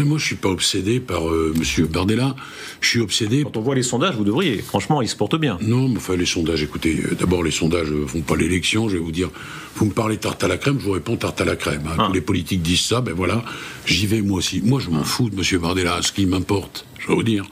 moi, 0.00 0.18
je 0.18 0.24
suis 0.24 0.36
pas 0.36 0.48
obsédé 0.48 1.00
par 1.00 1.28
euh, 1.28 1.52
Monsieur 1.56 1.86
Bardella. 1.86 2.34
Je 2.80 2.88
suis 2.88 3.00
obsédé. 3.00 3.42
Quand 3.44 3.56
on 3.58 3.60
voit 3.60 3.74
les 3.74 3.82
sondages, 3.82 4.16
vous 4.16 4.24
devriez. 4.24 4.62
Franchement, 4.62 5.02
ils 5.02 5.08
se 5.08 5.16
portent 5.16 5.36
bien. 5.36 5.58
Non, 5.60 5.88
mais 5.88 5.98
enfin, 5.98 6.16
les 6.16 6.26
sondages, 6.26 6.62
écoutez, 6.62 7.02
euh, 7.04 7.14
d'abord, 7.14 7.42
les 7.42 7.50
sondages 7.50 7.90
ne 7.90 8.06
font 8.06 8.22
pas 8.22 8.36
l'élection. 8.36 8.88
Je 8.88 8.96
vais 8.96 9.02
vous 9.02 9.12
dire, 9.12 9.28
vous 9.76 9.86
me 9.86 9.90
parlez 9.92 10.16
tarte 10.16 10.42
à 10.42 10.48
la 10.48 10.56
crème, 10.56 10.78
je 10.78 10.86
vous 10.86 10.92
réponds 10.92 11.16
tarte 11.16 11.40
à 11.40 11.44
la 11.44 11.56
crème. 11.56 11.82
hein. 11.86 11.96
Ah. 11.98 12.04
Tous 12.06 12.12
les 12.12 12.20
politiques 12.20 12.62
disent 12.62 12.80
ça, 12.80 13.00
ben 13.00 13.12
voilà, 13.12 13.44
j'y 13.86 14.06
vais 14.06 14.22
moi 14.22 14.38
aussi. 14.38 14.62
Moi, 14.62 14.80
je 14.80 14.90
m'en 14.90 15.04
fous 15.04 15.28
de 15.28 15.36
Monsieur 15.36 15.58
Bardella. 15.58 16.00
Ce 16.00 16.12
qui 16.12 16.26
m'importe, 16.26 16.86
je 16.98 17.08
vais 17.08 17.14
vous 17.14 17.22
dire, 17.22 17.44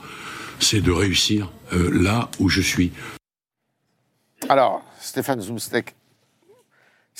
c'est 0.59 0.81
de 0.81 0.91
réussir 0.91 1.51
euh, 1.73 1.89
là 1.93 2.29
où 2.39 2.49
je 2.49 2.61
suis. 2.61 2.91
Alors, 4.49 4.81
Stéphane 4.99 5.41
Zumstek, 5.41 5.93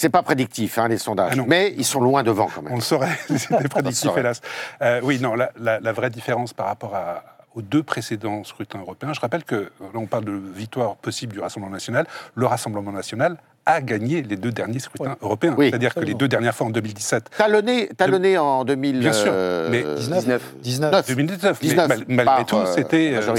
c'est 0.01 0.09
pas 0.09 0.23
prédictif, 0.23 0.77
hein, 0.77 0.87
les 0.87 0.97
sondages, 0.97 1.33
Ah 1.37 1.43
mais 1.47 1.73
ils 1.77 1.85
sont 1.85 2.01
loin 2.01 2.23
devant 2.23 2.47
quand 2.53 2.61
même. 2.63 2.73
On 2.73 2.77
le 2.77 2.81
saurait, 2.81 3.17
c'était 3.37 3.67
prédictif, 3.69 4.11
hélas. 4.17 4.41
Euh, 4.81 4.99
oui, 5.03 5.19
non, 5.19 5.35
la, 5.35 5.51
la- 5.59 5.79
la 5.79 5.91
vraie 5.93 6.09
différence 6.09 6.53
par 6.53 6.65
rapport 6.67 6.95
à- 6.95 7.23
aux 7.53 7.61
deux 7.61 7.83
précédents 7.83 8.43
scrutins 8.45 8.79
européens, 8.79 9.11
je 9.13 9.19
rappelle 9.19 9.43
que, 9.43 9.55
là 9.81 9.87
on 9.95 10.05
parle 10.07 10.23
de 10.25 10.31
victoire 10.55 10.95
possible 10.95 11.33
du 11.33 11.39
Rassemblement 11.39 11.73
national, 11.73 12.07
le 12.35 12.45
Rassemblement 12.45 12.91
national 12.93 13.37
a 13.65 13.81
gagné 13.81 14.21
les 14.21 14.37
deux 14.37 14.51
derniers 14.51 14.79
scrutins 14.79 15.15
européens. 15.21 15.55
Oui. 15.57 15.69
C'est-à-dire 15.69 15.93
que 15.93 15.99
les 16.01 16.13
deux 16.13 16.27
dernières 16.27 16.55
fois 16.55 16.67
en 16.67 16.71
2017, 16.71 17.29
Talonné, 17.37 17.87
talonné 17.95 18.37
en 18.37 18.65
2000. 18.65 18.99
Bien 18.99 19.13
sûr, 19.13 19.31
euh, 19.33 19.69
mais 19.69 19.83
19. 19.99 20.53
19. 20.61 20.91
9. 20.91 21.07
2019, 21.07 21.59
mais 21.61 21.67
19, 21.69 21.87
mal- 21.87 22.03
malgré 22.07 22.45
tout, 22.45 22.55
euh, 22.57 22.65
c'était, 22.65 23.13
euh, 23.13 23.35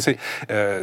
euh, 0.51 0.83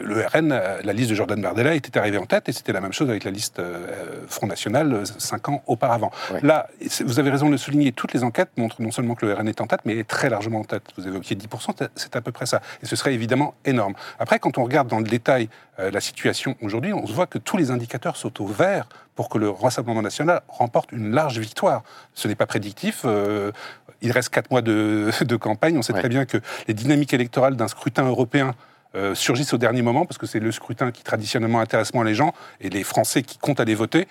le 0.00 0.26
RN, 0.26 0.48
la 0.84 0.92
liste 0.92 1.10
de 1.10 1.14
Jordan 1.14 1.40
Bardella 1.40 1.74
était 1.74 1.98
arrivée 1.98 2.18
en 2.18 2.26
tête, 2.26 2.48
et 2.48 2.52
c'était 2.52 2.72
la 2.72 2.80
même 2.80 2.92
chose 2.92 3.08
avec 3.08 3.24
la 3.24 3.30
liste 3.30 3.58
euh, 3.58 3.86
Front 4.28 4.46
National 4.46 5.02
cinq 5.18 5.48
ans 5.48 5.62
auparavant. 5.66 6.10
Là, 6.42 6.68
vous 7.04 7.18
avez 7.18 7.30
raison 7.30 7.46
de 7.46 7.52
le 7.52 7.58
souligner, 7.58 7.92
toutes 7.92 8.12
les 8.12 8.24
enquêtes 8.24 8.50
montrent 8.56 8.80
non 8.82 8.90
seulement 8.90 9.14
que 9.14 9.26
le 9.26 9.32
RN 9.34 9.48
est 9.48 9.60
en 9.60 9.66
tête, 9.66 9.80
mais 9.84 9.96
est 9.98 10.06
très 10.08 10.28
largement 10.30 10.60
en 10.60 10.64
tête. 10.64 10.82
Vous 10.96 11.06
évoquiez 11.06 11.36
10%, 11.36 11.74
c'est- 11.78 11.90
c'est 11.94 12.16
à 12.16 12.20
peu 12.20 12.32
près 12.32 12.46
ça. 12.46 12.60
Et 12.82 12.86
ce 12.86 12.96
serait 12.96 13.14
évidemment 13.14 13.54
énorme. 13.64 13.94
Après, 14.18 14.38
quand 14.38 14.58
on 14.58 14.64
regarde 14.64 14.88
dans 14.88 14.98
le 14.98 15.04
détail 15.04 15.48
euh, 15.78 15.90
la 15.90 16.00
situation 16.00 16.54
aujourd'hui, 16.60 16.92
on 16.92 17.06
se 17.06 17.12
voit 17.14 17.26
que 17.26 17.38
tous 17.38 17.56
les 17.56 17.70
indicateurs 17.70 18.16
sont 18.16 18.28
au 18.42 18.46
vert 18.46 18.86
pour 19.14 19.28
que 19.28 19.38
le 19.38 19.50
Rassemblement 19.50 20.02
national 20.02 20.40
remporte 20.48 20.92
une 20.92 21.12
large 21.12 21.38
victoire. 21.38 21.82
Ce 22.14 22.28
n'est 22.28 22.34
pas 22.34 22.46
prédictif. 22.46 23.02
euh, 23.04 23.52
il 24.04 24.10
reste 24.10 24.30
quatre 24.30 24.50
mois 24.50 24.62
de, 24.62 25.10
de 25.24 25.36
campagne. 25.36 25.78
On 25.78 25.82
sait 25.82 25.92
Ouais. 25.92 26.00
très 26.00 26.08
bien 26.08 26.24
que 26.24 26.38
les 26.66 26.74
dynamiques 26.74 27.14
électorales 27.14 27.54
d'un 27.56 27.68
scrutin 27.68 28.04
européen 28.04 28.54
euh, 28.94 29.14
surgissent 29.14 29.54
au 29.54 29.58
dernier 29.58 29.80
moment, 29.82 30.04
parce 30.06 30.18
que 30.18 30.26
c'est 30.26 30.40
le 30.40 30.50
scrutin 30.52 30.90
qui 30.90 31.02
traditionnellement 31.02 31.60
intéresse 31.60 31.94
moins 31.94 32.04
les 32.04 32.14
gens, 32.14 32.34
et 32.60 32.68
les 32.68 32.82
Français 32.84 33.22
qui 33.22 33.38
comptent 33.38 33.60
aller 33.60 33.74
voter 33.74 34.06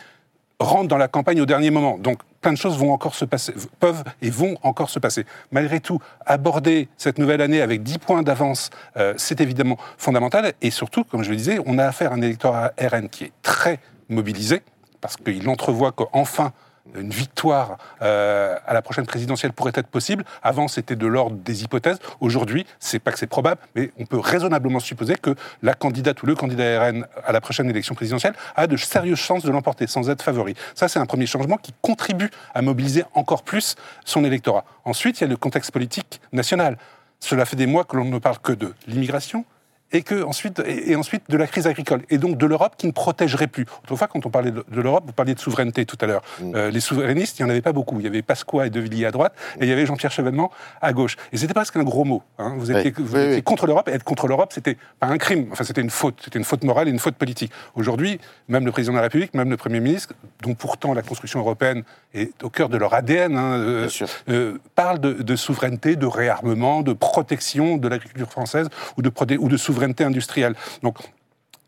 rentrent 0.59 0.87
dans 0.89 0.97
la 0.97 1.07
campagne 1.07 1.41
au 1.41 1.45
dernier 1.47 1.71
moment. 1.71 1.97
Donc 1.97 2.19
plein 2.39 2.53
de 2.53 2.57
choses 2.57 2.77
vont 2.77 2.91
encore 2.93 3.15
se 3.15 3.25
passer, 3.25 3.53
peuvent 3.79 4.03
et 4.21 4.29
vont 4.29 4.57
encore 4.63 4.89
se 4.91 4.99
passer. 4.99 5.25
Malgré 5.51 5.79
tout, 5.79 5.99
aborder 6.25 6.87
cette 6.97 7.17
nouvelle 7.17 7.41
année 7.41 7.61
avec 7.61 7.81
10 7.83 7.97
points 7.97 8.21
d'avance, 8.21 8.69
euh, 8.97 9.13
c'est 9.17 9.41
évidemment 9.41 9.77
fondamental. 9.97 10.53
Et 10.61 10.69
surtout, 10.71 11.03
comme 11.03 11.23
je 11.23 11.31
le 11.31 11.35
disais, 11.35 11.59
on 11.65 11.77
a 11.79 11.85
affaire 11.85 12.11
à 12.11 12.15
un 12.15 12.21
électorat 12.21 12.71
RN 12.79 13.09
qui 13.09 13.25
est 13.25 13.31
très 13.41 13.79
mobilisé, 14.11 14.61
parce 15.01 15.17
qu'il 15.17 15.47
entrevoit 15.49 15.91
qu'enfin 15.91 16.53
une 16.95 17.11
victoire 17.11 17.77
euh, 18.01 18.57
à 18.65 18.73
la 18.73 18.81
prochaine 18.81 19.05
présidentielle 19.05 19.53
pourrait 19.53 19.71
être 19.75 19.87
possible. 19.87 20.23
Avant, 20.41 20.67
c'était 20.67 20.95
de 20.95 21.07
l'ordre 21.07 21.37
des 21.37 21.63
hypothèses. 21.63 21.99
Aujourd'hui, 22.19 22.65
c'est 22.79 22.99
pas 22.99 23.11
que 23.11 23.19
c'est 23.19 23.27
probable, 23.27 23.61
mais 23.75 23.91
on 23.99 24.05
peut 24.05 24.19
raisonnablement 24.19 24.79
supposer 24.79 25.15
que 25.15 25.35
la 25.61 25.73
candidate 25.73 26.21
ou 26.23 26.25
le 26.25 26.35
candidat 26.35 26.83
RN 26.83 27.05
à 27.23 27.31
la 27.31 27.41
prochaine 27.41 27.69
élection 27.69 27.95
présidentielle 27.95 28.33
a 28.55 28.67
de 28.67 28.77
sérieuses 28.77 29.19
chances 29.19 29.43
de 29.43 29.51
l'emporter 29.51 29.87
sans 29.87 30.09
être 30.09 30.23
favori. 30.23 30.55
Ça, 30.75 30.87
c'est 30.87 30.99
un 30.99 31.05
premier 31.05 31.25
changement 31.25 31.57
qui 31.57 31.73
contribue 31.81 32.29
à 32.53 32.61
mobiliser 32.61 33.03
encore 33.13 33.43
plus 33.43 33.75
son 34.05 34.25
électorat. 34.25 34.65
Ensuite, 34.85 35.19
il 35.19 35.21
y 35.21 35.25
a 35.25 35.29
le 35.29 35.37
contexte 35.37 35.71
politique 35.71 36.19
national. 36.33 36.77
Cela 37.19 37.45
fait 37.45 37.55
des 37.55 37.67
mois 37.67 37.83
que 37.83 37.95
l'on 37.95 38.05
ne 38.05 38.17
parle 38.17 38.39
que 38.39 38.51
de 38.51 38.73
l'immigration, 38.87 39.45
et, 39.91 40.01
que 40.03 40.23
ensuite, 40.23 40.59
et, 40.65 40.91
et 40.91 40.95
ensuite 40.95 41.23
de 41.29 41.37
la 41.37 41.47
crise 41.47 41.67
agricole, 41.67 42.01
et 42.09 42.17
donc 42.17 42.37
de 42.37 42.45
l'Europe 42.45 42.75
qui 42.77 42.87
ne 42.87 42.91
protégerait 42.91 43.47
plus. 43.47 43.65
Autrefois, 43.83 44.07
quand 44.07 44.25
on 44.25 44.29
parlait 44.29 44.51
de, 44.51 44.63
de 44.69 44.81
l'Europe, 44.81 45.03
vous 45.07 45.13
parliez 45.13 45.33
de 45.35 45.39
souveraineté 45.39 45.85
tout 45.85 45.97
à 46.01 46.05
l'heure. 46.07 46.21
Euh, 46.41 46.71
les 46.71 46.79
souverainistes, 46.79 47.39
il 47.39 47.43
n'y 47.43 47.47
en 47.47 47.51
avait 47.51 47.61
pas 47.61 47.73
beaucoup. 47.73 47.99
Il 47.99 48.03
y 48.03 48.07
avait 48.07 48.21
Pasqua 48.21 48.65
et 48.67 48.69
De 48.69 48.79
Villiers 48.79 49.05
à 49.07 49.11
droite, 49.11 49.33
et 49.59 49.63
il 49.65 49.69
y 49.69 49.71
avait 49.71 49.85
Jean-Pierre 49.85 50.11
Chevènement 50.11 50.51
à 50.81 50.93
gauche. 50.93 51.17
Et 51.33 51.37
c'était 51.37 51.53
presque 51.53 51.75
un 51.75 51.83
gros 51.83 52.03
mot. 52.05 52.23
hein. 52.37 52.53
Vous 52.57 52.71
étiez, 52.71 52.93
Oui. 52.97 53.03
vous 53.05 53.15
Oui, 53.15 53.21
étiez 53.21 53.35
oui. 53.35 53.43
contre 53.43 53.67
l'Europe, 53.67 53.89
et 53.89 53.91
être 53.93 54.03
contre 54.03 54.27
l'Europe, 54.27 54.51
c'était 54.53 54.77
pas 54.99 55.07
un 55.07 55.17
crime, 55.17 55.47
enfin 55.51 55.63
c'était 55.63 55.81
une 55.81 55.89
faute. 55.89 56.19
C'était 56.23 56.39
une 56.39 56.45
faute 56.45 56.63
morale 56.63 56.87
et 56.87 56.91
une 56.91 56.99
faute 56.99 57.15
politique. 57.15 57.51
Aujourd'hui, 57.75 58.19
même 58.47 58.65
le 58.65 58.71
président 58.71 58.93
de 58.93 58.97
la 58.97 59.03
République, 59.03 59.33
même 59.33 59.49
le 59.49 59.57
Premier 59.57 59.79
ministre, 59.79 60.13
dont 60.41 60.53
pourtant 60.53 60.93
la 60.93 61.01
construction 61.01 61.39
européenne 61.39 61.83
est 62.13 62.43
au 62.43 62.49
cœur 62.49 62.69
de 62.69 62.77
leur 62.77 62.93
ADN, 62.93 63.35
hein, 63.37 63.53
euh, 63.57 63.89
euh, 64.29 64.57
parle 64.75 64.99
de, 64.99 65.13
de 65.13 65.35
souveraineté, 65.35 65.95
de 65.95 66.05
réarmement, 66.05 66.81
de 66.81 66.93
protection 66.93 67.77
de 67.77 67.87
l'agriculture 67.87 68.29
française 68.31 68.67
ou 68.97 69.01
de, 69.01 69.09
proté- 69.09 69.37
ou 69.37 69.47
de 69.49 69.57
souveraineté 69.57 69.80
industrielle. 69.83 70.55
Donc, 70.83 70.97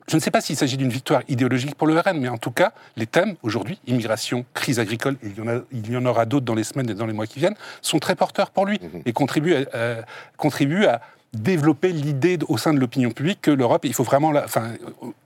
je 0.09 0.17
ne 0.17 0.21
sais 0.21 0.31
pas 0.31 0.41
s'il 0.41 0.57
s'agit 0.57 0.75
d'une 0.75 0.89
victoire 0.89 1.21
idéologique 1.29 1.75
pour 1.75 1.87
le 1.87 1.97
RN, 1.97 2.19
mais 2.19 2.27
en 2.27 2.37
tout 2.37 2.51
cas, 2.51 2.73
les 2.97 3.07
thèmes 3.07 3.35
aujourd'hui, 3.41 3.79
immigration, 3.87 4.43
crise 4.53 4.79
agricole, 4.79 5.15
et 5.23 5.27
il 5.27 5.37
y 5.37 5.41
en, 5.41 5.47
a- 5.47 5.61
il 5.71 5.89
y 5.91 5.95
en 5.95 6.05
aura 6.05 6.25
d'autres 6.25 6.45
dans 6.45 6.55
les 6.55 6.65
semaines 6.65 6.89
et 6.89 6.93
dans 6.93 7.05
les 7.05 7.13
mois 7.13 7.25
qui 7.25 7.39
viennent, 7.39 7.55
sont 7.81 7.99
très 7.99 8.15
porteurs 8.15 8.51
pour 8.51 8.65
lui 8.65 8.79
et 9.05 9.13
contribuent 9.13 9.55
à, 9.55 9.75
euh, 9.75 10.01
contribuent 10.37 10.85
à 10.87 10.99
développer 11.31 11.93
l'idée 11.93 12.37
au 12.49 12.57
sein 12.57 12.73
de 12.73 12.79
l'opinion 12.79 13.11
publique 13.11 13.39
que 13.41 13.49
l'Europe, 13.49 13.85
il 13.85 13.93
faut 13.93 14.03
vraiment, 14.03 14.31
la, 14.31 14.43
enfin, 14.43 14.73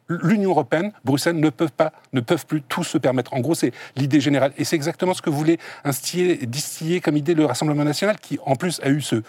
l'Union 0.07 0.51
européenne, 0.51 0.93
Bruxelles 1.03 1.37
ne 1.39 1.49
peuvent 1.49 1.71
pas, 1.71 1.91
ne 2.13 2.21
peuvent 2.21 2.45
plus 2.45 2.61
tout 2.61 2.83
se 2.85 2.97
permettre. 2.97 3.33
En 3.33 3.39
gros, 3.41 3.55
c'est 3.55 3.73
l'idée 3.97 4.21
générale, 4.21 4.53
et 4.57 4.63
c'est 4.63 4.75
exactement 4.77 5.13
ce 5.15 5.21
que 5.23 5.29
voulait 5.31 5.57
instiller, 5.83 6.37
distiller 6.45 7.01
comme 7.01 7.17
idée 7.17 7.33
le 7.33 7.43
Rassemblement 7.45 7.83
national, 7.83 8.17
qui 8.21 8.39
en 8.45 8.55
plus 8.55 8.79
a 8.83 8.89
eu 8.89 9.01
ce 9.01 9.21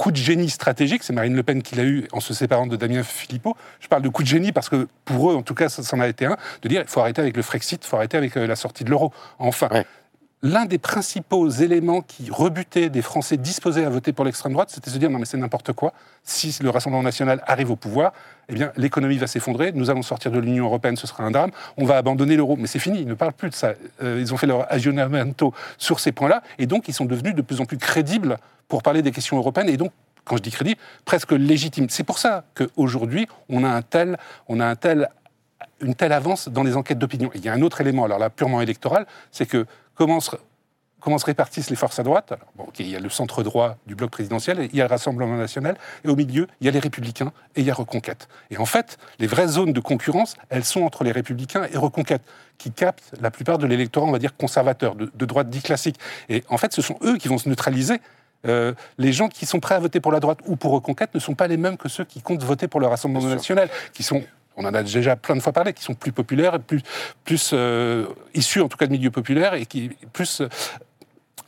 coup 0.00 0.12
de 0.12 0.16
génie 0.16 0.48
stratégique, 0.48 1.02
c'est 1.02 1.12
Marine 1.12 1.36
Le 1.36 1.42
Pen 1.42 1.62
qui 1.62 1.74
l'a 1.74 1.84
eu 1.84 2.08
en 2.12 2.20
se 2.20 2.32
séparant 2.32 2.66
de 2.66 2.74
Damien 2.74 3.02
Philippot. 3.02 3.54
Je 3.80 3.88
parle 3.88 4.00
de 4.00 4.08
coup 4.08 4.22
de 4.22 4.28
génie 4.28 4.50
parce 4.50 4.70
que 4.70 4.88
pour 5.04 5.30
eux, 5.30 5.34
en 5.34 5.42
tout 5.42 5.54
cas, 5.54 5.68
ça 5.68 5.82
s'en 5.82 6.00
a 6.00 6.08
été 6.08 6.24
un, 6.24 6.38
de 6.62 6.68
dire 6.70 6.80
il 6.80 6.88
faut 6.88 7.00
arrêter 7.00 7.20
avec 7.20 7.36
le 7.36 7.42
Frexit, 7.42 7.84
il 7.84 7.86
faut 7.86 7.96
arrêter 7.96 8.16
avec 8.16 8.34
euh, 8.38 8.46
la 8.46 8.56
sortie 8.56 8.82
de 8.82 8.88
l'euro. 8.88 9.12
Enfin. 9.38 9.68
L'un 10.42 10.64
des 10.64 10.78
principaux 10.78 11.48
éléments 11.48 12.00
qui 12.00 12.30
rebutaient 12.30 12.88
des 12.88 13.02
Français 13.02 13.36
disposés 13.36 13.84
à 13.84 13.90
voter 13.90 14.12
pour 14.12 14.24
l'extrême 14.24 14.52
droite, 14.52 14.70
c'était 14.70 14.90
de 14.90 14.94
se 14.94 14.98
dire 14.98 15.10
non 15.10 15.18
mais 15.18 15.26
c'est 15.26 15.36
n'importe 15.36 15.72
quoi. 15.72 15.92
Si 16.24 16.56
le 16.62 16.70
Rassemblement 16.70 17.02
national 17.02 17.42
arrive 17.46 17.70
au 17.70 17.76
pouvoir, 17.76 18.12
eh 18.48 18.54
bien 18.54 18.72
l'économie 18.76 19.18
va 19.18 19.26
s'effondrer, 19.26 19.72
nous 19.72 19.90
allons 19.90 20.02
sortir 20.02 20.30
de 20.30 20.38
l'Union 20.38 20.64
européenne, 20.64 20.96
ce 20.96 21.06
sera 21.06 21.24
un 21.24 21.30
drame, 21.30 21.50
on 21.76 21.84
va 21.84 21.98
abandonner 21.98 22.36
l'euro. 22.36 22.56
Mais 22.56 22.66
c'est 22.66 22.78
fini, 22.78 23.00
ils 23.00 23.06
ne 23.06 23.14
parlent 23.14 23.34
plus 23.34 23.50
de 23.50 23.54
ça. 23.54 23.74
Euh, 24.02 24.18
ils 24.18 24.32
ont 24.32 24.36
fait 24.36 24.46
leur 24.46 24.70
aggiornamento 24.72 25.52
sur 25.76 26.00
ces 26.00 26.12
points-là, 26.12 26.42
et 26.58 26.66
donc 26.66 26.88
ils 26.88 26.94
sont 26.94 27.04
devenus 27.04 27.34
de 27.34 27.42
plus 27.42 27.60
en 27.60 27.66
plus 27.66 27.78
crédibles 27.78 28.38
pour 28.68 28.82
parler 28.82 29.02
des 29.02 29.12
questions 29.12 29.36
européennes, 29.36 29.68
et 29.68 29.76
donc 29.76 29.92
quand 30.24 30.36
je 30.36 30.42
dis 30.42 30.50
crédible, 30.50 30.80
presque 31.04 31.32
légitime. 31.32 31.88
C'est 31.88 32.04
pour 32.04 32.18
ça 32.18 32.44
qu'aujourd'hui, 32.54 33.26
on 33.48 33.64
a 33.64 33.68
un 33.68 33.82
tel, 33.82 34.18
on 34.48 34.60
a 34.60 34.66
un 34.66 34.76
tel 34.76 35.08
une 35.82 35.94
telle 35.94 36.12
avance 36.12 36.48
dans 36.48 36.62
les 36.62 36.76
enquêtes 36.76 36.98
d'opinion. 36.98 37.30
Il 37.34 37.44
y 37.44 37.48
a 37.48 37.52
un 37.52 37.62
autre 37.62 37.80
élément, 37.80 38.04
alors 38.04 38.18
là, 38.18 38.30
purement 38.30 38.60
électoral, 38.60 39.06
c'est 39.30 39.46
que 39.46 39.66
comment 40.00 40.20
se, 40.20 40.30
comment 40.98 41.18
se 41.18 41.26
répartissent 41.26 41.68
les 41.68 41.76
forces 41.76 41.98
à 41.98 42.02
droite? 42.02 42.32
Alors, 42.32 42.46
bon, 42.56 42.64
ok, 42.64 42.80
Il 42.80 42.88
y 42.88 42.96
a 42.96 43.00
le 43.00 43.10
centre 43.10 43.42
droit 43.42 43.76
du 43.86 43.94
bloc 43.94 44.10
présidentiel, 44.10 44.66
il 44.72 44.74
y 44.74 44.80
a 44.80 44.84
le 44.84 44.88
Rassemblement 44.88 45.36
national, 45.36 45.76
et 46.04 46.08
au 46.08 46.16
milieu, 46.16 46.48
il 46.58 46.64
y 46.64 46.68
a 46.68 46.70
les 46.70 46.78
Républicains 46.78 47.32
et 47.54 47.60
il 47.60 47.66
y 47.66 47.70
a 47.70 47.74
Reconquête. 47.74 48.26
Et 48.50 48.56
en 48.56 48.64
fait, 48.64 48.96
les 49.18 49.26
vraies 49.26 49.48
zones 49.48 49.74
de 49.74 49.80
concurrence, 49.80 50.36
elles 50.48 50.64
sont 50.64 50.80
entre 50.84 51.04
les 51.04 51.12
Républicains 51.12 51.66
et 51.70 51.76
Reconquête, 51.76 52.22
qui 52.56 52.70
captent 52.70 53.12
la 53.20 53.30
plupart 53.30 53.58
de 53.58 53.66
l'électorat, 53.66 54.06
on 54.06 54.10
va 54.10 54.18
dire, 54.18 54.34
conservateur, 54.34 54.94
de, 54.94 55.10
de 55.14 55.26
droite 55.26 55.50
dit 55.50 55.60
classique. 55.60 55.96
Et 56.30 56.44
en 56.48 56.56
fait, 56.56 56.72
ce 56.72 56.80
sont 56.80 56.96
eux 57.02 57.18
qui 57.18 57.28
vont 57.28 57.36
se 57.36 57.46
neutraliser 57.46 58.00
euh, 58.46 58.72
les 58.96 59.12
gens 59.12 59.28
qui 59.28 59.44
sont 59.44 59.60
prêts 59.60 59.74
à 59.74 59.80
voter 59.80 60.00
pour 60.00 60.12
la 60.12 60.20
droite 60.20 60.38
ou 60.46 60.56
pour 60.56 60.72
Reconquête 60.72 61.14
ne 61.14 61.20
sont 61.20 61.34
pas 61.34 61.46
les 61.46 61.58
mêmes 61.58 61.76
que 61.76 61.90
ceux 61.90 62.04
qui 62.04 62.22
comptent 62.22 62.42
voter 62.42 62.68
pour 62.68 62.80
le 62.80 62.86
Rassemblement 62.86 63.28
national, 63.28 63.68
qui 63.92 64.02
sont, 64.02 64.22
on 64.60 64.64
en 64.66 64.74
a 64.74 64.82
déjà 64.82 65.16
plein 65.16 65.36
de 65.36 65.40
fois 65.40 65.52
parlé, 65.52 65.72
qui 65.72 65.82
sont 65.82 65.94
plus 65.94 66.12
populaires, 66.12 66.58
plus 67.24 67.50
euh, 67.52 68.06
issus 68.34 68.60
en 68.60 68.68
tout 68.68 68.76
cas 68.76 68.86
de 68.86 68.92
milieux 68.92 69.10
populaires 69.10 69.54
et 69.54 69.66
qui 69.66 69.90
plus 70.12 70.42
euh, 70.42 70.48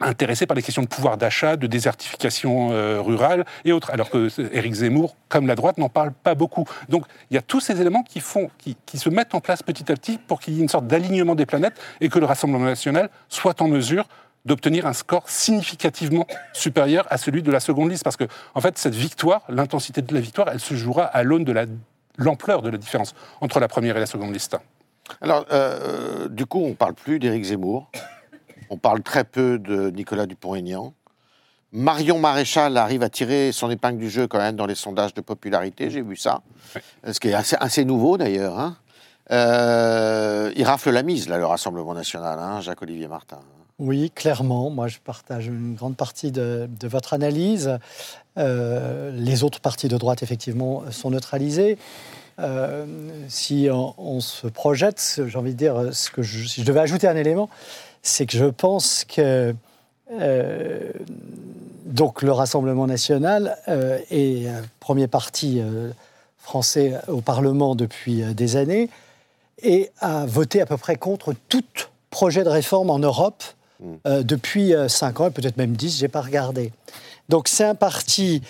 intéressés 0.01 0.47
par 0.47 0.57
les 0.57 0.63
questions 0.63 0.83
de 0.83 0.89
pouvoir 0.89 1.17
d'achat, 1.17 1.57
de 1.57 1.67
désertification 1.67 2.71
euh, 2.73 3.01
rurale 3.01 3.45
et 3.65 3.73
autres, 3.73 3.91
alors 3.91 4.11
que 4.11 4.29
Éric 4.55 4.73
Zemmour, 4.75 5.15
comme 5.29 5.47
la 5.47 5.55
droite, 5.55 5.79
n'en 5.79 5.91
parle 5.91 6.13
pas 6.13 6.35
beaucoup. 6.35 6.65
Donc 6.89 7.05
il 7.31 7.35
y 7.35 7.39
a 7.39 7.43
tous 7.43 7.61
ces 7.61 7.81
éléments 7.81 8.03
qui, 8.03 8.21
font, 8.21 8.51
qui, 8.59 8.77
qui 8.87 8.99
se 8.99 9.11
mettent 9.11 9.35
en 9.35 9.41
place 9.41 9.63
petit 9.63 9.93
à 9.93 9.95
petit 9.95 10.19
pour 10.19 10.41
qu'il 10.41 10.55
y 10.55 10.59
ait 10.59 10.63
une 10.63 10.69
sorte 10.69 10.87
d'alignement 10.87 11.35
des 11.35 11.47
planètes 11.47 11.79
et 12.01 12.09
que 12.09 12.19
le 12.19 12.27
Rassemblement 12.27 12.65
national 12.65 13.11
soit 13.29 13.61
en 13.61 13.69
mesure 13.69 14.07
d'obtenir 14.45 14.87
un 14.87 14.93
score 14.93 15.29
significativement 15.29 16.27
supérieur 16.53 17.07
à 17.11 17.17
celui 17.17 17.43
de 17.43 17.53
la 17.53 17.61
seconde 17.61 17.91
liste. 17.91 18.03
Parce 18.03 18.17
que, 18.17 18.25
en 18.55 18.61
fait, 18.61 18.77
cette 18.77 18.97
victoire, 18.97 19.43
l'intensité 19.49 20.03
de 20.03 20.13
la 20.13 20.21
victoire, 20.21 20.49
elle 20.53 20.59
se 20.59 20.75
jouera 20.75 21.05
à 21.05 21.23
l'aune 21.23 21.45
de 21.45 21.53
la- 21.53 21.67
l'ampleur 22.17 22.63
de 22.63 22.71
la 22.71 22.79
différence 22.79 23.15
entre 23.41 23.61
la 23.61 23.69
première 23.69 23.97
et 23.97 24.01
la 24.01 24.07
seconde 24.07 24.33
liste. 24.33 24.57
Alors, 25.21 25.47
euh, 25.53 26.29
du 26.29 26.47
coup, 26.47 26.61
on 26.61 26.71
ne 26.71 26.75
parle 26.75 26.95
plus 26.95 27.19
d'Éric 27.19 27.45
Zemmour. 27.45 27.91
On 28.71 28.79
parle 28.79 29.03
très 29.03 29.25
peu 29.25 29.59
de 29.59 29.91
Nicolas 29.91 30.27
Dupont-Aignan. 30.27 30.95
Marion 31.73 32.19
Maréchal 32.19 32.77
arrive 32.77 33.03
à 33.03 33.09
tirer 33.09 33.51
son 33.51 33.71
épingle 33.71 33.99
du 33.99 34.11
jeu 34.11 34.27
quand 34.27 34.39
même 34.39 34.57
dans 34.57 34.67
les 34.67 34.75
sondages 34.75 35.15
de 35.15 35.23
popularité, 35.23 35.91
j'ai 35.91 36.03
vu 36.03 36.17
ça. 36.17 36.43
Ce 37.07 37.19
qui 37.19 37.29
est 37.29 37.35
assez, 37.35 37.57
assez 37.59 37.85
nouveau 37.85 38.19
d'ailleurs. 38.19 38.59
hein. 38.59 38.77
Euh, 39.31 40.53
il 40.57 40.65
rafle 40.65 40.91
la 40.91 41.03
mise, 41.03 41.29
là, 41.29 41.39
le 41.39 41.47
Rassemblement 41.47 41.95
national, 41.95 42.39
hein, 42.39 42.61
Jacques-Olivier 42.61 43.09
Martin. 43.09 43.39
Oui, 43.79 44.11
clairement. 44.15 44.71
Moi, 44.71 44.89
je 44.89 44.99
partage 44.99 45.47
une 45.47 45.75
grande 45.75 45.97
partie 45.97 46.31
de, 46.31 46.69
votre 46.83 47.15
analyse. 47.15 47.79
Euh, 48.39 49.11
les 49.15 49.45
autres 49.45 49.61
partis 49.61 49.89
de 49.89 49.97
droite, 49.97 50.23
effectivement, 50.23 50.85
sont 50.91 51.11
neutralisés. 51.11 51.79
Euh, 52.39 52.87
si 53.29 53.69
on, 53.71 54.21
se 54.21 54.47
projette, 54.47 55.21
j'ai 55.27 55.39
envie 55.39 55.53
de 55.53 55.59
dire, 55.59 55.95
ce 55.95 56.11
que 56.11 56.23
je, 56.23 56.47
si 56.47 56.63
je 56.63 56.67
devais 56.67 56.81
ajouter 56.81 57.07
un 57.07 57.17
élément, 57.17 57.51
c'est 58.03 58.27
que 58.27 58.37
je 58.37 58.47
pense 58.47 59.05
que 59.05 59.55
euh, 60.13 60.93
donc 61.85 62.23
le 62.23 62.33
Rassemblement 62.33 62.87
national 62.87 63.57
est 64.11 64.49
premier 64.81 65.09
parti 65.09 65.61
français 66.39 66.95
au 67.07 67.21
Parlement 67.21 67.75
depuis 67.75 68.23
des 68.35 68.57
années 68.57 68.89
et 69.63 69.91
a 70.01 70.25
voté 70.25 70.63
à 70.63 70.67
peu 70.67 70.79
près 70.79 70.97
contre 70.97 71.35
tout 71.49 71.63
projet 72.11 72.45
de 72.45 72.49
réforme 72.49 72.91
en 72.91 72.99
Europe 72.99 73.43
euh, 74.07 74.23
depuis 74.23 74.75
5 74.89 75.21
euh, 75.21 75.25
ans, 75.25 75.31
peut-être 75.31 75.57
même 75.57 75.73
10, 75.73 75.99
je 75.99 76.03
n'ai 76.03 76.09
pas 76.09 76.21
regardé. 76.21 76.73
Donc 77.33 77.49
c'est 77.49 77.65
un 77.65 77.75
parti 77.75 78.43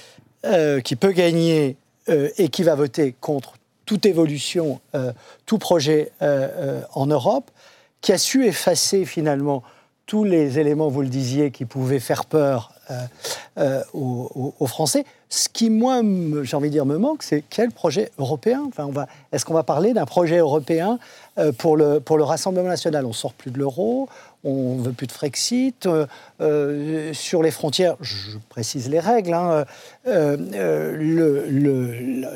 euh, 0.44 0.80
qui 0.80 0.96
peut 0.96 1.12
gagner 1.12 1.76
et 2.08 2.48
qui 2.48 2.64
va 2.64 2.74
voter 2.74 3.14
contre 3.20 3.52
toute 3.86 4.06
évolution, 4.06 4.80
tout 5.46 5.58
projet 5.58 6.10
en 6.20 7.06
Europe, 7.06 7.48
qui 8.00 8.10
a 8.10 8.18
su 8.18 8.44
effacer 8.44 9.04
finalement 9.04 9.62
tous 10.06 10.24
les 10.24 10.58
éléments, 10.58 10.88
vous 10.88 11.02
le 11.02 11.08
disiez, 11.08 11.52
qui 11.52 11.64
pouvaient 11.64 12.00
faire 12.00 12.24
peur 12.24 12.72
aux, 13.94 14.66
Français. 14.66 15.04
Ce 15.28 15.48
qui, 15.48 15.70
moi, 15.70 16.00
j'ai 16.42 16.56
envie 16.56 16.70
de 16.70 16.72
dire, 16.72 16.86
me 16.86 16.98
manque, 16.98 17.22
c'est 17.22 17.44
quel 17.48 17.70
projet 17.70 18.10
européen? 18.18 18.64
Enfin, 18.66 18.84
on 18.84 18.90
va, 18.90 19.06
Est-ce 19.30 19.44
qu'on 19.44 19.54
va 19.54 19.62
parler 19.62 19.92
d'un 19.92 20.04
projet 20.04 20.38
européen 20.38 20.98
pour, 21.58 21.76
le, 21.76 22.00
pour 22.00 22.18
le 22.18 22.24
Rassemblement 22.24 22.68
national? 22.68 23.06
On 23.06 23.12
sort 23.12 23.32
plus 23.32 23.52
de 23.52 23.58
l'euro, 23.58 24.08
on 24.44 24.76
veut 24.76 24.92
plus 24.92 25.06
de 25.06 25.12
Frexit. 25.12 25.86
Euh, 25.86 26.06
euh, 26.40 27.12
sur 27.14 27.42
les 27.42 27.50
frontières, 27.50 27.96
je 28.00 28.38
précise 28.48 28.88
les 28.88 29.00
règles, 29.00 29.34
hein, 29.34 29.64
euh, 30.06 30.96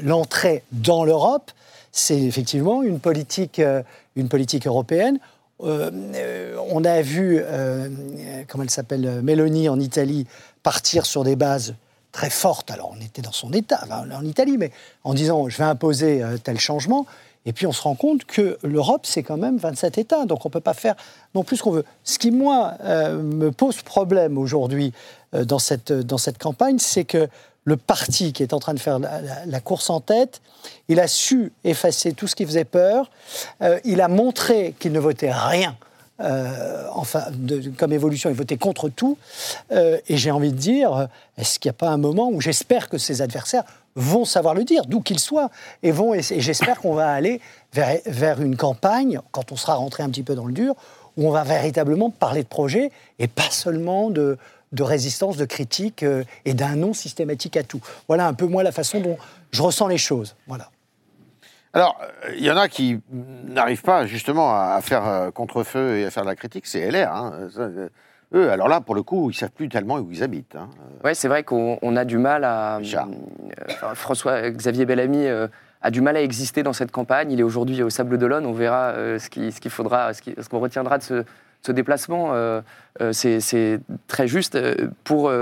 l'entrée 0.03 0.63
dans 0.73 1.05
l'Europe, 1.05 1.51
c'est 1.93 2.21
effectivement 2.21 2.83
une 2.83 3.01
politique, 3.01 3.61
une 4.17 4.29
politique 4.29 4.67
européenne. 4.67 5.19
on 5.61 6.85
a 6.85 7.01
vu, 7.01 7.43
comment 8.49 8.65
elle 8.65 8.71
s'appelle, 8.71 9.23
Mélanie 9.23 9.71
en 9.71 9.81
Italie, 9.81 10.27
partir 10.63 11.07
sur 11.07 11.25
des 11.25 11.37
bases 11.37 11.75
très 12.13 12.29
fortes. 12.29 12.71
Alors 12.71 12.95
on 12.95 13.01
était 13.03 13.23
dans 13.23 13.33
son 13.33 13.51
état 13.53 13.81
en 13.91 14.25
Italie, 14.25 14.59
mais 14.59 14.73
en 15.05 15.15
disant 15.15 15.49
je 15.49 15.57
vais 15.57 15.65
imposer 15.65 16.23
tel 16.45 16.61
changement. 16.61 17.07
Et 17.47 17.53
puis 17.53 17.67
on 17.67 17.73
se 17.73 17.81
rend 17.81 17.95
compte 17.95 18.25
que 18.25 18.59
l'Europe, 18.63 19.07
c'est 19.07 19.23
quand 19.23 19.37
même 19.37 19.57
27 19.57 19.99
États, 19.99 20.27
donc 20.27 20.45
on 20.45 20.49
ne 20.49 20.53
peut 20.53 20.61
pas 20.61 20.75
faire 20.75 20.97
non 21.35 21.45
plus 21.45 21.57
ce 21.57 21.63
qu'on 21.63 21.71
veut. 21.71 21.85
Ce 22.05 22.19
qui, 22.19 22.33
moi, 22.33 22.75
euh, 22.83 23.23
me 23.23 23.53
pose 23.53 23.83
problème 23.83 24.37
aujourd'hui 24.37 24.93
euh, 25.35 25.45
dans, 25.45 25.61
cette, 25.61 25.93
dans 25.93 26.19
cette 26.19 26.39
campagne, 26.39 26.79
c'est 26.79 27.05
que 27.05 27.29
le 27.65 27.77
parti 27.77 28.33
qui 28.33 28.43
est 28.43 28.53
en 28.53 28.59
train 28.59 28.75
de 28.75 28.79
faire 28.79 28.99
la, 28.99 29.61
course 29.61 29.91
en 29.91 30.01
tête, 30.01 30.41
il 30.89 31.01
a 31.01 31.09
su 31.09 31.53
effacer 31.65 32.13
tout 32.13 32.29
ce 32.29 32.37
qui 32.37 32.47
faisait 32.47 32.65
peur, 32.65 33.11
euh, 33.63 33.81
il 33.85 34.01
a 34.01 34.09
montré 34.09 34.75
qu'il 34.79 34.93
ne 34.93 35.01
votait 35.01 35.33
rien. 35.33 35.77
Enfin, 36.19 37.25
comme 37.77 37.93
évolution, 37.93 38.31
il 38.31 38.37
votait 38.37 38.57
contre 38.57 38.89
tout. 38.89 39.19
et 39.71 40.17
j'ai 40.17 40.31
envie 40.31 40.53
de 40.53 40.59
dire, 40.59 41.09
est-ce 41.37 41.59
qu'il 41.59 41.69
n'y 41.69 41.75
a 41.75 41.79
pas 41.79 41.91
un 41.91 41.99
moment 41.99 42.31
où 42.31 42.41
j'espère 42.41 42.89
que 42.89 42.99
ses 42.99 43.23
adversaires 43.23 43.65
vont 43.97 44.25
savoir 44.25 44.55
le 44.55 44.63
dire, 44.63 44.85
d'où 44.87 45.01
qu'ils 45.01 45.19
soient, 45.19 45.51
et 45.83 45.91
vont. 45.91 46.15
Et 46.15 46.23
j'espère 46.23 46.81
qu'on 46.81 46.95
va 46.95 47.11
aller 47.11 47.41
vers, 47.73 48.41
une 48.41 48.57
campagne, 48.57 49.21
quand 49.33 49.51
on 49.51 49.57
sera 49.57 49.75
rentré 49.75 50.03
un 50.03 50.11
petit 50.11 50.23
peu 50.23 50.35
dans 50.35 50.47
le 50.47 50.53
dur, 50.53 50.75
où 51.17 51.27
on 51.27 51.31
va 51.31 51.43
véritablement 51.43 52.11
parler 52.11 52.43
de 52.43 52.49
projet 52.49 52.93
et 53.19 53.27
pas 53.27 53.51
seulement 53.51 54.11
de, 54.11 54.37
de 54.73 54.83
résistance, 54.83 55.39
de 55.39 55.47
critique 55.47 56.03
euh, 56.03 56.25
et 56.45 56.53
d'un 56.53 56.77
non 56.77 56.93
systématique 56.93 57.57
à 57.57 57.63
tout. 57.63 57.81
Voilà 58.07 58.27
un 58.27 58.35
peu 58.35 58.47
moi 58.47 58.63
la 58.63 58.73
façon 58.73 59.01
dont 59.01 59.17
je 59.51 59.63
ressens 59.63 59.89
les 59.89 59.99
choses. 59.99 60.37
Voilà. 60.47 60.71
Alors, 61.77 62.01
il 62.35 62.43
y 62.43 62.51
en 62.51 62.57
a 62.57 62.69
qui 62.69 63.01
n'arrivent 63.13 63.83
pas 63.83 64.07
justement 64.07 64.59
à 64.59 64.81
faire 64.81 65.07
euh, 65.07 65.31
contre-feu 65.31 65.99
et 65.99 66.07
à 66.07 66.11
faire 66.11 66.23
de 66.23 66.29
la 66.29 66.35
critique, 66.35 66.67
c'est 66.67 66.91
LR. 66.91 67.13
Hein. 67.13 67.51
Euh, 67.59 67.91
eux, 68.35 68.51
alors 68.51 68.69
là, 68.69 68.81
pour 68.81 68.95
le 68.95 69.03
coup, 69.03 69.25
ils 69.31 69.35
ne 69.35 69.39
savent 69.39 69.51
plus 69.51 69.69
tellement 69.69 69.97
où 69.97 70.11
ils 70.11 70.23
habitent. 70.23 70.57
Hein. 70.57 70.71
Oui, 71.05 71.15
c'est 71.15 71.29
vrai 71.29 71.43
qu'on 71.43 71.97
a 71.97 72.05
du 72.07 72.17
mal 72.17 72.45
à. 72.45 72.79
Euh, 72.79 73.95
François-Xavier 73.95 74.87
Bellamy 74.87 75.27
euh, 75.27 75.49
a 75.83 75.91
du 75.91 76.01
mal 76.01 76.17
à 76.17 76.23
exister 76.23 76.63
dans 76.63 76.73
cette 76.73 76.93
campagne. 76.93 77.31
Il 77.31 77.41
est 77.41 77.45
aujourd'hui 77.45 77.83
au 77.83 77.91
Sable 77.91 78.17
d'Olonne. 78.17 78.47
On 78.47 78.53
verra 78.53 78.93
euh, 78.93 79.19
ce 79.19 79.29
qu'il 79.29 79.71
faudra, 79.71 80.15
ce 80.15 80.49
qu'on 80.49 80.61
retiendra 80.61 80.97
de 80.97 81.03
ce, 81.03 81.25
déplacement. 81.73 82.35
c'est 83.13 83.81
très 84.09 84.29
juste. 84.29 84.59
Pour, 85.05 85.33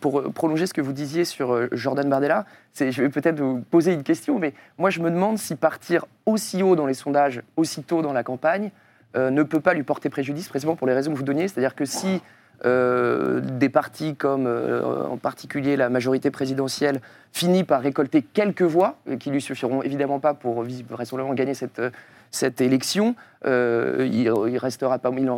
pour 0.00 0.32
prolonger 0.32 0.66
ce 0.66 0.74
que 0.74 0.80
vous 0.80 0.92
disiez 0.92 1.24
sur 1.24 1.68
Jordan 1.72 2.08
Bardella, 2.08 2.46
je 2.78 3.02
vais 3.02 3.08
peut-être 3.08 3.40
vous 3.40 3.60
poser 3.70 3.92
une 3.92 4.02
question, 4.02 4.38
mais 4.38 4.54
moi, 4.78 4.90
je 4.90 5.00
me 5.00 5.10
demande 5.10 5.38
si 5.38 5.56
partir 5.56 6.06
aussi 6.26 6.62
haut 6.62 6.76
dans 6.76 6.86
les 6.86 6.94
sondages, 6.94 7.42
aussitôt 7.56 8.02
dans 8.02 8.12
la 8.12 8.22
campagne, 8.22 8.70
euh, 9.14 9.30
ne 9.30 9.42
peut 9.42 9.60
pas 9.60 9.74
lui 9.74 9.82
porter 9.82 10.08
préjudice, 10.08 10.48
précisément 10.48 10.76
pour 10.76 10.86
les 10.86 10.94
raisons 10.94 11.12
que 11.12 11.16
vous 11.18 11.22
donniez. 11.22 11.48
C'est-à-dire 11.48 11.74
que 11.74 11.84
si 11.84 12.22
euh, 12.64 13.40
des 13.40 13.68
partis 13.68 14.14
comme 14.14 14.46
euh, 14.46 15.04
en 15.04 15.16
particulier 15.16 15.74
la 15.76 15.88
majorité 15.88 16.30
présidentielle 16.30 17.00
finit 17.32 17.64
par 17.64 17.80
récolter 17.80 18.22
quelques 18.22 18.62
voix, 18.62 18.98
qui 19.18 19.30
lui 19.30 19.40
suffiront 19.40 19.82
évidemment 19.82 20.20
pas 20.20 20.34
pour 20.34 20.62
vraisemblablement 20.62 21.34
gagner 21.34 21.54
cette, 21.54 21.82
cette 22.30 22.60
élection, 22.60 23.16
il, 23.44 24.30
il, 24.48 24.58
restera 24.58 24.98
pas, 24.98 25.10
il 25.16 25.30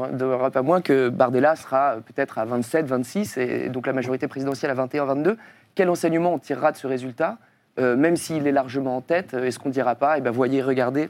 pas 0.53 0.62
moins 0.62 0.81
que 0.83 1.09
Bardella 1.09 1.57
sera 1.57 1.97
peut-être 2.05 2.39
à 2.39 2.45
27, 2.45 2.87
26, 2.87 3.37
et 3.39 3.68
donc 3.68 3.87
la 3.87 3.93
majorité 3.93 4.29
présidentielle 4.29 4.72
à 4.72 4.75
21, 4.75 5.05
22. 5.05 5.39
Quel 5.75 5.89
enseignement 5.89 6.35
on 6.35 6.39
tirera 6.39 6.72
de 6.72 6.77
ce 6.77 6.87
résultat? 6.87 7.39
Même 7.79 8.16
s'il 8.16 8.47
est 8.47 8.53
largement 8.53 8.97
en 8.97 9.01
tête, 9.01 9.35
est-ce 9.35 9.59
qu'on 9.59 9.68
ne 9.68 9.75
dira 9.75 9.95
pas, 9.95 10.18
eh 10.18 10.20
ben, 10.20 10.31
voyez, 10.31 10.62
regardez, 10.62 11.09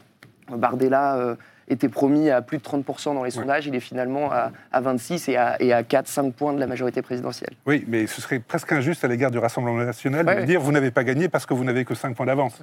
Bardella 0.50 1.36
était 1.68 1.88
promis 1.88 2.30
à 2.30 2.42
plus 2.42 2.58
de 2.58 2.62
30% 2.62 3.14
dans 3.14 3.24
les 3.24 3.30
sondages. 3.30 3.66
Il 3.66 3.74
est 3.74 3.80
finalement 3.80 4.30
à, 4.32 4.80
26 4.80 5.28
et 5.28 5.36
à, 5.36 5.60
et 5.60 5.72
à 5.72 5.82
4-5 5.82 6.32
points 6.32 6.52
de 6.52 6.60
la 6.60 6.66
majorité 6.66 7.02
présidentielle. 7.02 7.52
Oui, 7.66 7.84
mais 7.88 8.06
ce 8.06 8.20
serait 8.20 8.38
presque 8.38 8.72
injuste 8.72 9.04
à 9.04 9.08
l'égard 9.08 9.30
du 9.30 9.38
Rassemblement 9.38 9.78
national 9.78 10.26
de 10.26 10.44
dire 10.44 10.60
vous 10.60 10.72
n'avez 10.72 10.90
pas 10.90 11.04
gagné 11.04 11.28
parce 11.28 11.46
que 11.46 11.54
vous 11.54 11.64
n'avez 11.64 11.84
que 11.84 11.94
5 11.94 12.16
points 12.16 12.26
d'avance. 12.26 12.60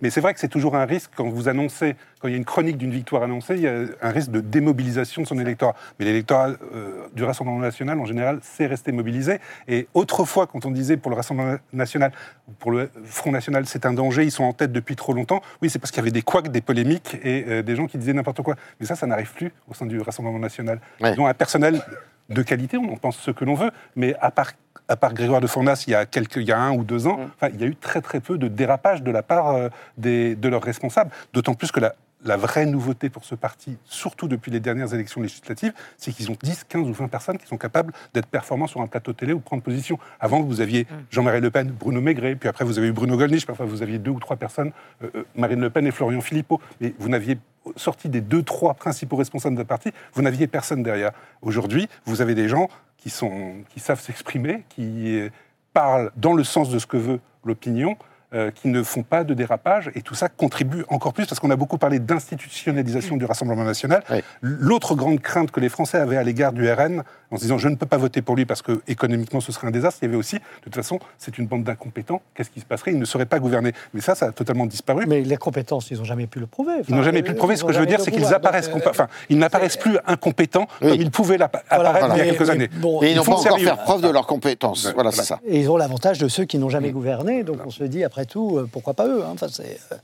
mais 0.00 0.10
c'est 0.10 0.20
vrai 0.20 0.34
que 0.34 0.40
c'est 0.40 0.48
toujours 0.48 0.76
un 0.76 0.84
risque 0.84 1.10
quand 1.16 1.28
vous 1.28 1.48
annoncez, 1.48 1.96
quand 2.20 2.28
il 2.28 2.32
y 2.32 2.34
a 2.34 2.36
une 2.36 2.44
chronique 2.44 2.76
d'une 2.76 2.90
victoire 2.90 3.22
annoncée, 3.22 3.54
il 3.54 3.62
y 3.62 3.68
a 3.68 3.84
un 4.02 4.10
risque 4.10 4.30
de 4.30 4.40
démobilisation 4.40 5.22
de 5.22 5.26
son 5.26 5.38
électorat. 5.38 5.74
Mais 5.98 6.04
l'électorat 6.04 6.50
euh, 6.74 7.06
du 7.14 7.24
Rassemblement 7.24 7.58
national, 7.58 7.98
en 7.98 8.04
général, 8.04 8.40
sait 8.42 8.66
rester 8.66 8.92
mobilisé. 8.92 9.40
Et 9.68 9.88
autrefois, 9.94 10.46
quand 10.46 10.66
on 10.66 10.70
disait 10.70 10.98
pour 10.98 11.10
le 11.10 11.16
Rassemblement 11.16 11.56
national, 11.72 12.12
pour 12.58 12.72
le 12.72 12.90
Front 13.04 13.32
national, 13.32 13.64
c'est 13.66 13.86
un 13.86 13.94
danger, 13.94 14.24
ils 14.24 14.30
sont 14.30 14.44
en 14.44 14.52
tête 14.52 14.70
depuis 14.70 14.96
trop 14.96 15.14
longtemps, 15.14 15.40
oui, 15.62 15.70
c'est 15.70 15.78
parce 15.78 15.90
qu'il 15.90 15.98
y 15.98 16.02
avait 16.02 16.10
des 16.10 16.22
couacs, 16.22 16.48
des 16.48 16.60
polémiques 16.60 17.16
et 17.22 17.44
euh, 17.48 17.62
des 17.62 17.74
gens 17.74 17.86
qui 17.86 17.96
disaient 17.96 18.12
n'importe 18.12 18.42
quoi. 18.42 18.54
Mais 18.78 18.86
ça, 18.86 18.96
ça 18.96 19.06
n'arrive 19.06 19.32
plus 19.32 19.50
au 19.68 19.74
sein 19.74 19.86
du 19.86 19.98
Rassemblement 20.00 20.38
national. 20.38 20.80
Ils 21.00 21.18
ont 21.18 21.26
un 21.26 21.34
personnel 21.34 21.80
de 22.28 22.42
qualité, 22.42 22.76
on 22.76 22.92
en 22.92 22.96
pense 22.96 23.18
ce 23.18 23.30
que 23.30 23.44
l'on 23.44 23.54
veut, 23.54 23.70
mais 23.96 24.14
à 24.20 24.30
part, 24.30 24.52
à 24.88 24.96
part 24.96 25.14
Grégoire 25.14 25.40
de 25.40 25.46
Fournas, 25.46 25.84
il 25.86 25.90
y, 25.90 25.94
a 25.94 26.06
quelques, 26.06 26.36
il 26.36 26.48
y 26.48 26.52
a 26.52 26.58
un 26.58 26.72
ou 26.72 26.84
deux 26.84 27.06
ans, 27.06 27.18
mm. 27.42 27.46
il 27.54 27.60
y 27.60 27.64
a 27.64 27.66
eu 27.66 27.76
très 27.76 28.00
très 28.00 28.20
peu 28.20 28.38
de 28.38 28.46
dérapage 28.46 29.02
de 29.02 29.10
la 29.10 29.22
part 29.22 29.48
euh, 29.48 29.68
des, 29.98 30.36
de 30.36 30.48
leurs 30.48 30.62
responsables, 30.62 31.10
d'autant 31.32 31.54
plus 31.54 31.72
que 31.72 31.80
la, 31.80 31.94
la 32.24 32.36
vraie 32.36 32.66
nouveauté 32.66 33.08
pour 33.08 33.24
ce 33.24 33.34
parti, 33.34 33.76
surtout 33.84 34.28
depuis 34.28 34.50
les 34.50 34.60
dernières 34.60 34.92
élections 34.94 35.20
législatives, 35.20 35.72
c'est 35.96 36.12
qu'ils 36.12 36.30
ont 36.30 36.36
10, 36.42 36.64
15 36.64 36.88
ou 36.88 36.92
20 36.92 37.08
personnes 37.08 37.38
qui 37.38 37.46
sont 37.46 37.56
capables 37.56 37.92
d'être 38.14 38.26
performants 38.26 38.66
sur 38.66 38.80
un 38.80 38.86
plateau 38.86 39.12
télé 39.12 39.32
ou 39.32 39.40
prendre 39.40 39.62
position. 39.62 39.98
Avant, 40.18 40.42
vous 40.42 40.60
aviez 40.60 40.82
mm. 40.82 40.94
Jean-Marie 41.10 41.40
Le 41.40 41.50
Pen, 41.50 41.70
Bruno 41.70 42.00
Maigret, 42.00 42.36
puis 42.36 42.48
après 42.48 42.64
vous 42.64 42.78
avez 42.78 42.88
eu 42.88 42.92
Bruno 42.92 43.16
Gollnisch, 43.16 43.46
parfois 43.46 43.66
vous 43.66 43.82
aviez 43.82 43.98
deux 43.98 44.10
ou 44.10 44.20
trois 44.20 44.36
personnes, 44.36 44.72
euh, 45.02 45.08
euh, 45.14 45.24
Marine 45.34 45.60
Le 45.60 45.70
Pen 45.70 45.86
et 45.86 45.90
Florian 45.90 46.20
Philippot, 46.20 46.60
mais 46.80 46.94
vous 46.98 47.08
n'aviez 47.08 47.38
sorti 47.76 48.08
des 48.08 48.20
deux, 48.20 48.42
trois 48.42 48.74
principaux 48.74 49.16
responsables 49.16 49.54
de 49.54 49.60
la 49.60 49.66
parti, 49.66 49.90
vous 50.14 50.22
n'aviez 50.22 50.46
personne 50.46 50.82
derrière. 50.82 51.12
Aujourd'hui, 51.42 51.88
vous 52.04 52.20
avez 52.20 52.34
des 52.34 52.48
gens 52.48 52.68
qui, 52.96 53.10
sont, 53.10 53.54
qui 53.70 53.80
savent 53.80 54.00
s'exprimer, 54.00 54.64
qui 54.68 55.18
euh, 55.18 55.30
parlent 55.72 56.10
dans 56.16 56.32
le 56.32 56.44
sens 56.44 56.70
de 56.70 56.78
ce 56.78 56.86
que 56.86 56.96
veut 56.96 57.20
l'opinion, 57.44 57.96
euh, 58.32 58.50
qui 58.50 58.68
ne 58.68 58.82
font 58.82 59.02
pas 59.02 59.24
de 59.24 59.34
dérapage, 59.34 59.90
et 59.94 60.02
tout 60.02 60.14
ça 60.14 60.28
contribue 60.28 60.84
encore 60.88 61.12
plus, 61.12 61.26
parce 61.26 61.40
qu'on 61.40 61.50
a 61.50 61.56
beaucoup 61.56 61.78
parlé 61.78 61.98
d'institutionnalisation 61.98 63.16
du 63.16 63.24
Rassemblement 63.24 63.64
national. 63.64 64.02
L'autre 64.40 64.94
grande 64.94 65.20
crainte 65.20 65.50
que 65.50 65.60
les 65.60 65.68
Français 65.68 65.98
avaient 65.98 66.16
à 66.16 66.22
l'égard 66.22 66.52
du 66.52 66.70
RN, 66.70 67.02
en 67.30 67.36
se 67.36 67.42
disant 67.42 67.58
je 67.58 67.68
ne 67.68 67.76
peux 67.76 67.86
pas 67.86 67.96
voter 67.96 68.22
pour 68.22 68.36
lui 68.36 68.44
parce 68.44 68.62
que 68.62 68.80
économiquement 68.88 69.40
ce 69.40 69.52
serait 69.52 69.66
un 69.66 69.70
désastre, 69.70 70.00
il 70.02 70.06
y 70.06 70.08
avait 70.08 70.16
aussi, 70.16 70.36
de 70.36 70.42
toute 70.62 70.74
façon, 70.74 70.98
c'est 71.18 71.38
une 71.38 71.46
bande 71.46 71.64
d'incompétents, 71.64 72.22
qu'est-ce 72.34 72.50
qui 72.50 72.60
se 72.60 72.64
passerait? 72.64 72.92
Il 72.92 72.98
ne 72.98 73.04
serait 73.04 73.26
pas 73.26 73.38
gouverné. 73.38 73.72
Mais 73.94 74.00
ça, 74.00 74.14
ça 74.14 74.26
a 74.26 74.32
totalement 74.32 74.66
disparu. 74.66 75.04
Mais 75.06 75.22
les 75.22 75.36
compétences, 75.36 75.90
ils 75.90 75.98
n'ont 75.98 76.04
jamais 76.04 76.26
pu 76.26 76.40
le 76.40 76.46
prouver. 76.46 76.82
ils 76.88 76.94
n'ont 76.94 77.02
jamais 77.02 77.22
pu 77.22 77.30
le 77.30 77.36
prouver. 77.36 77.56
Ce 77.56 77.64
que 77.64 77.72
je 77.72 77.78
veux 77.78 77.86
dire, 77.86 78.00
c'est 78.00 78.10
qu'ils 78.10 78.32
apparaissent, 78.32 78.70
enfin, 78.86 79.08
ils 79.28 79.38
n'apparaissent 79.38 79.76
plus 79.76 79.98
incompétents 80.06 80.66
comme 80.80 80.94
ils 80.94 81.10
pouvaient 81.10 81.40
apparaître 81.40 82.08
il 82.14 82.18
y 82.18 82.20
a 82.20 82.24
quelques 82.24 82.50
années. 82.50 82.70
et 83.02 83.10
ils 83.10 83.16
n'ont 83.16 83.24
pas 83.24 83.32
encore 83.32 83.58
faire 83.58 83.78
preuve 83.78 84.02
de 84.02 84.08
leurs 84.08 84.26
compétences. 84.26 84.92
Voilà, 84.94 85.12
c'est 85.12 85.22
ça. 85.22 85.40
Et 85.46 85.60
ils 85.60 85.70
ont 85.70 85.76
l'avantage 85.76 86.18
de 86.18 86.28
ceux 86.28 86.44
qui 86.44 86.58
n'ont 86.58 86.68
jamais 86.68 86.90
gouverné, 86.90 87.44
donc 87.44 87.58
on 87.64 87.70
se 87.70 87.84
dit 87.84 88.04
après 88.04 88.24
tout, 88.24 88.58
euh, 88.58 88.68
pourquoi 88.70 88.94
pas 88.94 89.06
eux 89.06 89.22
hein, 89.24 89.34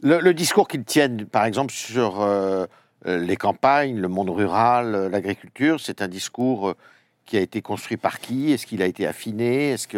euh, 0.05 0.21
le, 0.23 0.35
discours 0.35 0.69
qu'ils 0.69 0.85
tiennent, 0.85 1.27
par 1.27 1.45
exemple, 1.45 1.73
sur 1.73 2.21
euh, 2.21 2.67
euh, 3.07 3.19
les 3.19 3.37
campagnes, 3.37 3.99
le 3.99 4.09
monde 4.09 4.31
rural, 4.31 4.95
euh, 4.95 5.09
l'agriculture. 5.09 5.79
C'est 5.81 6.03
un 6.03 6.09
discours 6.09 6.71
euh, 6.71 6.77
qui 7.27 7.37
a 7.37 7.41
été 7.41 7.61
construit 7.61 7.97
par 7.97 8.21
qui? 8.21 8.53
Est-ce 8.53 8.67
qu'il 8.67 8.83
a 8.83 8.87
été 8.87 9.07
affiné? 9.07 9.73
Est-ce 9.73 9.89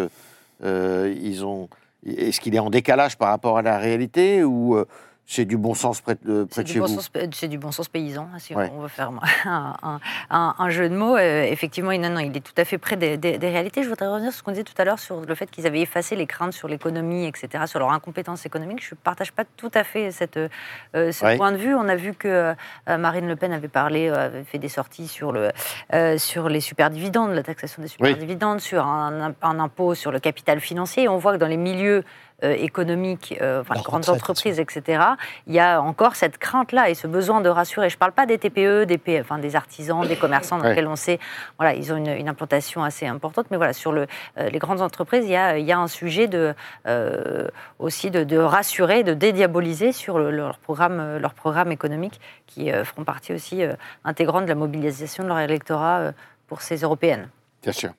euh, 0.64 1.44
ont 1.44 1.68
Est-ce 2.04 2.40
qu'il 2.40 2.54
est 2.54 2.58
en 2.58 2.70
décalage 2.70 3.16
par 3.16 3.28
rapport 3.28 3.58
à 3.58 3.62
la 3.62 3.78
réalité? 3.78 4.42
Ou 4.42 4.76
euh, 4.76 4.86
c'est 5.30 5.44
du 5.44 5.58
bon 5.58 5.74
sens 5.74 6.00
près 6.00 6.16
de, 6.24 6.44
près 6.44 6.62
de 6.62 6.68
chez 6.68 6.80
bon 6.80 6.86
vous 6.86 6.94
sens, 6.94 7.10
c'est 7.32 7.48
du 7.48 7.58
bon 7.58 7.70
sens 7.70 7.86
paysan, 7.88 8.30
hein, 8.34 8.38
si 8.38 8.54
Ouais. 8.54 8.72
on 8.74 8.80
veut 8.80 8.88
faire 8.88 9.10
un, 9.44 9.76
un- 9.82 10.00
un- 10.30 10.54
un 10.58 10.70
jeu 10.70 10.88
de 10.88 10.96
mots. 10.96 11.18
Euh, 11.18 11.42
effectivement, 11.42 11.92
non, 11.98 12.08
non, 12.08 12.20
il 12.20 12.34
est 12.34 12.40
tout 12.40 12.54
à 12.56 12.64
fait 12.64 12.78
près 12.78 12.96
des, 12.96 13.18
des- 13.18 13.36
des 13.36 13.48
réalités. 13.50 13.82
Je 13.82 13.90
voudrais 13.90 14.06
revenir 14.08 14.30
sur 14.32 14.38
ce 14.38 14.42
qu'on 14.42 14.52
disait 14.52 14.64
tout 14.64 14.72
à 14.78 14.84
l'heure 14.86 14.98
sur 14.98 15.20
le 15.20 15.34
fait 15.34 15.50
qu'ils 15.50 15.66
avaient 15.66 15.82
effacé 15.82 16.16
les 16.16 16.26
craintes 16.26 16.54
sur 16.54 16.66
l'économie, 16.66 17.26
etc., 17.26 17.64
sur 17.66 17.78
leur 17.78 17.92
incompétence 17.92 18.46
économique. 18.46 18.82
Je 18.82 18.94
ne 18.94 18.98
partage 18.98 19.32
pas 19.32 19.44
tout 19.44 19.70
à 19.74 19.84
fait 19.84 20.10
cette, 20.12 20.38
euh, 20.38 20.48
ce 20.94 21.22
Ouais. 21.26 21.36
point 21.36 21.52
de 21.52 21.58
vue. 21.58 21.74
On 21.74 21.88
a 21.90 21.94
vu 21.96 22.14
que 22.14 22.54
euh, 22.88 22.96
Marine 22.98 23.28
Le 23.28 23.36
Pen 23.36 23.52
avait 23.52 23.68
parlé, 23.68 24.08
euh, 24.08 24.26
avait 24.28 24.44
fait 24.44 24.58
des 24.58 24.70
sorties 24.70 25.08
sur, 25.08 25.32
le, 25.32 25.50
euh, 25.92 26.16
sur 26.16 26.48
les 26.48 26.60
superdividendes, 26.60 27.32
la 27.32 27.42
taxation 27.42 27.82
des 27.82 27.88
superdividendes, 27.88 28.60
sur 28.60 28.86
un, 28.86 29.34
impôt 29.42 29.94
sur 29.94 30.10
le 30.10 30.20
capital 30.20 30.58
financier. 30.60 31.02
Et 31.02 31.08
on 31.08 31.18
voit 31.18 31.32
que 31.34 31.38
dans 31.38 31.46
les 31.48 31.58
milieux 31.58 31.98
euh, 31.98 32.02
économiques, 32.42 33.36
euh, 33.42 33.60
enfin, 33.62 33.74
les 33.74 33.82
grandes 33.82 34.08
entreprises, 34.08 34.60
etc., 34.60 35.02
il 35.46 35.54
y 35.54 35.58
a 35.58 35.80
encore 35.82 36.14
cette 36.14 36.38
crainte-là 36.38 36.88
et 36.90 36.94
ce 36.94 37.06
besoin 37.06 37.40
de 37.40 37.48
rassurer. 37.48 37.88
Je 37.90 37.96
ne 37.96 37.98
parle 37.98 38.12
pas 38.12 38.26
des 38.26 38.38
TPE, 38.38 38.84
des, 38.84 38.98
P- 38.98 39.20
enfin, 39.20 39.38
des 39.38 39.56
artisans, 39.56 40.06
des 40.06 40.16
commerçants 40.16 40.56
dans 40.58 40.64
Ouais. 40.64 40.70
lesquels 40.70 40.86
on 40.86 40.96
sait, 40.96 41.18
voilà, 41.58 41.74
ils 41.74 41.92
ont 41.92 41.96
une, 41.96 42.08
une 42.08 42.28
implantation 42.28 42.84
assez 42.84 43.06
importante, 43.06 43.46
mais 43.50 43.56
voilà, 43.56 43.72
sur 43.72 43.92
le, 43.92 44.06
euh, 44.38 44.48
les 44.50 44.58
grandes 44.58 44.80
entreprises, 44.82 45.24
il 45.24 45.32
y 45.32 45.36
a, 45.36 45.58
il 45.58 45.66
y 45.66 45.72
a 45.72 45.78
un 45.78 45.88
sujet 45.88 46.28
de, 46.28 46.54
euh, 46.86 47.48
aussi 47.78 48.10
de, 48.10 48.22
de 48.24 48.38
rassurer, 48.38 49.02
de 49.02 49.14
dédiaboliser 49.14 49.92
sur 49.92 50.18
le- 50.18 50.30
leur, 50.30 50.58
programme, 50.58 51.00
euh, 51.00 51.18
leur 51.18 51.34
programme 51.34 51.72
économique 51.72 52.20
qui 52.46 52.70
euh, 52.70 52.84
feront 52.84 53.04
partie 53.04 53.32
aussi 53.34 53.62
euh, 53.64 53.74
intégrante 54.04 54.44
de 54.44 54.48
la 54.48 54.54
mobilisation 54.54 55.24
de 55.24 55.28
leur 55.28 55.38
électorat 55.40 55.98
euh, 55.98 56.12
pour 56.46 56.62
ces 56.62 56.76
européennes. 56.78 57.28
Bien 57.62 57.72
sûr. 57.72 57.90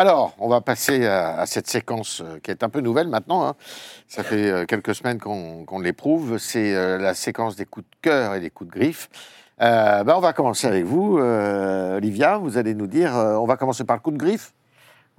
Alors, 0.00 0.34
on 0.38 0.48
va 0.48 0.62
passer 0.62 1.04
à, 1.04 1.44
cette 1.44 1.66
séquence 1.66 2.22
euh, 2.24 2.38
qui 2.42 2.50
est 2.50 2.62
un 2.62 2.70
peu 2.70 2.80
nouvelle 2.80 3.08
maintenant. 3.08 3.46
hein. 3.46 3.54
Ça 4.08 4.22
fait 4.22 4.50
euh, 4.50 4.64
quelques 4.64 4.94
semaines 4.94 5.18
qu'on 5.18 5.78
l'éprouve. 5.78 6.38
C'est 6.38 6.74
euh, 6.74 6.96
la 6.96 7.12
séquence 7.12 7.54
des 7.54 7.66
coups 7.66 7.84
de 7.84 7.96
cœur 8.00 8.34
et 8.34 8.40
des 8.40 8.48
coups 8.48 8.70
de 8.70 8.78
griffe. 8.78 9.10
Ben, 9.58 10.14
on 10.16 10.20
va 10.20 10.32
commencer 10.32 10.66
avec 10.66 10.86
vous, 10.86 11.18
Olivia. 11.18 12.38
Vous 12.38 12.56
allez 12.56 12.72
nous 12.72 12.86
dire, 12.86 13.12
on 13.12 13.44
va 13.44 13.58
commencer 13.58 13.84
par 13.84 13.96
le 13.96 14.00
coup 14.00 14.10
de 14.10 14.16
griffe. 14.16 14.54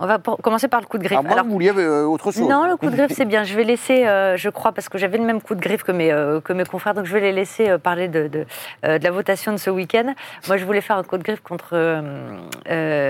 On 0.03 0.07
va 0.07 0.19
pour- 0.19 0.37
commencer 0.37 0.67
par 0.67 0.81
le 0.81 0.87
coup 0.87 0.97
de 0.97 1.03
griffe. 1.03 1.21
Moins 1.21 1.35
que 1.37 1.43
vous 1.45 1.51
vouliez 1.51 1.71
euh, 1.77 2.05
autre 2.05 2.31
chose. 2.31 2.41
Non, 2.49 2.65
le 2.65 2.75
coup 2.75 2.89
de 2.89 2.95
griffe, 2.95 3.11
c'est 3.15 3.25
bien. 3.25 3.43
Je 3.43 3.55
vais 3.55 3.63
laisser, 3.63 4.05
euh, 4.07 4.35
je 4.35 4.49
crois, 4.49 4.71
parce 4.71 4.89
que 4.89 4.97
j'avais 4.97 5.17
le 5.19 5.23
même 5.23 5.41
coup 5.41 5.53
de 5.55 5.61
griffe 5.61 5.83
que 5.83 5.91
mes, 5.91 6.11
euh, 6.11 6.41
que 6.41 6.53
mes 6.53 6.65
confrères, 6.65 6.93
donc 6.95 7.05
je 7.05 7.13
vais 7.13 7.21
les 7.21 7.31
laisser 7.31 7.77
parler 7.77 8.07
de, 8.07 8.27
de, 8.27 8.45
de 8.83 9.03
la 9.03 9.11
votation 9.11 9.51
de 9.51 9.57
ce 9.57 9.69
week-end. 9.69 10.13
Moi, 10.47 10.57
je 10.57 10.65
voulais 10.65 10.81
faire 10.81 10.97
un 10.97 11.03
coup 11.03 11.17
de 11.17 11.23
griffe 11.23 11.41
contre 11.41 11.71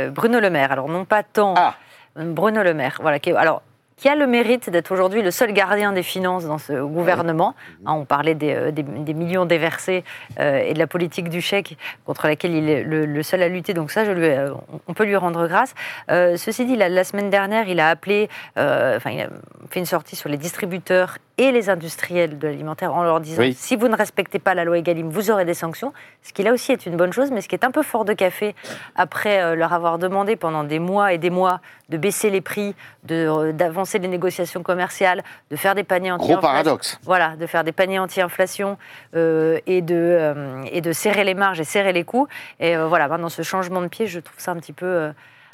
Bruno 0.09 0.39
Le 0.39 0.49
Maire. 0.49 0.71
Alors, 0.73 0.89
non 0.89 1.05
pas 1.05 1.23
tant 1.23 1.53
Ah. 1.57 1.75
Bruno 2.17 2.61
Le 2.61 2.73
Maire, 2.73 2.97
voilà, 3.01 3.19
qui, 3.19 3.31
alors, 3.31 3.61
qui 4.01 4.09
a 4.09 4.15
le 4.15 4.25
mérite 4.25 4.71
d'être 4.71 4.91
aujourd'hui 4.91 5.21
le 5.21 5.29
seul 5.29 5.53
gardien 5.53 5.93
des 5.93 6.01
finances 6.01 6.45
dans 6.45 6.57
ce 6.57 6.73
gouvernement. 6.81 7.53
Hein, 7.85 7.93
on 7.93 8.05
parlait 8.05 8.33
des, 8.33 8.55
euh, 8.55 8.71
des- 8.71 8.81
des 8.81 9.13
millions 9.13 9.45
déversés 9.45 10.03
euh, 10.39 10.57
et 10.57 10.73
de 10.73 10.79
la 10.79 10.87
politique 10.87 11.29
du 11.29 11.39
chèque 11.39 11.77
contre 12.03 12.25
laquelle 12.25 12.55
il 12.55 12.67
est 12.67 12.83
le, 12.83 13.05
le 13.05 13.21
seul 13.21 13.43
à 13.43 13.47
lutter. 13.47 13.75
Donc 13.75 13.91
ça, 13.91 14.03
je 14.03 14.09
lui, 14.11 14.25
euh, 14.25 14.49
on 14.87 14.95
peut 14.95 15.05
lui 15.05 15.15
rendre 15.15 15.47
grâce. 15.47 15.75
Euh, 16.09 16.35
ceci 16.35 16.65
dit, 16.65 16.75
la, 16.77 16.89
la 16.89 17.03
semaine 17.03 17.29
dernière, 17.29 17.69
il 17.69 17.79
a 17.79 17.89
appelé, 17.89 18.27
enfin, 18.57 19.11
il 19.11 19.21
a 19.21 19.29
fait 19.69 19.79
une 19.79 19.85
sortie 19.85 20.15
sur 20.15 20.29
les 20.29 20.37
distributeurs 20.37 21.19
et 21.41 21.51
les 21.51 21.71
industriels 21.71 22.37
de 22.37 22.47
l'alimentaire 22.47 22.93
en 22.93 23.01
leur 23.01 23.19
disant 23.19 23.41
Oui. 23.41 23.55
si 23.57 23.75
vous 23.75 23.87
ne 23.87 23.95
respectez 23.95 24.37
pas 24.37 24.53
la 24.53 24.63
loi 24.63 24.77
Egalim, 24.77 25.09
vous 25.09 25.31
aurez 25.31 25.43
des 25.43 25.55
sanctions. 25.55 25.91
Ce 26.21 26.33
qui 26.33 26.43
là 26.43 26.53
aussi 26.53 26.71
est 26.71 26.85
une 26.85 26.95
bonne 26.97 27.11
chose, 27.11 27.31
mais 27.31 27.41
ce 27.41 27.47
qui 27.49 27.55
est 27.55 27.65
un 27.65 27.71
peu 27.71 27.81
fort 27.81 28.05
de 28.05 28.13
café 28.13 28.53
après 28.95 29.41
euh, 29.41 29.55
leur 29.55 29.73
avoir 29.73 29.97
demandé 29.97 30.35
pendant 30.35 30.63
des 30.63 30.77
mois 30.77 31.13
et 31.13 31.17
des 31.17 31.31
mois 31.31 31.59
de 31.89 31.97
baisser 31.97 32.29
les 32.29 32.41
prix, 32.41 32.75
euh, 33.09 33.51
d'avancer 33.53 33.97
les 33.97 34.07
négociations 34.07 34.61
commerciales, 34.61 35.23
de 35.49 35.55
faire 35.55 35.73
des 35.73 35.83
paniers 35.83 36.11
anti 36.11 36.27
Gros 36.31 36.37
paradoxe. 36.41 36.99
voilà, 37.03 37.35
de 37.35 37.47
faire 37.47 37.63
des 37.63 37.71
paniers 37.71 37.97
anti-inflation 37.97 38.77
euh, 39.15 39.57
et, 39.65 39.81
de, 39.81 40.63
et 40.71 40.81
de 40.81 40.91
serrer 40.91 41.23
les 41.23 41.33
marges 41.33 41.59
et 41.59 41.63
serrer 41.63 41.91
les 41.91 42.03
coûts. 42.03 42.27
Et 42.59 42.77
voilà, 42.77 43.07
maintenant, 43.07 43.29
ce 43.29 43.41
changement 43.41 43.81
de 43.81 43.87
pied, 43.87 44.05
je 44.05 44.19
trouve 44.19 44.39
ça 44.39 44.51
un 44.51 44.57
petit 44.57 44.73
peu. 44.73 45.11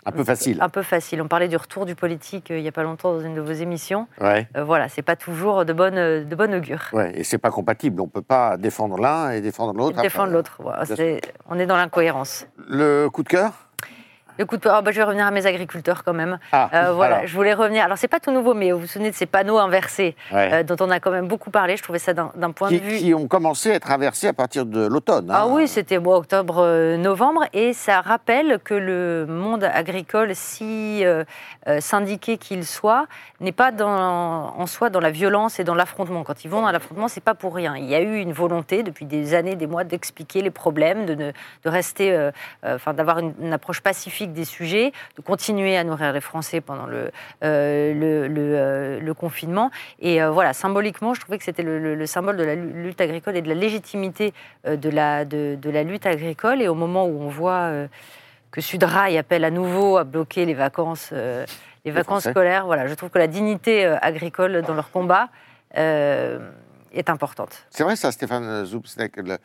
Euh, 0.08 0.10
Un 0.10 0.12
peu 0.12 0.24
facile. 0.24 0.58
Un 0.62 0.70
peu 0.70 0.82
facile. 0.82 1.22
On 1.22 1.28
parlait 1.28 1.48
du 1.48 1.58
retour 1.58 1.86
du 1.86 1.96
politique 1.96 2.52
euh, 2.52 2.58
il 2.58 2.62
n'y 2.62 2.68
a 2.68 2.72
pas 2.72 2.84
longtemps 2.84 3.14
dans 3.14 3.22
une 3.22 3.36
de 3.36 3.42
vos 3.42 3.52
émissions. 3.52 4.08
Ouais. 4.22 4.48
Euh, 4.56 4.64
voilà, 4.64 4.90
c'est 4.90 5.02
pas 5.02 5.16
toujours 5.16 5.66
de 5.66 5.74
bonne, 5.74 5.96
de 5.96 6.36
bonne 6.36 6.56
augure. 6.56 6.82
Ouais, 6.94 7.12
et 7.16 7.24
c'est 7.24 7.38
pas 7.38 7.52
compatible. 7.52 8.02
On 8.02 8.08
peut 8.08 8.22
pas 8.22 8.58
défendre 8.58 8.98
l'un 8.98 9.32
et 9.32 9.42
défendre 9.42 9.74
l'autre. 9.74 10.02
Défendre 10.02 10.32
l'autre. 10.32 10.60
On 11.50 11.60
est 11.60 11.66
dans 11.66 11.78
l'incohérence. 11.78 12.48
Le 12.68 13.10
coup 13.10 13.24
de 13.24 13.30
cœur? 13.30 13.67
Le 14.38 14.46
coup 14.46 14.58
de 14.58 14.68
ah, 14.70 14.82
bah, 14.82 14.92
je 14.92 14.98
vais 14.98 15.04
revenir 15.04 15.26
à 15.26 15.32
mes 15.32 15.46
agriculteurs 15.46 16.04
quand 16.04 16.14
même. 16.14 16.38
Ah, 16.52 16.70
Euh, 16.74 16.92
voilà, 16.94 17.16
alors. 17.18 17.28
je 17.28 17.36
voulais 17.36 17.54
revenir. 17.54 17.84
Alors 17.84 17.98
c'est 17.98 18.08
pas 18.08 18.20
tout 18.20 18.32
nouveau, 18.32 18.54
mais 18.54 18.72
vous 18.72 18.80
vous 18.80 18.88
souvenez 18.88 19.12
de 19.12 19.16
ces 19.16 19.26
panneaux 19.26 19.58
inversés 19.58 20.16
Ouais. 20.32 20.50
euh, 20.54 20.64
dont 20.64 20.76
on 20.80 20.90
a 20.92 21.00
quand 21.00 21.12
même 21.12 21.28
beaucoup 21.28 21.50
parlé. 21.52 21.78
Je 21.78 21.84
trouvais 21.84 22.00
ça 22.00 22.14
d'un 22.14 22.52
point 22.52 22.70
qui, 22.70 22.80
de 22.80 22.86
vue 22.86 22.98
qui 22.98 23.14
ont 23.14 23.28
commencé 23.28 23.72
à 23.72 23.76
être 23.76 23.92
inversés 23.92 24.28
à 24.28 24.34
partir 24.34 24.66
de 24.66 24.86
l'automne. 24.86 25.30
Ah 25.32 25.44
hein. 25.44 25.48
oui, 25.50 25.68
c'était 25.68 26.00
moi 26.00 26.18
octobre-novembre 26.18 27.46
et 27.54 27.74
ça 27.74 28.02
rappelle 28.02 28.60
que 28.64 28.74
le 28.74 29.26
monde 29.28 29.64
agricole, 29.64 30.32
si 30.36 31.06
euh, 31.06 31.24
euh, 31.68 31.80
syndiqué 31.80 32.38
qu'il 32.38 32.66
soit, 32.66 33.08
n'est 33.40 33.52
pas 33.52 33.72
dans, 33.72 33.88
en 34.58 34.66
soi 34.68 34.90
dans 34.90 35.00
la 35.00 35.12
violence 35.12 35.60
et 35.60 35.64
dans 35.64 35.76
l'affrontement. 35.76 36.24
Quand 36.24 36.44
ils 36.44 36.50
vont 36.50 36.62
dans 36.62 36.72
l'affrontement, 36.72 37.08
c'est 37.08 37.24
pas 37.24 37.36
pour 37.36 37.56
rien. 37.56 37.76
Il 37.78 37.86
y 37.86 37.96
a 37.96 38.02
eu 38.02 38.18
une 38.18 38.34
volonté 38.34 38.84
depuis 38.84 39.06
des 39.06 39.34
années, 39.34 39.56
des 39.56 39.68
mois, 39.68 39.84
d'expliquer 39.84 40.42
les 40.42 40.52
problèmes, 40.52 41.06
de, 41.06 41.16
ne- 41.16 41.32
de 41.32 41.70
rester, 41.70 42.12
euh, 42.14 42.32
euh, 42.66 42.76
enfin, 42.76 42.94
d'avoir 42.94 43.20
une, 43.20 43.34
une 43.42 43.54
approche 43.54 43.82
pacifique 43.82 44.27
des 44.34 44.46
sujets, 44.46 44.92
de 45.18 45.22
continuer 45.22 45.78
à 45.78 45.84
nourrir 45.84 46.14
les 46.14 46.22
Français 46.22 46.62
pendant 46.62 46.86
le, 46.86 47.12
euh, 47.44 47.94
le, 47.94 48.28
le, 48.28 48.42
euh, 48.56 49.00
le 49.00 49.14
confinement. 49.14 49.72
Et 50.00 50.22
euh, 50.22 50.30
voilà, 50.32 50.54
symboliquement, 50.54 51.14
je 51.14 51.22
trouvais 51.22 51.38
que 51.38 51.44
c'était 51.44 51.64
le, 51.64 51.80
le- 51.80 51.96
le 51.96 52.06
symbole 52.06 52.38
de 52.38 52.44
la 52.44 52.56
lu- 52.56 52.84
lutte 52.84 53.02
agricole 53.02 53.36
et 53.38 53.42
de 53.42 53.50
la 53.50 53.56
légitimité 53.56 54.34
de, 54.68 54.90
la, 54.90 55.26
de, 55.26 55.56
de 55.56 55.70
la 55.70 55.84
lutte 55.84 56.06
agricole. 56.06 56.62
Et 56.62 56.68
au 56.68 56.76
moment 56.76 57.06
où 57.06 57.22
on 57.22 57.30
voit 57.30 57.72
que 58.52 58.62
Sudrail 58.62 59.18
appelle 59.18 59.44
à 59.44 59.52
nouveau 59.52 59.98
à 59.98 60.04
bloquer 60.04 60.46
les 60.46 60.54
vacances, 60.54 61.10
euh, 61.14 61.46
les 61.86 61.92
vacances 61.92 62.24
Français. 62.24 62.32
scolaires, 62.32 62.66
voilà, 62.66 62.88
je 62.88 62.94
trouve 62.94 63.10
que 63.10 63.20
la 63.20 63.28
dignité 63.28 63.86
euh, 63.86 63.98
agricole 64.02 64.62
dans 64.62 64.74
leur 64.74 64.90
combat 64.92 65.28
euh, 65.78 66.40
est 66.98 67.10
importante. 67.10 67.50
C'est 67.70 67.84
vrai 67.84 67.96
ça, 67.96 68.12
Stéphane 68.12 68.66
Zoubsnek. 68.66 69.18
le- 69.18 69.38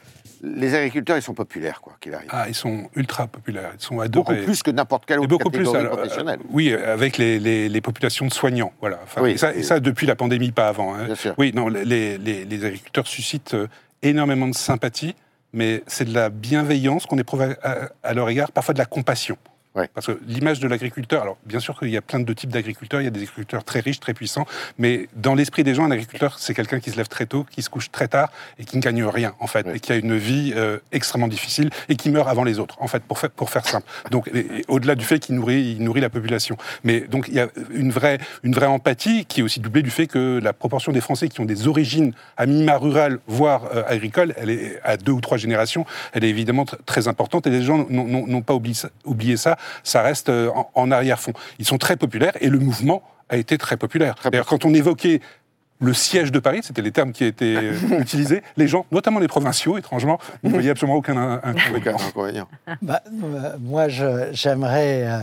Les 0.42 0.74
agriculteurs, 0.74 1.16
ils 1.16 1.22
sont 1.22 1.34
populaires, 1.34 1.80
quoi 1.80 1.96
qu'il 2.00 2.14
arrive. 2.14 2.28
Ah, 2.32 2.46
ils 2.48 2.54
sont 2.54 2.88
ultra 2.96 3.26
populaires, 3.26 3.70
ils 3.78 3.82
sont 3.82 3.94
Beaucoup 3.96 4.32
adorés. 4.32 4.42
plus 4.42 4.62
que 4.62 4.70
n'importe 4.70 5.06
quelle 5.06 5.16
Et 5.16 5.20
autre 5.20 5.28
beaucoup 5.28 5.50
plus, 5.50 5.58
catégorie 5.60 5.78
alors, 5.80 5.92
euh, 5.94 5.96
professionnelle. 6.02 6.40
oui, 6.50 6.72
avec 6.74 7.18
les, 7.18 7.38
les- 7.38 7.68
les 7.68 7.80
populations 7.80 8.26
de 8.26 8.32
soignants, 8.32 8.72
voilà. 8.80 8.98
Enfin, 9.04 9.22
Oui. 9.22 9.32
et, 9.32 9.36
ça, 9.36 9.54
et 9.54 9.62
ça 9.62 9.78
depuis 9.80 10.06
la 10.06 10.16
pandémie, 10.16 10.50
pas 10.52 10.68
avant. 10.68 10.94
hein. 10.94 11.04
Bien 11.04 11.14
sûr. 11.14 11.34
Oui, 11.38 11.52
non, 11.54 11.68
les, 11.68 12.18
les- 12.18 12.44
les 12.44 12.64
agriculteurs 12.64 13.06
suscitent 13.06 13.54
euh, 13.54 13.66
énormément 14.02 14.48
de 14.48 14.54
sympathie, 14.54 15.14
mais 15.52 15.82
c'est 15.86 16.06
de 16.06 16.14
la 16.14 16.28
bienveillance 16.30 17.06
qu'on 17.06 17.18
éprouve 17.18 17.42
à, 17.42 17.50
à- 17.62 17.88
à 18.02 18.14
leur 18.14 18.28
égard, 18.30 18.50
parfois 18.52 18.74
de 18.74 18.78
la 18.78 18.86
compassion. 18.86 19.36
Ouais. 19.74 19.88
Parce 19.94 20.06
que 20.06 20.20
l'image 20.26 20.60
de 20.60 20.68
l'agriculteur, 20.68 21.22
alors 21.22 21.38
bien 21.46 21.58
sûr 21.58 21.78
qu'il 21.78 21.88
y 21.88 21.96
a 21.96 22.02
plein 22.02 22.20
de 22.20 22.32
types 22.34 22.50
d'agriculteurs, 22.50 23.00
il 23.00 23.04
y 23.04 23.06
a 23.06 23.10
des 23.10 23.22
agriculteurs 23.22 23.64
très 23.64 23.80
riches, 23.80 24.00
très 24.00 24.12
puissants, 24.12 24.46
mais 24.78 25.08
dans 25.16 25.34
l'esprit 25.34 25.64
des 25.64 25.74
gens, 25.74 25.84
un 25.84 25.90
agriculteur, 25.90 26.38
c'est 26.38 26.52
quelqu'un 26.52 26.78
qui 26.78 26.90
se 26.90 26.96
lève 26.98 27.08
très 27.08 27.24
tôt, 27.24 27.46
qui 27.50 27.62
se 27.62 27.70
couche 27.70 27.90
très 27.90 28.06
tard 28.06 28.30
et 28.58 28.64
qui 28.64 28.76
ne 28.76 28.82
gagne 28.82 29.02
rien, 29.04 29.34
en 29.40 29.46
fait, 29.46 29.66
Ouais. 29.66 29.76
et 29.76 29.80
qui 29.80 29.92
a 29.92 29.96
une 29.96 30.16
vie 30.16 30.52
euh, 30.54 30.78
extrêmement 30.92 31.28
difficile 31.28 31.70
et 31.88 31.96
qui 31.96 32.10
meurt 32.10 32.28
avant 32.28 32.44
les 32.44 32.58
autres, 32.58 32.76
en 32.80 32.86
fait, 32.86 33.02
pour 33.02 33.18
faire, 33.18 33.30
pour 33.30 33.48
faire 33.48 33.66
simple. 33.66 33.86
Donc, 34.10 34.30
au-delà 34.68 34.94
du 34.94 35.04
fait 35.06 35.18
qu'il 35.20 35.36
nourrit, 35.36 35.72
il 35.78 35.82
nourrit 35.82 36.02
la 36.02 36.10
population. 36.10 36.56
Mais 36.84 37.00
donc, 37.00 37.28
il 37.28 37.34
y 37.34 37.40
a 37.40 37.48
une 37.72 37.92
vraie, 37.92 38.18
une 38.42 38.52
vraie 38.54 38.66
empathie 38.66 39.24
qui 39.24 39.40
est 39.40 39.42
aussi 39.42 39.60
doublée 39.60 39.82
du 39.82 39.90
fait 39.90 40.06
que 40.06 40.38
la 40.42 40.52
proportion 40.52 40.92
des 40.92 41.00
Français 41.00 41.28
qui 41.28 41.40
ont 41.40 41.44
des 41.46 41.66
origines 41.66 42.12
à 42.36 42.44
minima 42.44 42.76
rurales, 42.76 43.20
voire 43.26 43.64
euh, 43.74 43.84
agricoles, 43.86 44.34
elle 44.36 44.50
est 44.50 44.80
à 44.84 44.98
deux 44.98 45.12
ou 45.12 45.20
trois 45.22 45.38
générations, 45.38 45.86
elle 46.12 46.24
est 46.24 46.28
évidemment 46.28 46.64
tr- 46.64 46.76
très 46.84 47.08
importante 47.08 47.46
et 47.46 47.50
les 47.50 47.62
gens 47.62 47.86
n'ont- 47.88 48.42
pas 48.42 48.54
oublié 48.54 49.36
ça, 49.36 49.56
ça. 49.82 50.02
Reste 50.02 50.28
euh, 50.28 50.50
en, 50.54 50.70
en 50.74 50.90
arrière-fond. 50.90 51.32
Ils 51.58 51.64
sont 51.66 51.78
très 51.78 51.96
populaires 51.96 52.32
et 52.40 52.48
le 52.48 52.58
mouvement 52.58 53.02
a 53.28 53.36
été 53.36 53.56
très 53.58 53.76
populaire. 53.76 54.14
D'ailleurs, 54.24 54.46
quand 54.46 54.64
on 54.64 54.74
évoquait 54.74 55.20
le 55.80 55.94
siège 55.94 56.30
de 56.30 56.38
Paris, 56.38 56.60
c'était 56.62 56.82
les 56.82 56.92
termes 56.92 57.12
qui 57.12 57.24
étaient 57.24 57.56
euh, 57.56 57.72
utilisés, 58.00 58.42
les 58.56 58.68
gens, 58.68 58.86
notamment 58.92 59.18
les 59.18 59.26
provinciaux, 59.28 59.78
étrangement, 59.78 60.18
n'y 60.44 60.50
voyaient 60.50 60.70
absolument 60.70 60.96
aucun 60.98 61.16
in- 61.16 61.40
inconvénient. 61.42 61.76
Aucun 61.94 62.06
inconvénient. 62.06 62.48
Bah, 62.82 63.02
euh, 63.06 63.56
moi, 63.58 63.88
j'aimerais 63.88 65.02
euh, 65.04 65.18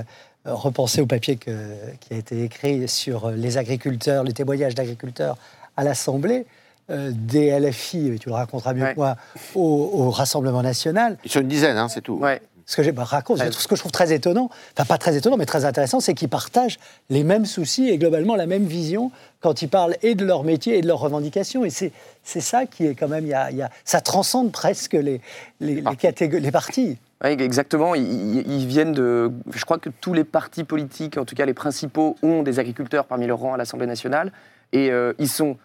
repenser 0.46 1.02
au 1.02 1.06
papier 1.06 1.38
que- 1.38 1.76
qui 2.00 2.14
a 2.14 2.18
été 2.18 2.44
écrit 2.44 2.88
sur 2.88 3.32
les 3.32 3.58
agriculteurs, 3.58 4.24
les 4.24 4.34
témoignages 4.34 4.76
d'agriculteurs 4.76 5.38
à 5.78 5.84
l'Assemblée, 5.84 6.46
euh, 6.90 7.12
des 7.14 7.52
LFI, 7.58 8.08
et 8.10 8.20
tu 8.20 8.30
le 8.30 8.36
raconteras 8.36 8.74
mieux 8.74 8.84
Ouais. 8.84 8.94
que 8.94 9.00
moi, 9.00 9.16
au, 9.56 9.92
au 9.94 10.10
Rassemblement 10.10 10.64
national. 10.64 11.18
Ils 11.24 11.32
sont 11.32 11.40
une 11.42 11.48
dizaine, 11.48 11.78
hein, 11.78 11.88
c'est 11.88 12.02
tout. 12.02 12.16
Ouais. 12.16 12.42
Ce 12.70 12.76
que, 12.76 12.84
j'ai, 12.84 12.92
bah, 12.92 13.04
raconte, 13.04 13.40
ce 13.40 13.68
que 13.68 13.76
je 13.76 13.80
trouve 13.80 13.92
très 13.92 14.14
étonnant, 14.14 14.52
enfin 14.74 14.86
pas 14.86 15.00
très 15.00 15.18
étonnant, 15.18 15.38
mais 15.38 15.48
très 15.48 15.66
intéressant, 15.66 16.00
c'est 16.00 16.14
qu'ils 16.14 16.30
partagent 16.30 16.78
les 17.10 17.24
mêmes 17.24 17.48
soucis 17.48 17.90
et 17.90 17.98
globalement 17.98 18.36
la 18.36 18.46
même 18.46 18.66
vision 18.66 19.12
quand 19.42 19.64
ils 19.64 19.70
parlent 19.70 19.96
et 20.04 20.14
de 20.14 20.24
leur 20.24 20.44
métier 20.44 20.78
et 20.78 20.82
de 20.82 20.88
leurs 20.88 21.00
revendications. 21.00 21.66
Et 21.66 21.72
c'est, 21.72 21.92
c'est 22.24 22.42
ça 22.42 22.68
qui 22.68 22.86
est 22.86 22.94
quand 22.94 23.08
même, 23.08 23.26
il 23.26 23.30
y 23.30 23.34
a, 23.34 23.50
il 23.50 23.58
y 23.58 23.64
a- 23.64 23.72
ça 23.86 24.02
transcende 24.02 24.52
presque 24.52 24.94
les, 24.94 25.20
les, 25.60 25.82
les 25.82 25.96
catégories, 25.96 26.44
les 26.44 26.52
partis. 26.52 27.00
Oui, 27.24 27.32
exactement. 27.32 27.96
Ils, 27.96 28.68
viennent 28.68 28.94
de. 28.94 29.32
Je 29.52 29.66
crois 29.66 29.80
que 29.80 29.90
tous 29.90 30.14
les 30.14 30.24
partis 30.24 30.64
politiques, 30.64 31.18
en 31.18 31.26
tout 31.26 31.34
cas 31.34 31.48
les 31.48 31.56
principaux, 31.56 32.18
ont 32.22 32.44
des 32.44 32.60
agriculteurs 32.60 33.06
parmi 33.06 33.26
leurs 33.26 33.40
rangs 33.40 33.56
à 33.56 33.58
l'Assemblée 33.58 33.88
nationale. 33.88 34.32
Et 34.74 34.92
euh, 34.92 35.14
ils 35.18 35.28
sont 35.28 35.58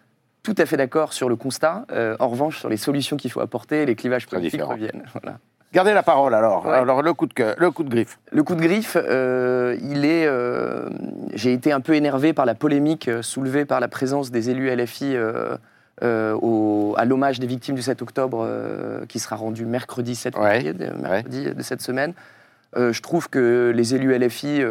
tout 0.43 0.55
à 0.57 0.65
fait 0.65 0.79
d'accord 0.79 1.13
sur 1.13 1.29
le 1.29 1.37
constat. 1.37 1.85
Euh, 1.93 2.17
en 2.19 2.29
revanche, 2.29 2.61
sur 2.61 2.71
les 2.71 2.79
solutions 2.79 3.19
qu'il 3.19 3.31
faut 3.31 3.41
apporter, 3.41 3.85
les 3.85 3.95
clivages 3.95 4.27
politiques 4.27 4.63
reviennent. 4.63 5.05
Voilà. 5.13 5.39
Gardez 5.75 5.93
la 5.93 6.03
parole 6.05 6.35
alors. 6.35 6.65
Ouais. 6.67 6.73
Alors 6.73 7.03
le 7.03 7.13
coup 7.15 7.27
de 7.27 7.35
cœur, 7.35 7.55
le 7.59 7.71
coup 7.71 7.83
de 7.83 7.91
griffe. 7.91 8.19
Le 8.31 8.43
coup 8.45 8.55
de 8.55 8.61
griffe, 8.61 8.97
euh, 8.97 9.77
il 9.83 10.05
est. 10.05 10.25
euh, 10.27 10.89
J'ai 11.35 11.53
été 11.53 11.73
un 11.73 11.81
peu 11.81 11.95
énervé 11.95 12.33
par 12.33 12.47
la 12.47 12.55
polémique 12.55 13.09
euh, 13.09 13.23
soulevée 13.23 13.65
par 13.65 13.81
la 13.81 13.89
présence 13.89 14.31
des 14.31 14.51
élus 14.51 14.71
LFI 14.75 15.15
euh, 15.17 15.57
au- 16.41 16.95
à 16.97 17.05
l'hommage 17.05 17.41
des 17.41 17.47
victimes 17.47 17.75
du 17.75 17.83
7 17.83 18.03
octobre, 18.03 18.49
qui 19.09 19.19
sera 19.19 19.37
rendu 19.37 19.65
mercredi 19.67 20.15
7 20.15 20.37
Ouais, 20.37 20.61
février, 20.61 20.73
de, 20.73 20.91
mercredi 21.03 21.45
de 21.55 21.63
cette 21.63 21.83
semaine. 21.83 22.15
Je 22.77 23.01
trouve 23.01 23.29
que 23.31 23.73
les 23.75 23.95
élus 23.95 24.17
LFI 24.19 24.63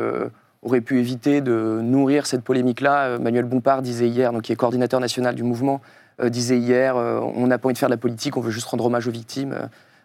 auraient 0.61 0.81
pu 0.81 0.99
éviter 0.99 1.39
de 1.41 1.79
nourrir 1.81 2.25
cette 2.25 2.43
polémique-là. 2.43 3.17
Manuel 3.19 3.45
Bompard 3.45 3.81
disait 3.81 4.07
hier, 4.09 4.31
donc, 4.33 4.43
qui 4.43 4.51
est 4.51 4.55
coordinateur 4.57 4.99
national 4.99 5.33
du 5.35 5.43
mouvement, 5.43 5.81
disait 6.23 6.57
hier 6.57 6.95
on 6.97 7.47
n'a 7.47 7.57
pas 7.57 7.67
envie 7.67 7.73
de 7.73 7.77
faire 7.79 7.89
de 7.89 7.93
la 7.93 7.97
politique, 7.97 8.35
on 8.37 8.41
veut 8.41 8.51
juste 8.51 8.67
rendre 8.67 8.85
hommage 8.85 9.07
aux 9.07 9.11
victimes. 9.11 9.55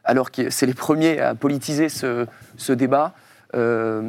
Euh, 0.09 0.11
alors 0.11 0.31
que 0.31 0.51
c'est 0.51 0.67
les 0.67 0.75
premiers 0.75 1.21
à 1.21 1.35
politiser 1.35 1.89
ce, 1.89 2.27
ce 2.57 2.73
débat. 2.73 3.15
Euh, 3.55 4.03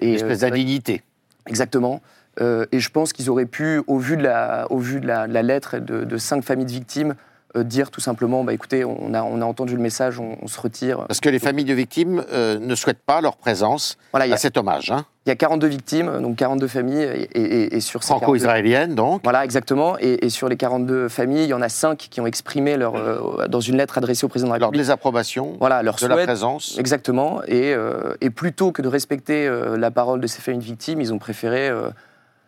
et, 0.00 0.08
Une 0.08 0.12
euh, 0.12 0.16
espèce 0.16 0.40
vrai- 0.40 0.50
d'indignité. 0.50 1.02
Exactement. 1.46 2.00
Euh, 2.40 2.66
et 2.72 2.80
je 2.80 2.90
pense 2.90 3.12
qu'ils 3.12 3.30
auraient 3.30 3.46
pu, 3.46 3.82
au 3.86 3.98
vu 3.98 4.16
de 4.16 4.22
la, 4.22 4.66
au 4.70 4.78
vu 4.78 5.00
de 5.00 5.06
la, 5.06 5.26
de 5.26 5.32
la 5.32 5.42
lettre 5.42 5.78
de, 5.78 6.04
de 6.04 6.16
cinq 6.18 6.42
familles 6.42 6.66
de 6.66 6.70
victimes, 6.72 7.10
euh, 7.10 7.14
dire 7.56 7.90
tout 7.90 8.00
simplement 8.00 8.44
bah, 8.44 8.52
écoutez, 8.54 8.84
on 8.84 9.12
a, 9.14 9.22
on 9.22 9.40
a 9.40 9.44
entendu 9.44 9.74
le 9.76 9.82
message, 9.82 10.18
on, 10.18 10.36
on 10.40 10.46
se 10.46 10.60
retire. 10.60 11.04
Parce 11.06 11.20
que 11.20 11.28
les 11.28 11.38
familles 11.38 11.64
de 11.64 11.74
victimes 11.74 12.24
euh, 12.32 12.58
ne 12.58 12.74
souhaitent 12.74 13.02
pas 13.04 13.20
leur 13.20 13.36
présence 13.36 13.98
Voilà, 14.12 14.26
il 14.26 14.30
y 14.30 14.32
à 14.32 14.36
a, 14.36 14.38
cet 14.38 14.56
hommage. 14.56 14.90
Hein. 14.90 15.04
il 15.26 15.28
y 15.28 15.32
a 15.32 15.36
42 15.36 15.66
victimes, 15.66 16.20
donc 16.20 16.36
42 16.36 16.66
familles, 16.66 17.02
et, 17.02 17.40
et- 17.40 17.76
et 17.76 17.80
sur 17.80 18.02
ces 18.02 18.08
42 18.08 18.24
Franco-israélienne 18.24 18.94
donc. 18.94 19.20
Voilà, 19.24 19.44
exactement. 19.44 19.96
Et, 20.00 20.24
et 20.24 20.30
sur 20.30 20.48
les 20.48 20.56
42 20.56 21.08
familles, 21.08 21.44
il 21.44 21.48
y 21.48 21.54
en 21.54 21.62
a 21.62 21.68
5 21.68 21.98
qui 21.98 22.20
ont 22.20 22.26
exprimé 22.26 22.76
leur, 22.76 22.96
euh, 22.96 23.46
dans 23.48 23.60
une 23.60 23.76
lettre 23.76 23.98
adressée 23.98 24.24
au 24.24 24.28
président 24.28 24.48
de 24.48 24.54
la 24.54 24.58
Leur 24.58 24.68
République. 24.68 24.82
désapprobation 24.84 25.56
Voilà, 25.58 25.82
leur 25.82 25.96
de 25.96 26.06
la 26.06 26.16
présence. 26.16 26.76
Exactement. 26.78 27.42
Et, 27.46 27.74
euh, 27.74 28.14
et 28.20 28.30
plutôt 28.30 28.72
que 28.72 28.82
de 28.82 28.88
respecter 28.88 29.46
euh, 29.46 29.76
la 29.76 29.90
parole 29.90 30.20
de 30.20 30.26
ces 30.26 30.40
familles 30.40 30.60
de 30.60 30.64
victimes, 30.64 31.00
ils 31.00 31.12
ont 31.12 31.18
préféré 31.18 31.68
euh, 31.68 31.90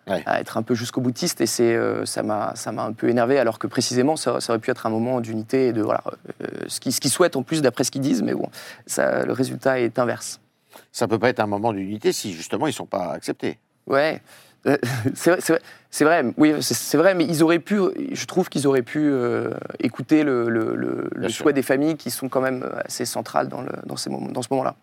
Ouais. 0.07 0.23
à 0.27 0.41
être 0.41 0.57
un 0.59 0.63
peu 0.63 0.75
jusqu'au 0.75 1.01
boutiste. 1.01 1.41
Et 1.41 1.47
c'est, 1.47 1.75
euh, 1.75 2.05
ça, 2.05 2.23
m'a, 2.23 2.55
ça 2.57 2.73
m'a 2.73 2.85
un 2.85 2.93
peu 2.93 3.09
énervé, 3.09 3.39
alors 3.39 3.59
que 3.59 3.67
précisément, 3.67 4.17
ça, 4.17 4.41
ça 4.41 4.53
aurait 4.53 4.61
pu 4.61 4.71
être 4.71 4.85
un 4.87 4.91
moment 4.91 5.21
d'unité 5.21 5.69
et 5.69 5.73
de 5.73 5.81
voilà, 5.83 6.03
euh, 6.43 6.47
ce, 6.69 6.79
qu'ils, 6.81 6.93
souhaitent 7.11 7.37
en 7.37 7.43
plus, 7.43 7.63
d'après 7.63 7.85
ce 7.85 7.91
qu'ils 7.91 8.03
disent. 8.03 8.23
Mais 8.23 8.35
bon, 8.35 8.49
ça, 8.87 9.25
le 9.25 9.33
résultat 9.33 9.81
est 9.81 9.99
inverse. 9.99 10.41
Ça 10.93 11.09
peut 11.09 11.19
pas 11.19 11.29
être 11.31 11.41
un 11.41 11.47
moment 11.47 11.73
d'unité 11.73 12.13
si 12.13 12.33
justement 12.35 12.67
ils 12.67 12.73
sont 12.73 12.87
pas 12.87 13.13
acceptés. 13.13 13.59
Ouais. 13.87 14.21
Euh, 14.67 14.77
C'est 15.15 15.31
vrai, 15.31 16.23
vrai, 16.23 16.33
oui, 16.37 16.55
c'est- 16.61 16.97
vrai, 16.97 17.15
mais 17.15 17.25
ils 17.25 17.43
auraient 17.43 17.59
pu, 17.61 17.79
je 18.13 18.25
trouve 18.27 18.49
qu'ils 18.49 18.67
auraient 18.67 18.83
pu 18.83 18.99
euh, 19.01 19.51
écouter 19.79 20.25
le, 20.25 20.49
le- 20.49 20.75
le- 20.75 21.09
le 21.15 21.53
des 21.53 21.63
familles 21.63 21.97
qui 21.97 22.11
sont 22.11 22.29
quand 22.29 22.41
même 22.41 22.69
assez 22.85 23.05
centrales 23.05 23.49
dans, 23.49 23.63
le, 23.63 23.71
dans, 23.87 23.97
ces 23.97 24.11
moments, 24.11 24.31
dans 24.31 24.43
ce 24.43 24.49
moment-là. 24.51 24.75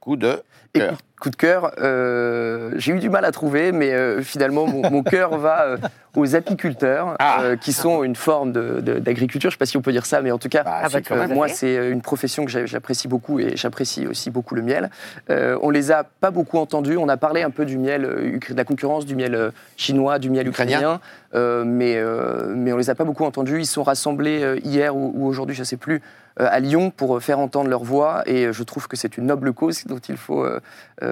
Coup 0.00 0.16
de 0.16 0.42
cœur. 0.72 0.98
Coup, 1.18 1.30
de 1.30 1.36
cœur, 1.36 1.72
euh, 1.80 2.70
j'ai 2.76 2.92
eu 2.92 2.98
du 2.98 3.10
mal 3.10 3.24
à 3.24 3.32
trouver, 3.32 3.72
mais 3.72 3.92
euh, 3.92 4.22
finalement, 4.22 4.66
mon, 4.66 4.88
mon 4.90 5.02
cœur 5.02 5.36
va 5.38 5.62
euh, 5.62 5.76
aux 6.16 6.34
apiculteurs, 6.34 7.14
Ah. 7.20 7.42
euh, 7.42 7.56
qui 7.56 7.72
sont 7.72 8.02
une 8.02 8.16
forme 8.16 8.50
de- 8.52 8.80
de- 8.80 8.98
d'agriculture. 8.98 9.50
Je 9.50 9.54
ne 9.54 9.56
sais 9.56 9.58
pas 9.58 9.66
si 9.66 9.76
on 9.76 9.82
peut 9.82 9.92
dire 9.92 10.06
ça, 10.06 10.20
mais 10.20 10.30
en 10.32 10.38
tout 10.38 10.48
cas, 10.48 10.64
Bah, 10.64 10.80
Ah 10.84 10.88
bah, 10.92 10.98
euh, 11.12 11.28
moi, 11.28 11.48
c'est 11.48 11.90
une 11.90 12.02
profession 12.02 12.44
que 12.44 12.50
j'a- 12.50 12.66
j'apprécie 12.66 13.06
beaucoup 13.08 13.38
et 13.40 13.56
j'apprécie 13.56 14.06
aussi 14.06 14.30
beaucoup 14.30 14.54
le 14.54 14.62
miel. 14.62 14.90
Euh, 15.30 15.56
on 15.62 15.70
les 15.70 15.90
a 15.92 16.04
pas 16.04 16.30
beaucoup 16.30 16.58
entendus. 16.58 16.96
On 16.96 17.08
a 17.08 17.16
parlé 17.16 17.42
un 17.42 17.50
peu 17.50 17.64
du 17.64 17.78
miel, 17.78 18.02
de 18.02 18.54
la 18.56 18.64
concurrence 18.64 19.06
du 19.06 19.14
miel 19.14 19.52
chinois, 19.76 20.18
du 20.18 20.30
miel 20.30 20.48
Ukrainien. 20.48 20.78
ukrainien, 20.78 21.00
euh, 21.34 21.62
mais, 21.64 21.96
euh, 21.96 22.52
mais 22.54 22.72
on 22.72 22.76
les 22.78 22.90
a 22.90 22.94
pas 22.94 23.04
beaucoup 23.04 23.24
entendus. 23.24 23.60
Ils 23.60 23.66
sont 23.66 23.82
rassemblés 23.84 24.60
hier 24.64 24.96
ou, 24.96 25.12
ou 25.14 25.26
aujourd'hui, 25.26 25.54
je 25.54 25.60
ne 25.62 25.66
sais 25.66 25.76
plus, 25.76 26.00
à 26.40 26.60
Lyon 26.60 26.90
pour 26.90 27.20
faire 27.20 27.40
entendre 27.40 27.68
leur 27.68 27.82
voix. 27.82 28.22
Et 28.26 28.52
je 28.52 28.62
trouve 28.62 28.86
que 28.86 28.96
c'est 28.96 29.18
une 29.18 29.26
noble 29.26 29.52
cause 29.52 29.84
dont 29.86 29.98
il 29.98 30.16
faut, 30.16 30.44
euh, 30.44 30.60
euh, 31.02 31.07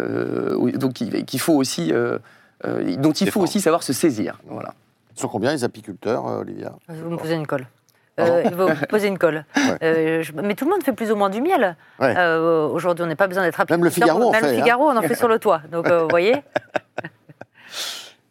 donc 0.78 1.00
il- 1.00 1.24
qu'il 1.24 1.40
faut 1.40 1.54
aussi, 1.54 1.92
euh, 1.92 2.18
euh, 2.64 2.96
dont 2.96 3.12
il 3.12 3.30
faut 3.30 3.40
aussi 3.40 3.60
savoir 3.60 3.82
se 3.82 3.92
saisir. 3.92 4.38
Voilà. 4.46 4.74
Ils 5.16 5.20
sont 5.20 5.28
combien 5.28 5.52
les 5.52 5.64
apiculteurs, 5.64 6.26
euh, 6.26 6.40
Olivia? 6.40 6.72
Vous 6.88 7.10
me 7.10 7.16
posez 7.16 7.34
une 7.34 7.46
colle. 7.46 7.66
Euh, 8.18 8.44
vous 8.50 8.68
me 8.68 8.86
posez 8.86 9.08
une 9.08 9.18
colle. 9.18 9.44
Euh, 9.82 10.22
je- 10.22 10.32
mais 10.32 10.54
tout 10.54 10.64
le 10.64 10.70
monde 10.70 10.82
fait 10.82 10.92
plus 10.94 11.10
ou 11.12 11.16
moins 11.16 11.28
du 11.30 11.40
miel. 11.42 11.76
Ouais. 12.00 12.14
Euh, 12.16 12.66
Aujourd'hui, 12.68 13.04
on 13.04 13.08
n'a 13.08 13.16
pas 13.16 13.26
besoin 13.26 13.42
d'être 13.42 13.58
Même 13.70 13.82
le 13.82 13.88
apiculteur. 13.88 14.14
Figaro 14.16 14.28
en 14.28 14.32
Même 14.32 14.40
fait, 14.42 14.52
le 14.52 14.58
hein. 14.58 14.62
Figaro, 14.62 14.84
on 14.90 14.96
en 14.96 15.02
fait 15.02 15.14
sur 15.14 15.28
le 15.28 15.38
toit. 15.38 15.60
Donc, 15.70 15.86
euh, 15.88 16.02
vous 16.02 16.08
voyez 16.08 16.36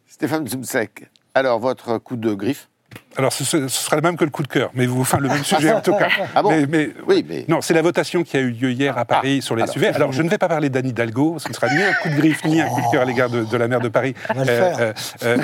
Stéphane 0.08 0.46
Zumsek. 0.48 1.08
Alors 1.34 1.58
votre 1.58 1.98
coup 1.98 2.16
de 2.16 2.32
griffe? 2.34 2.68
Alors, 3.18 3.32
ce, 3.32 3.44
ce 3.44 3.68
sera 3.68 3.96
le 3.96 4.02
même 4.02 4.16
que 4.16 4.24
le 4.24 4.30
coup 4.30 4.42
de 4.42 4.48
cœur, 4.48 4.70
mais 4.74 4.86
vous, 4.86 5.00
enfin, 5.00 5.18
le 5.18 5.28
même 5.28 5.42
sujet 5.44 5.72
en 5.72 5.80
tout 5.80 5.94
cas. 5.96 6.08
Ah 6.34 6.42
bon 6.42 6.50
mais, 6.50 6.66
mais- 6.66 6.90
Oui, 7.06 7.24
mais 7.28 7.44
Non, 7.48 7.60
c'est 7.60 7.72
la 7.74 7.82
votation 7.82 8.22
qui 8.24 8.36
a 8.36 8.40
eu 8.40 8.50
lieu 8.50 8.70
hier 8.72 8.96
à 8.98 9.04
Paris 9.04 9.40
sur 9.42 9.56
les 9.56 9.62
alors. 9.62 9.72
SUV. 9.74 9.86
Alors, 9.88 10.12
je 10.12 10.22
ne 10.22 10.28
vais 10.28 10.38
pas 10.38 10.48
parler 10.48 10.68
d'Anne 10.68 10.88
Hidalgo, 10.88 11.38
ce 11.38 11.48
ne 11.48 11.54
sera 11.54 11.68
ni 11.68 11.82
un 11.82 11.92
coup 11.94 12.08
de 12.10 12.14
griffe, 12.16 12.44
ni 12.44 12.60
un 12.60 12.68
coup 12.68 12.80
de 12.80 12.90
cœur 12.90 13.02
à 13.02 13.04
l'égard 13.04 13.30
de, 13.30 13.44
de 13.44 13.56
la 13.56 13.68
maire 13.68 13.80
de 13.80 13.88
Paris, 13.88 14.14
le 14.36 14.44
faire. 14.44 14.92
euh, 15.24 15.36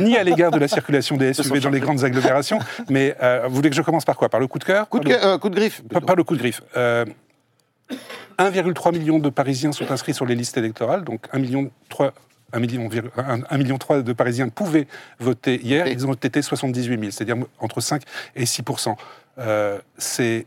ni 0.00 0.16
à 0.16 0.22
l'égard 0.24 0.50
de 0.50 0.58
la 0.58 0.68
circulation 0.68 1.16
des 1.16 1.34
SUV 1.34 1.60
dans 1.60 1.70
les 1.70 1.80
grandes 1.80 2.04
agglomérations. 2.04 2.58
Mais 2.88 3.16
euh, 3.22 3.42
vous 3.48 3.56
voulez 3.56 3.70
que 3.70 3.76
je 3.76 3.82
commence 3.82 4.04
par 4.04 4.16
quoi? 4.16 4.28
Par 4.28 4.40
le 4.40 4.46
coup 4.46 4.58
de 4.58 4.64
cœur? 4.64 4.88
Coup 4.88 4.98
de, 5.00 5.04
Par 5.04 5.12
le- 5.12 5.18
cœur- 5.20 5.28
euh, 5.32 5.38
coup 5.38 5.48
de 5.48 5.56
griffe. 5.56 5.82
Pas 5.88 6.14
le 6.14 6.24
coup 6.24 6.34
de 6.36 6.40
griffe. 6.40 6.62
Euh, 6.76 7.04
1,3 8.38 8.92
million 8.92 9.18
de 9.18 9.28
Parisiens 9.28 9.72
sont 9.72 9.90
inscrits 9.90 10.14
sur 10.14 10.24
les 10.26 10.34
listes 10.34 10.56
électorales, 10.56 11.04
donc 11.04 11.20
1 11.32 11.38
million 11.38 11.70
3 11.88 12.12
1 12.52 12.60
million, 12.60 12.88
vir- 12.88 13.10
un- 13.16 13.40
un 13.48 13.58
million 13.58 13.78
3 13.78 14.02
de 14.02 14.12
Parisiens 14.12 14.48
pouvaient 14.48 14.86
voter 15.18 15.60
hier, 15.62 15.84
Oui. 15.86 15.92
ils 15.92 16.06
ont 16.06 16.14
été 16.14 16.42
78 16.42 16.98
000, 16.98 17.10
c'est-à-dire 17.10 17.36
entre 17.58 17.80
5 17.80 18.02
et 18.36 18.46
6 18.46 18.62
Euh, 19.38 19.78
c'est 19.96 20.46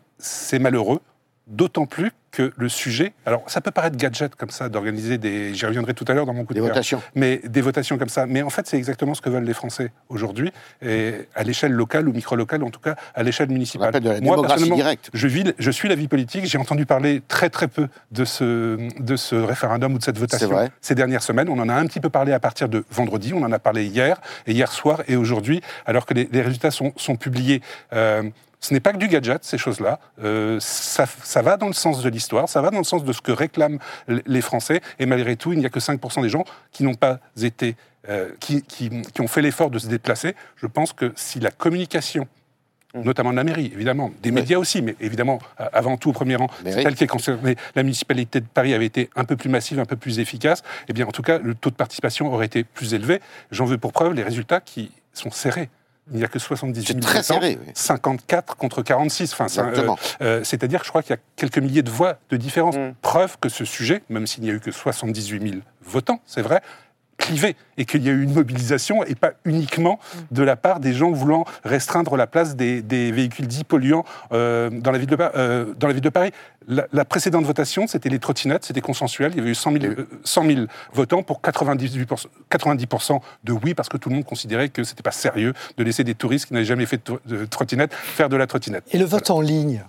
malheureux, 0.59 0.99
d'autant 1.47 1.85
plus 1.85 2.11
que 2.33 2.51
le 2.57 2.67
sujet. 2.67 3.13
Alors, 3.27 3.43
ça 3.47 3.61
peut 3.61 3.69
paraître 3.71 3.95
gadget 3.95 4.35
comme 4.35 4.49
ça 4.49 4.67
d'organiser 4.67 5.17
des. 5.19 5.53
J'y 5.53 5.65
reviendrai 5.67 5.93
tout 5.93 6.03
à 6.07 6.13
l'heure 6.13 6.25
dans 6.25 6.33
mon 6.33 6.43
coup 6.45 6.53
de 6.53 6.59
Des 6.59 6.65
cœur 6.65 6.73
votations. 6.73 7.01
mais 7.15 7.39
des 7.45 7.61
votations 7.61 7.97
comme 7.99 8.09
ça. 8.09 8.25
Mais 8.25 8.41
en 8.41 8.49
fait, 8.49 8.67
c'est 8.67 8.75
exactement 8.77 9.13
ce 9.13 9.21
que 9.21 9.29
veulent 9.29 9.43
les 9.43 9.53
Français 9.53 9.91
aujourd'hui, 10.09 10.51
et 10.81 11.27
à 11.35 11.43
l'échelle 11.43 11.71
locale 11.71 12.09
ou 12.09 12.13
micro-locale, 12.13 12.63
en 12.63 12.71
tout 12.71 12.79
cas 12.79 12.95
à 13.13 13.21
l'échelle 13.23 13.49
municipale. 13.49 13.89
appelle 13.89 14.03
de 14.03 14.09
la 14.09 14.19
Moi, 14.21 14.41
personnellement, 14.41 14.75
directe. 14.75 15.11
je, 15.13 15.27
vis, 15.27 15.53
je 15.59 15.71
suis 15.71 15.87
la 15.87 15.95
vie 15.95 16.07
politique. 16.07 16.45
J'ai 16.45 16.57
entendu 16.57 16.85
parler 16.87 17.21
très 17.27 17.49
très 17.51 17.67
peu 17.67 17.87
de 18.11 18.25
ce, 18.25 18.77
de 18.99 19.15
ce 19.15 19.35
référendum 19.35 19.93
ou 19.93 19.99
de 19.99 20.03
cette 20.03 20.17
votation 20.17 20.49
ces 20.81 20.95
dernières 20.95 21.23
semaines. 21.23 21.49
On 21.49 21.59
en 21.59 21.69
a 21.69 21.75
un 21.75 21.85
petit 21.85 21.99
peu 21.99 22.09
parlé 22.09 22.33
à 22.33 22.39
partir 22.39 22.67
de 22.67 22.83
vendredi. 22.91 23.31
On 23.33 23.43
en 23.43 23.51
a 23.51 23.59
parlé 23.59 23.85
hier 23.85 24.19
et 24.47 24.53
hier 24.53 24.71
soir 24.71 25.03
et 25.07 25.15
aujourd'hui, 25.15 25.61
alors 25.85 26.07
que 26.07 26.15
les, 26.15 26.27
les 26.31 26.41
résultats 26.41 26.71
sont, 26.71 26.93
sont 26.97 27.15
publiés. 27.15 27.61
Euh, 27.93 28.23
ce 28.63 28.73
n'est 28.73 28.79
pas 28.79 28.93
que 28.93 28.97
du 28.97 29.07
gadget, 29.09 29.43
ces 29.43 29.57
choses-là. 29.57 29.99
Euh, 30.23 30.57
ça, 30.61 31.05
ça 31.23 31.41
va 31.41 31.57
dans 31.57 31.67
le 31.67 31.73
sens 31.73 32.01
de 32.01 32.09
l'histoire, 32.09 32.47
ça 32.47 32.61
va 32.61 32.69
dans 32.69 32.77
le 32.77 32.83
sens 32.83 33.03
de 33.03 33.11
ce 33.13 33.21
que 33.21 33.31
réclament 33.31 33.77
les 34.07 34.41
Français. 34.41 34.81
Et 34.99 35.05
malgré 35.05 35.35
tout, 35.35 35.51
il 35.53 35.59
n'y 35.59 35.65
a 35.65 35.69
que 35.69 35.79
5% 35.79 36.21
des 36.21 36.29
gens 36.29 36.45
qui 36.71 36.83
n'ont 36.83 36.93
pas 36.93 37.19
été, 37.41 37.75
euh, 38.09 38.29
qui, 38.39 38.61
qui- 38.63 38.89
qui 39.01 39.21
ont 39.21 39.27
fait 39.27 39.41
l'effort 39.41 39.69
de 39.69 39.79
se 39.79 39.87
déplacer. 39.87 40.33
Je 40.55 40.67
pense 40.67 40.93
que 40.93 41.11
si 41.15 41.39
la 41.41 41.51
communication 41.51 42.27
notamment 42.95 43.31
de 43.31 43.37
la 43.37 43.43
mairie, 43.43 43.71
évidemment, 43.73 44.11
des 44.21 44.29
médias 44.29 44.59
aussi, 44.59 44.83
mais 44.83 44.95
évidemment, 44.99 45.39
avant 45.57 45.97
tout, 45.97 46.11
au 46.11 46.13
premier 46.13 46.35
rang, 46.35 46.47
c'est 46.73 46.83
elle 46.83 46.93
qui 46.95 47.03
est 47.03 47.07
concernée. 47.07 47.55
La 47.73 47.81
municipalité 47.81 48.39
de 48.39 48.45
Paris 48.45 48.71
avait 48.75 48.85
été 48.85 49.09
un 49.15 49.23
peu 49.25 49.35
plus 49.35 49.49
massive, 49.49 49.79
un 49.79 49.85
peu 49.85 49.95
plus 49.95 50.19
efficace. 50.19 50.61
Eh 50.87 50.93
bien, 50.93 51.07
en 51.07 51.11
tout 51.11 51.23
cas, 51.23 51.39
le 51.39 51.55
taux 51.55 51.71
de 51.71 51.75
participation 51.75 52.31
aurait 52.31 52.45
été 52.45 52.63
plus 52.63 52.93
élevé. 52.93 53.19
J'en 53.49 53.65
veux 53.65 53.79
pour 53.79 53.93
preuve 53.93 54.13
les 54.13 54.21
résultats 54.21 54.61
qui 54.61 54.91
sont 55.11 55.31
serrés. 55.31 55.69
Il 56.11 56.17
n'y 56.17 56.23
a 56.25 56.27
que 56.27 56.37
78 56.37 56.85
C'est 56.85 56.93
000 56.93 56.99
très 57.01 57.21
votants, 57.21 57.41
serré, 57.41 57.57
oui. 57.65 57.71
54 57.73 58.57
contre 58.57 58.81
46. 58.81 59.33
Enfin, 59.33 59.47
ça, 59.47 59.61
euh, 59.61 59.69
Exactement. 59.69 59.97
euh, 60.21 60.43
C'est-à-dire 60.43 60.79
que 60.79 60.85
je 60.85 60.91
crois 60.91 61.01
qu'il 61.01 61.11
y 61.15 61.17
a 61.17 61.21
quelques 61.37 61.59
milliers 61.59 61.81
de 61.81 61.89
voix 61.89 62.17
de 62.29 62.37
différence. 62.37 62.75
Mm. 62.75 62.93
Preuve 63.01 63.37
que 63.39 63.47
ce 63.47 63.63
sujet, 63.63 64.03
même 64.09 64.27
s'il 64.27 64.43
n'y 64.43 64.49
a 64.49 64.53
eu 64.53 64.59
que 64.59 64.71
78 64.71 65.41
000 65.41 65.61
votants, 65.85 66.19
c'est 66.25 66.41
vrai, 66.41 66.61
clivé 67.17 67.55
et 67.77 67.85
qu'il 67.85 68.03
y 68.03 68.09
a 68.09 68.11
eu 68.11 68.23
une 68.23 68.33
mobilisation 68.33 69.03
et 69.03 69.15
pas 69.15 69.33
uniquement 69.45 69.99
de 70.31 70.43
la 70.43 70.55
part 70.55 70.79
des 70.79 70.93
gens 70.93 71.11
voulant 71.11 71.45
restreindre 71.63 72.15
la 72.17 72.27
place 72.27 72.55
des, 72.55 72.81
des 72.81 73.11
véhicules 73.11 73.47
dits 73.47 73.63
polluants 73.63 74.05
euh, 74.31 74.69
dans, 74.69 74.91
la 74.91 74.97
ville 74.97 75.09
de, 75.09 75.17
euh, 75.19 75.73
dans 75.77 75.87
la 75.87 75.93
ville 75.93 76.03
de 76.03 76.09
Paris. 76.09 76.31
La, 76.67 76.87
la 76.93 77.03
précédente 77.03 77.45
votation, 77.45 77.87
c'était 77.87 78.09
les 78.09 78.19
trottinettes, 78.19 78.63
c'était 78.65 78.81
consensuel. 78.81 79.31
Il 79.33 79.37
y 79.37 79.41
avait 79.41 79.51
eu 79.51 79.55
100 79.55 79.73
000, 79.73 79.85
euh, 79.85 80.07
100 80.23 80.45
000 80.45 80.65
votants 80.93 81.23
pour 81.23 81.41
98%, 81.41 82.27
90% 82.49 83.19
de 83.43 83.51
oui, 83.51 83.73
parce 83.73 83.89
que 83.89 83.97
tout 83.97 84.09
le 84.09 84.15
monde 84.15 84.25
considérait 84.25 84.69
que 84.69 84.83
c'était 84.83 85.03
pas 85.03 85.11
sérieux 85.11 85.53
de 85.77 85.83
laisser 85.83 86.03
des 86.03 86.15
touristes 86.15 86.47
qui 86.47 86.53
n'avaient 86.53 86.65
jamais 86.65 86.85
fait 86.85 87.01
de 87.25 87.45
trottinette 87.45 87.93
faire 87.93 88.29
de 88.29 88.37
la 88.37 88.47
trottinette. 88.47 88.83
Et 88.91 88.97
le 88.97 89.05
vote 89.05 89.29
en 89.29 89.41
ligne? 89.41 89.83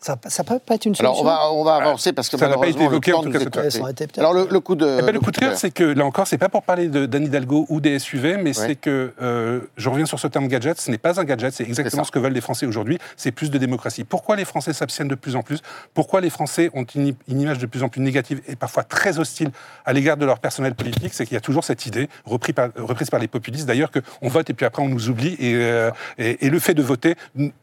Ça 0.00 0.14
ne 0.14 0.42
peut 0.48 0.58
pas 0.58 0.74
être 0.74 0.86
une 0.86 0.94
Alors, 0.98 1.16
solution. 1.16 1.22
on 1.22 1.24
va, 1.24 1.52
on 1.52 1.64
va 1.64 1.74
avancer 1.76 2.12
parce 2.12 2.28
que 2.28 2.36
Ça 2.36 2.48
n'a 2.48 2.56
pas 2.56 2.66
été 2.66 2.82
évoqué, 2.82 3.12
en 3.12 3.22
tout 3.22 3.30
cas, 3.30 3.38
cette. 3.40 3.54
Ça 3.72 3.84
Alors, 4.18 4.32
le, 4.34 4.48
le 4.50 4.60
coup 4.60 4.74
de. 4.74 4.98
Eh 5.00 5.02
ben, 5.02 5.12
le 5.12 5.20
coup 5.20 5.30
de 5.30 5.36
cœur, 5.38 5.56
c'est 5.56 5.70
que 5.70 5.84
là 5.84 6.04
encore, 6.04 6.26
c'est 6.26 6.38
pas 6.38 6.48
pour 6.48 6.62
parler 6.62 6.88
de- 6.88 7.06
d'Anne 7.06 7.24
Hidalgo 7.26 7.66
ou 7.68 7.80
des 7.80 7.98
SUV, 7.98 8.36
mais 8.38 8.52
c'est 8.52 8.76
que 8.76 9.12
euh, 9.22 9.60
je 9.76 9.88
reviens 9.88 10.06
sur 10.06 10.18
ce 10.18 10.26
terme 10.26 10.48
gadget. 10.48 10.80
Ce 10.80 10.90
n'est 10.90 10.98
pas 10.98 11.20
un 11.20 11.24
gadget, 11.24 11.52
c'est 11.52 11.64
exactement 11.64 12.02
ça. 12.04 12.08
ce 12.08 12.12
que 12.12 12.18
veulent 12.18 12.32
les 12.32 12.40
Français 12.40 12.66
aujourd'hui. 12.66 12.98
C'est 13.16 13.32
plus 13.32 13.50
de 13.50 13.58
démocratie. 13.58 14.04
Pourquoi 14.04 14.36
les 14.36 14.44
Français 14.44 14.72
s'abstiennent 14.72 15.08
de 15.08 15.14
plus 15.14 15.36
en 15.36 15.42
plus? 15.42 15.60
Pourquoi 15.94 16.20
les 16.20 16.30
Français 16.30 16.70
ont 16.74 16.84
une, 16.94 17.14
une 17.28 17.40
image 17.40 17.58
de 17.58 17.66
plus 17.66 17.82
en 17.82 17.88
plus 17.88 18.00
négative 18.00 18.40
et 18.48 18.56
parfois 18.56 18.82
très 18.84 19.18
hostile 19.18 19.50
à 19.84 19.92
l'égard 19.92 20.16
de 20.16 20.26
leur 20.26 20.38
personnel 20.38 20.74
politique? 20.74 21.12
C'est 21.14 21.24
qu'il 21.26 21.34
y 21.34 21.38
a 21.38 21.40
toujours 21.40 21.64
cette 21.64 21.86
idée 21.86 22.08
reprise 22.24 22.54
par, 22.54 22.68
reprise 22.76 23.10
par 23.10 23.20
les 23.20 23.28
populistes, 23.28 23.66
d'ailleurs, 23.66 23.90
qu'on 23.92 24.28
vote 24.28 24.50
et 24.50 24.54
puis 24.54 24.66
après 24.66 24.82
on 24.82 24.88
nous 24.88 25.08
oublie. 25.08 25.36
Et, 25.38 25.54
euh, 25.54 25.90
et- 26.18 26.46
et 26.46 26.50
le 26.50 26.58
fait 26.58 26.74
de 26.74 26.82
voter, 26.82 27.14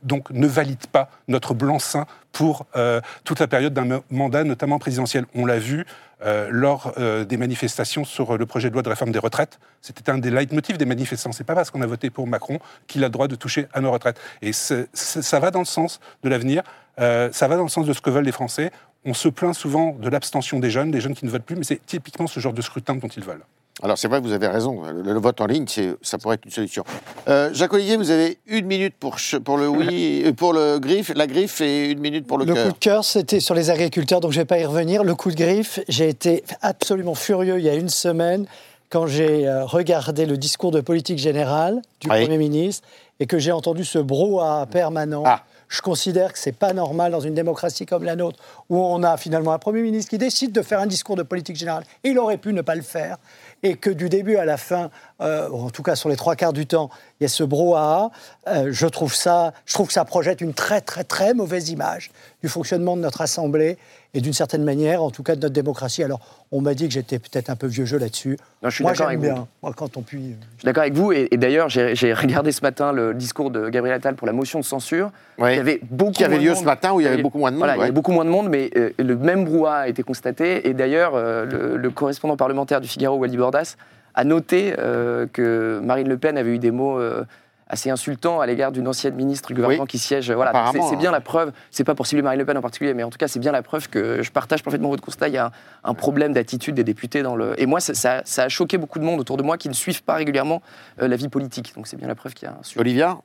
donc, 0.04 0.30
ne 0.32 0.48
valide 0.48 0.88
pas 0.88 1.10
notre 1.28 1.54
blanc-seing 1.54 2.06
pour 2.32 2.66
euh, 2.76 3.02
toute 3.24 3.40
la 3.40 3.48
période 3.48 3.74
d'un 3.74 4.02
mandat, 4.10 4.44
notamment 4.44 4.80
présidentiel. 4.80 5.26
On 5.36 5.46
l'a 5.46 5.60
vu 5.60 5.86
euh, 6.22 6.48
lors 6.52 6.94
euh, 6.98 7.26
des 7.26 7.38
manifestations 7.38 8.06
sur 8.06 8.38
le 8.38 8.46
projet 8.46 8.70
de 8.70 8.74
loi 8.74 8.84
de 8.84 8.90
réforme 8.90 9.12
des 9.12 9.20
retraites. 9.20 9.60
C'était 9.82 10.10
un 10.12 10.18
des 10.18 10.32
leitmotifs 10.32 10.78
des 10.78 10.86
manifestants. 10.86 11.32
C'est 11.32 11.44
pas 11.44 11.56
parce 11.56 11.72
qu'on 11.72 11.82
a 11.82 11.88
voté 11.88 12.10
pour 12.10 12.28
Macron 12.28 12.60
qu'il 12.88 13.04
a 13.04 13.08
le 13.08 13.12
droit 13.12 13.28
de 13.28 13.36
toucher 13.36 13.68
à 13.74 13.82
nos 13.82 13.92
retraites. 13.92 14.20
Et 14.42 14.54
ça 14.54 15.40
va 15.40 15.52
dans 15.52 15.60
le 15.60 15.66
sens 15.66 16.00
de 16.24 16.30
l'avenir. 16.30 16.64
ça 16.98 17.48
va 17.48 17.56
dans 17.56 17.64
le 17.64 17.70
sens 17.70 17.86
de 17.86 17.94
ce 17.94 18.02
que 18.02 18.10
veulent 18.10 18.26
les 18.26 18.32
Français. 18.32 18.72
On 19.06 19.14
se 19.14 19.30
plaint 19.30 19.56
souvent 19.56 19.94
de 19.94 20.10
l'abstention 20.10 20.60
des 20.60 20.70
jeunes, 20.70 20.92
des 20.92 21.00
jeunes 21.00 21.16
qui 21.16 21.26
ne 21.26 21.32
votent 21.32 21.44
plus, 21.44 21.56
mais 21.56 21.64
c'est 21.64 21.86
typiquement 21.86 22.28
ce 22.28 22.40
genre 22.40 22.54
de 22.54 22.62
scrutin 22.62 22.96
dont 22.96 23.08
ils 23.08 23.24
veulent. 23.24 23.44
Alors, 23.82 23.98
c'est 23.98 24.08
vrai, 24.08 24.20
vous 24.20 24.34
avez 24.34 24.48
raison. 24.48 24.82
Le, 24.84 25.02
le 25.02 25.20
vote 25.20 25.40
en 25.42 25.46
ligne, 25.46 25.66
ça 26.02 26.18
pourrait 26.18 26.36
être 26.36 26.46
une 26.46 26.52
solution. 26.52 26.84
Euh, 27.28 27.50
Jacques-Olivier, 27.54 27.96
vous 27.98 28.12
avez 28.12 28.40
une 28.48 28.66
minute 28.66 28.96
pour, 29.00 29.16
le 29.58 29.68
oui, 29.70 30.24
euh, 30.26 30.34
pour 30.34 30.54
le 30.54 30.80
griffe, 30.80 31.12
la 31.16 31.28
griffe 31.28 31.62
et 31.62 31.92
une 31.92 32.00
minute 32.00 32.28
pour 32.28 32.38
le, 32.38 32.46
Le 32.46 32.54
cœur. 32.54 32.66
coup 32.68 32.74
de 32.74 32.78
cœur, 32.78 33.06
c'était 33.06 33.40
sur 33.40 33.56
les 33.56 33.70
agriculteurs, 33.70 34.20
donc 34.20 34.32
je 34.32 34.38
ne 34.38 34.42
vais 34.42 34.48
pas 34.48 34.60
y 34.60 34.66
revenir. 34.66 35.04
Le 35.04 35.16
coup 35.16 35.32
de 35.32 35.36
griffe, 35.36 35.80
j'ai 35.88 36.10
été 36.10 36.44
absolument 36.62 37.16
furieux 37.16 37.58
il 37.60 37.66
y 37.66 37.70
a 37.70 37.76
une 37.76 37.90
semaine 37.90 38.46
quand 38.90 39.08
j'ai 39.08 39.48
euh, 39.48 39.66
regardé 39.66 40.26
le 40.26 40.38
discours 40.38 40.72
de 40.72 40.82
politique 40.82 41.20
générale 41.20 41.82
du 42.02 42.10
Oui. 42.10 42.22
Premier 42.24 42.38
ministre 42.38 42.88
et 43.20 43.28
que 43.28 43.38
j'ai 43.40 43.52
entendu 43.52 43.86
ce 43.86 44.00
brouhaha 44.00 44.66
permanent. 44.66 45.24
Ah. 45.26 45.44
Je 45.68 45.82
considère 45.82 46.34
que 46.34 46.40
c'est 46.40 46.52
pas 46.58 46.74
normal 46.74 47.12
dans 47.12 47.20
une 47.20 47.36
démocratie 47.36 47.86
comme 47.86 48.04
la 48.04 48.16
nôtre, 48.16 48.40
où 48.70 48.80
on 48.80 49.04
a 49.04 49.18
finalement 49.18 49.52
un 49.54 49.60
Premier 49.60 49.84
ministre 49.84 50.10
qui 50.10 50.18
décide 50.18 50.52
de 50.52 50.64
faire 50.64 50.80
un 50.80 50.88
discours 50.88 51.16
de 51.16 51.22
politique 51.22 51.58
générale, 51.58 51.84
et 52.04 52.10
il 52.10 52.18
aurait 52.18 52.38
pu 52.38 52.54
ne 52.54 52.64
pas 52.64 52.74
le 52.74 52.82
faire, 52.82 53.18
et 53.64 53.76
que 53.76 53.90
du 53.90 54.10
début 54.10 54.38
à 54.38 54.46
la 54.46 54.58
fin, 54.58 54.90
euh, 55.22 55.50
en 55.50 55.70
tout 55.70 55.84
cas 55.84 55.96
sur 55.96 56.10
les 56.10 56.16
trois 56.16 56.36
quarts 56.36 56.54
du 56.54 56.66
temps, 56.66 56.90
il 57.20 57.24
y 57.24 57.26
a 57.26 57.30
ce 57.30 57.44
brouhaha. 57.44 58.12
Euh, 58.48 58.70
je, 58.72 58.88
trouve 58.88 59.14
ça, 59.14 59.54
je 59.66 59.74
trouve 59.74 59.88
que 59.88 59.94
ça 59.94 60.06
projette 60.06 60.42
une 60.42 60.54
très 60.54 60.82
très 60.82 61.04
très 61.04 61.34
mauvaise 61.34 61.70
image 61.70 62.12
du 62.42 62.50
fonctionnement 62.50 62.96
de 62.96 63.02
notre 63.02 63.22
Assemblée 63.22 63.78
et 64.14 64.22
d'une 64.22 64.34
certaine 64.34 64.64
manière, 64.64 65.04
en 65.04 65.12
tout 65.12 65.22
cas 65.22 65.36
de 65.36 65.42
notre 65.42 65.54
démocratie. 65.54 66.04
Alors, 66.04 66.20
on 66.52 66.62
m'a 66.62 66.74
dit 66.74 66.88
que 66.88 66.94
j'étais 66.94 67.20
peut-être 67.20 67.50
un 67.50 67.56
peu 67.56 67.68
vieux 67.68 67.86
jeu 67.86 68.00
là-dessus. 68.00 68.38
Non, 68.64 68.70
je 68.70 68.76
suis 68.76 68.84
Moi, 68.84 68.94
d'accord 68.94 69.08
avec 69.08 69.20
vous. 69.20 69.48
Moi, 69.62 69.74
quand 69.76 69.98
on 69.98 70.02
puis. 70.02 70.36
Je 70.56 70.60
suis 70.62 70.66
d'accord 70.66 70.82
avec 70.82 70.94
vous. 70.96 71.12
Et, 71.12 71.28
et 71.32 71.38
d'ailleurs, 71.38 71.70
j'ai 71.70 71.96
j'ai 71.96 72.14
regardé 72.14 72.52
ce 72.52 72.62
matin 72.62 72.92
le 72.92 73.14
discours 73.14 73.52
de 73.52 73.70
Gabriel 73.70 73.98
Attal 73.98 74.16
pour 74.16 74.26
la 74.26 74.34
motion 74.34 74.60
de 74.60 74.66
censure. 74.66 75.12
Il 75.38 75.46
y 75.46 75.60
avait 75.60 75.80
beaucoup 75.90 76.12
Qui 76.14 76.24
avait 76.24 76.36
moins 76.36 76.42
de 76.42 76.46
lieu 76.48 76.54
monde. 76.54 76.62
ce 76.62 76.66
matin, 76.66 76.94
où 76.94 77.00
il 77.02 77.04
y 77.04 77.08
avait 77.08 77.22
beaucoup 77.22 77.38
moins 77.38 77.52
de 77.52 77.56
monde, 77.56 77.60
Voilà, 77.66 77.76
il 77.76 77.80
y 77.80 77.84
avait 77.84 77.92
beaucoup 77.92 78.12
moins 78.12 78.26
de 78.26 78.30
monde, 78.32 78.50
mais 78.50 78.72
euh, 78.76 78.90
le 78.98 79.16
même 79.16 79.46
brouhaha 79.46 79.78
a 79.82 79.88
été 79.88 80.02
constaté. 80.04 80.68
Et 80.68 80.74
d'ailleurs, 80.74 81.14
euh, 81.16 81.46
le, 81.46 81.78
le 81.78 81.90
correspondant 81.92 82.36
parlementaire 82.36 82.82
du 82.82 82.88
Figaro, 82.88 83.18
Wally 83.18 83.38
Bordas, 83.38 83.76
a 84.16 84.24
noté 84.24 84.74
euh, 84.80 85.28
que 85.32 85.80
Marine 85.84 86.10
Le 86.10 86.18
Pen 86.18 86.36
avait 86.38 86.56
eu 86.56 86.60
des 86.60 86.72
mots 86.72 87.00
euh, 87.00 87.24
assez 87.70 87.90
insultants 87.92 88.42
à 88.42 88.48
l'égard 88.48 88.72
d'une 88.72 88.88
ancienne 88.88 89.14
ministre 89.16 89.48
du 89.50 89.54
gouvernement 89.54 89.84
Oui. 89.84 89.88
qui 89.88 90.00
siège. 90.00 90.32
Voilà, 90.32 90.52
c'est 90.72 90.96
bien 90.98 91.10
hein. 91.10 91.12
la 91.12 91.22
preuve. 91.22 91.52
C'est 91.72 91.84
pas 91.84 91.94
pour 91.96 92.08
cibler 92.08 92.24
Marine 92.24 92.40
Le 92.40 92.46
Pen 92.46 92.58
en 92.58 92.62
particulier, 92.62 92.94
mais 92.96 93.04
en 93.04 93.10
tout 93.12 93.18
cas, 93.20 93.28
c'est 93.28 93.40
bien 93.40 93.52
la 93.52 93.62
preuve 93.62 93.88
que 93.90 94.22
je 94.24 94.32
partage 94.32 94.64
parfaitement 94.64 94.90
votre 94.90 95.04
constat. 95.04 95.28
Il 95.28 95.36
y 95.36 95.38
a 95.38 95.46
un, 95.46 95.52
un 95.84 95.94
problème 95.94 96.34
d'attitude 96.34 96.76
des 96.76 96.84
députés 96.84 97.22
dans 97.22 97.36
le. 97.36 97.54
Et 97.62 97.66
moi, 97.68 97.80
ça, 97.80 97.94
ça- 97.94 98.22
ça 98.26 98.44
a 98.44 98.50
choqué 98.50 98.78
beaucoup 98.78 98.98
de 99.00 99.04
monde 99.06 99.20
autour 99.20 99.38
de 99.38 99.44
moi 99.44 99.58
qui 99.58 99.70
ne 99.70 99.74
suivent 99.74 100.04
pas 100.04 100.16
régulièrement 100.16 100.62
euh, 101.02 101.08
la 101.08 101.16
vie 101.16 101.30
politique. 101.30 101.74
Donc 101.76 101.88
c'est 101.88 101.98
bien 101.98 102.08
la 102.08 102.16
preuve 102.16 102.34
qu'il 102.34 102.48
y 102.48 102.52
a 102.52 102.56
un 102.60 102.64
sujet. 102.64 102.80
Olivia, 102.80 103.18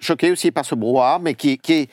choqué 0.00 0.30
aussi 0.32 0.50
par 0.50 0.64
ce 0.64 0.74
brouhaha, 0.74 1.18
mais 1.20 1.34
qui, 1.34 1.58
qui 1.58 1.72
est 1.72 1.90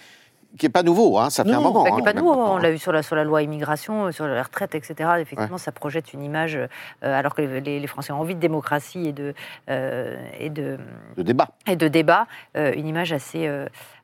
qui 0.57 0.65
est 0.65 0.69
pas 0.69 0.83
nouveau, 0.83 1.17
hein, 1.17 1.29
ça 1.29 1.43
fait 1.43 1.51
Non, 1.51 1.57
un 1.59 1.61
moment. 1.61 1.83
Bah, 1.83 1.89
hein, 1.91 1.95
qui 1.95 2.01
est 2.01 2.03
pas 2.05 2.13
quand 2.13 2.19
nouveau, 2.25 2.33
on 2.39 2.57
l'a 2.57 2.71
vu 2.71 2.77
sur 2.77 2.91
la, 2.91 3.03
sur 3.03 3.15
la 3.15 3.23
loi 3.23 3.41
immigration, 3.41 4.05
euh, 4.07 4.11
sur 4.11 4.25
la 4.27 4.41
retraite, 4.43 4.75
etc. 4.75 5.09
Effectivement, 5.19 5.57
ça 5.57 5.71
projette 5.71 6.13
une 6.13 6.23
image, 6.23 6.55
euh, 6.55 6.67
alors 7.01 7.35
que 7.35 7.41
les, 7.41 7.79
les- 7.79 7.87
Français 7.87 8.11
ont 8.13 8.19
envie 8.19 8.35
de 8.35 8.39
démocratie 8.39 9.07
et 9.07 9.13
de, 9.13 9.33
euh, 9.69 10.15
et 10.39 10.49
de, 10.49 10.77
De 11.17 11.23
débat. 11.23 11.49
et 11.67 11.75
de 11.75 11.87
débat, 11.87 12.27
euh, 12.57 12.73
une 12.75 12.87
image 12.87 13.11
assez, 13.13 13.47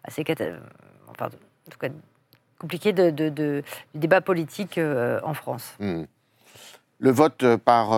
assez 0.03 0.23
enfin, 1.09 1.25
en 1.27 1.71
tout 1.71 1.79
cas, 1.79 1.87
compliquée 2.59 2.93
de, 2.93 3.09
de- 3.09 3.29
de- 3.29 3.63
du 3.93 3.99
débat 3.99 4.21
politique 4.21 4.79
en 5.23 5.33
France. 5.33 5.73
Hmm. 5.79 6.03
Le 6.99 7.11
vote 7.11 7.55
par, 7.57 7.93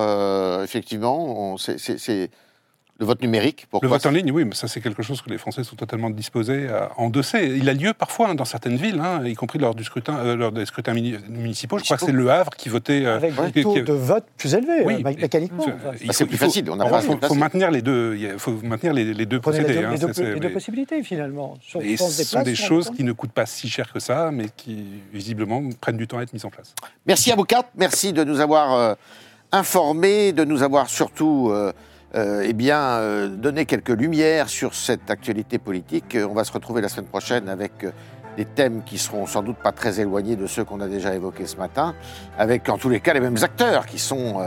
effectivement, 0.64 1.58
c'est 1.58 2.30
le 3.00 3.08
vote 3.08 3.22
numérique. 3.24 3.66
Pourquoi 3.72 3.88
Le 3.88 3.94
vote 3.94 4.06
en 4.06 4.12
ligne, 4.12 4.32
oui, 4.32 4.46
mais 4.46 4.54
ça 4.54 4.68
c'est 4.68 4.80
quelque 4.80 5.02
chose 5.02 5.22
que 5.22 5.30
les 5.30 5.40
Français 5.40 5.64
sont 5.64 5.76
totalement 5.76 6.12
disposés 6.12 6.70
à 6.70 6.92
endosser. 6.98 7.56
Il 7.58 7.68
a 7.68 7.74
lieu 7.74 7.92
parfois 7.94 8.30
hein, 8.30 8.36
dans 8.36 8.46
certaines 8.46 8.76
villes, 8.78 9.00
hein, 9.04 9.26
y 9.26 9.34
compris 9.34 9.58
lors, 9.58 9.74
du 9.74 9.84
scrutin, 9.84 10.16
euh, 10.20 10.36
lors 10.36 10.52
des 10.52 10.66
scrutins 10.68 10.94
municipaux. 10.94 11.80
Je 11.80 11.84
crois 11.86 11.98
que 11.98 12.06
c'est 12.06 12.12
Le 12.12 12.30
Havre 12.30 12.52
qui 12.56 12.70
votait. 12.70 13.04
euh, 13.06 13.18
Avec 13.18 13.34
des 13.54 13.64
taux 13.64 13.74
qui- 13.74 13.82
de 13.82 13.94
vote 13.94 14.26
plus 14.38 14.54
élevés, 14.54 14.84
Oui, 14.86 14.94
euh, 14.96 15.00
mé- 15.10 15.20
mécaniquement. 15.20 15.66
Bah, 15.66 15.92
c'est 16.12 16.26
plus 16.28 16.38
facile, 16.38 16.70
on 16.70 16.80
a 16.80 16.88
pas 16.88 17.02
faut, 17.02 17.34
maintenir 17.36 17.72
les 17.72 17.82
deux. 17.82 18.16
Il 18.16 18.38
faut 18.38 18.52
maintenir 18.64 18.94
les, 18.94 19.12
les 19.14 19.26
deux 19.26 19.40
Prenez 19.40 19.58
les 19.60 19.64
procédés. 19.64 19.80
deux, 19.82 19.86
hein, 19.88 19.92
les 19.94 19.98
deux- 20.14 20.34
les 20.36 20.40
deux 20.40 20.48
mais- 20.48 20.54
possibilités, 20.54 21.04
finalement. 21.04 21.58
Sur- 21.62 21.82
Et 21.82 21.98
ce 21.98 22.24
sont 22.24 22.44
des 22.44 22.56
choses 22.56 22.92
qui 22.96 23.04
ne 23.04 23.12
coûtent 23.12 23.32
pas 23.32 23.48
si 23.48 23.70
cher 23.70 23.92
que 23.92 24.00
ça, 24.00 24.30
mais 24.32 24.46
qui 24.56 24.86
visiblement 25.12 25.62
prennent 25.82 25.98
du 25.98 26.08
temps 26.08 26.20
à 26.20 26.22
être 26.24 26.34
mises 26.34 26.46
en 26.46 26.52
place. 26.52 26.76
Merci 27.08 27.32
à 27.32 27.36
vous 27.36 27.44
quatre, 27.44 27.70
merci 27.76 28.14
de 28.14 28.24
nous 28.24 28.40
avoir 28.40 28.74
euh, 28.74 28.94
informés, 29.52 30.32
de 30.32 30.44
nous 30.44 30.64
avoir 30.64 30.90
surtout 30.90 31.52
euh, 32.16 32.44
eh 32.46 32.54
bien, 32.54 32.80
euh, 32.80 33.28
donné 33.28 33.66
quelques 33.66 33.90
lumières 33.90 34.48
sur 34.50 34.76
cette 34.76 35.10
actualité 35.10 35.58
politique. 35.58 36.16
Euh, 36.16 36.28
On 36.30 36.34
va 36.34 36.44
se 36.44 36.52
retrouver 36.52 36.82
la 36.82 36.90
semaine 36.90 37.08
prochaine 37.08 37.50
avec 37.50 37.86
des 38.38 38.46
thèmes 38.46 38.84
qui 38.84 38.98
seront 38.98 39.26
sans 39.26 39.42
doute 39.42 39.58
pas 39.58 39.72
très 39.72 40.00
éloignés 40.00 40.36
de 40.36 40.46
ceux 40.46 40.64
qu'on 40.64 40.80
a 40.82 40.88
déjà 40.88 41.14
évoqués 41.14 41.48
ce 41.48 41.58
matin, 41.58 41.96
avec 42.38 42.70
en 42.70 42.78
tous 42.78 42.90
les 42.90 43.00
cas 43.00 43.14
les 43.14 43.20
mêmes 43.20 43.38
acteurs 43.42 43.86
qui 43.86 44.00
sont, 44.00 44.42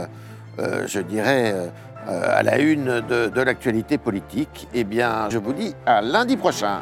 je 0.57 0.99
dirais, 0.99 1.71
à 2.05 2.43
la 2.43 2.59
une 2.59 2.99
de, 2.99 3.27
de 3.27 3.41
l'actualité 3.41 3.97
politique. 3.97 4.67
Eh 4.73 4.83
bien, 4.83 5.29
je 5.29 5.37
vous 5.37 5.53
dis 5.53 5.73
à 5.85 6.01
lundi 6.01 6.35
prochain. 6.35 6.81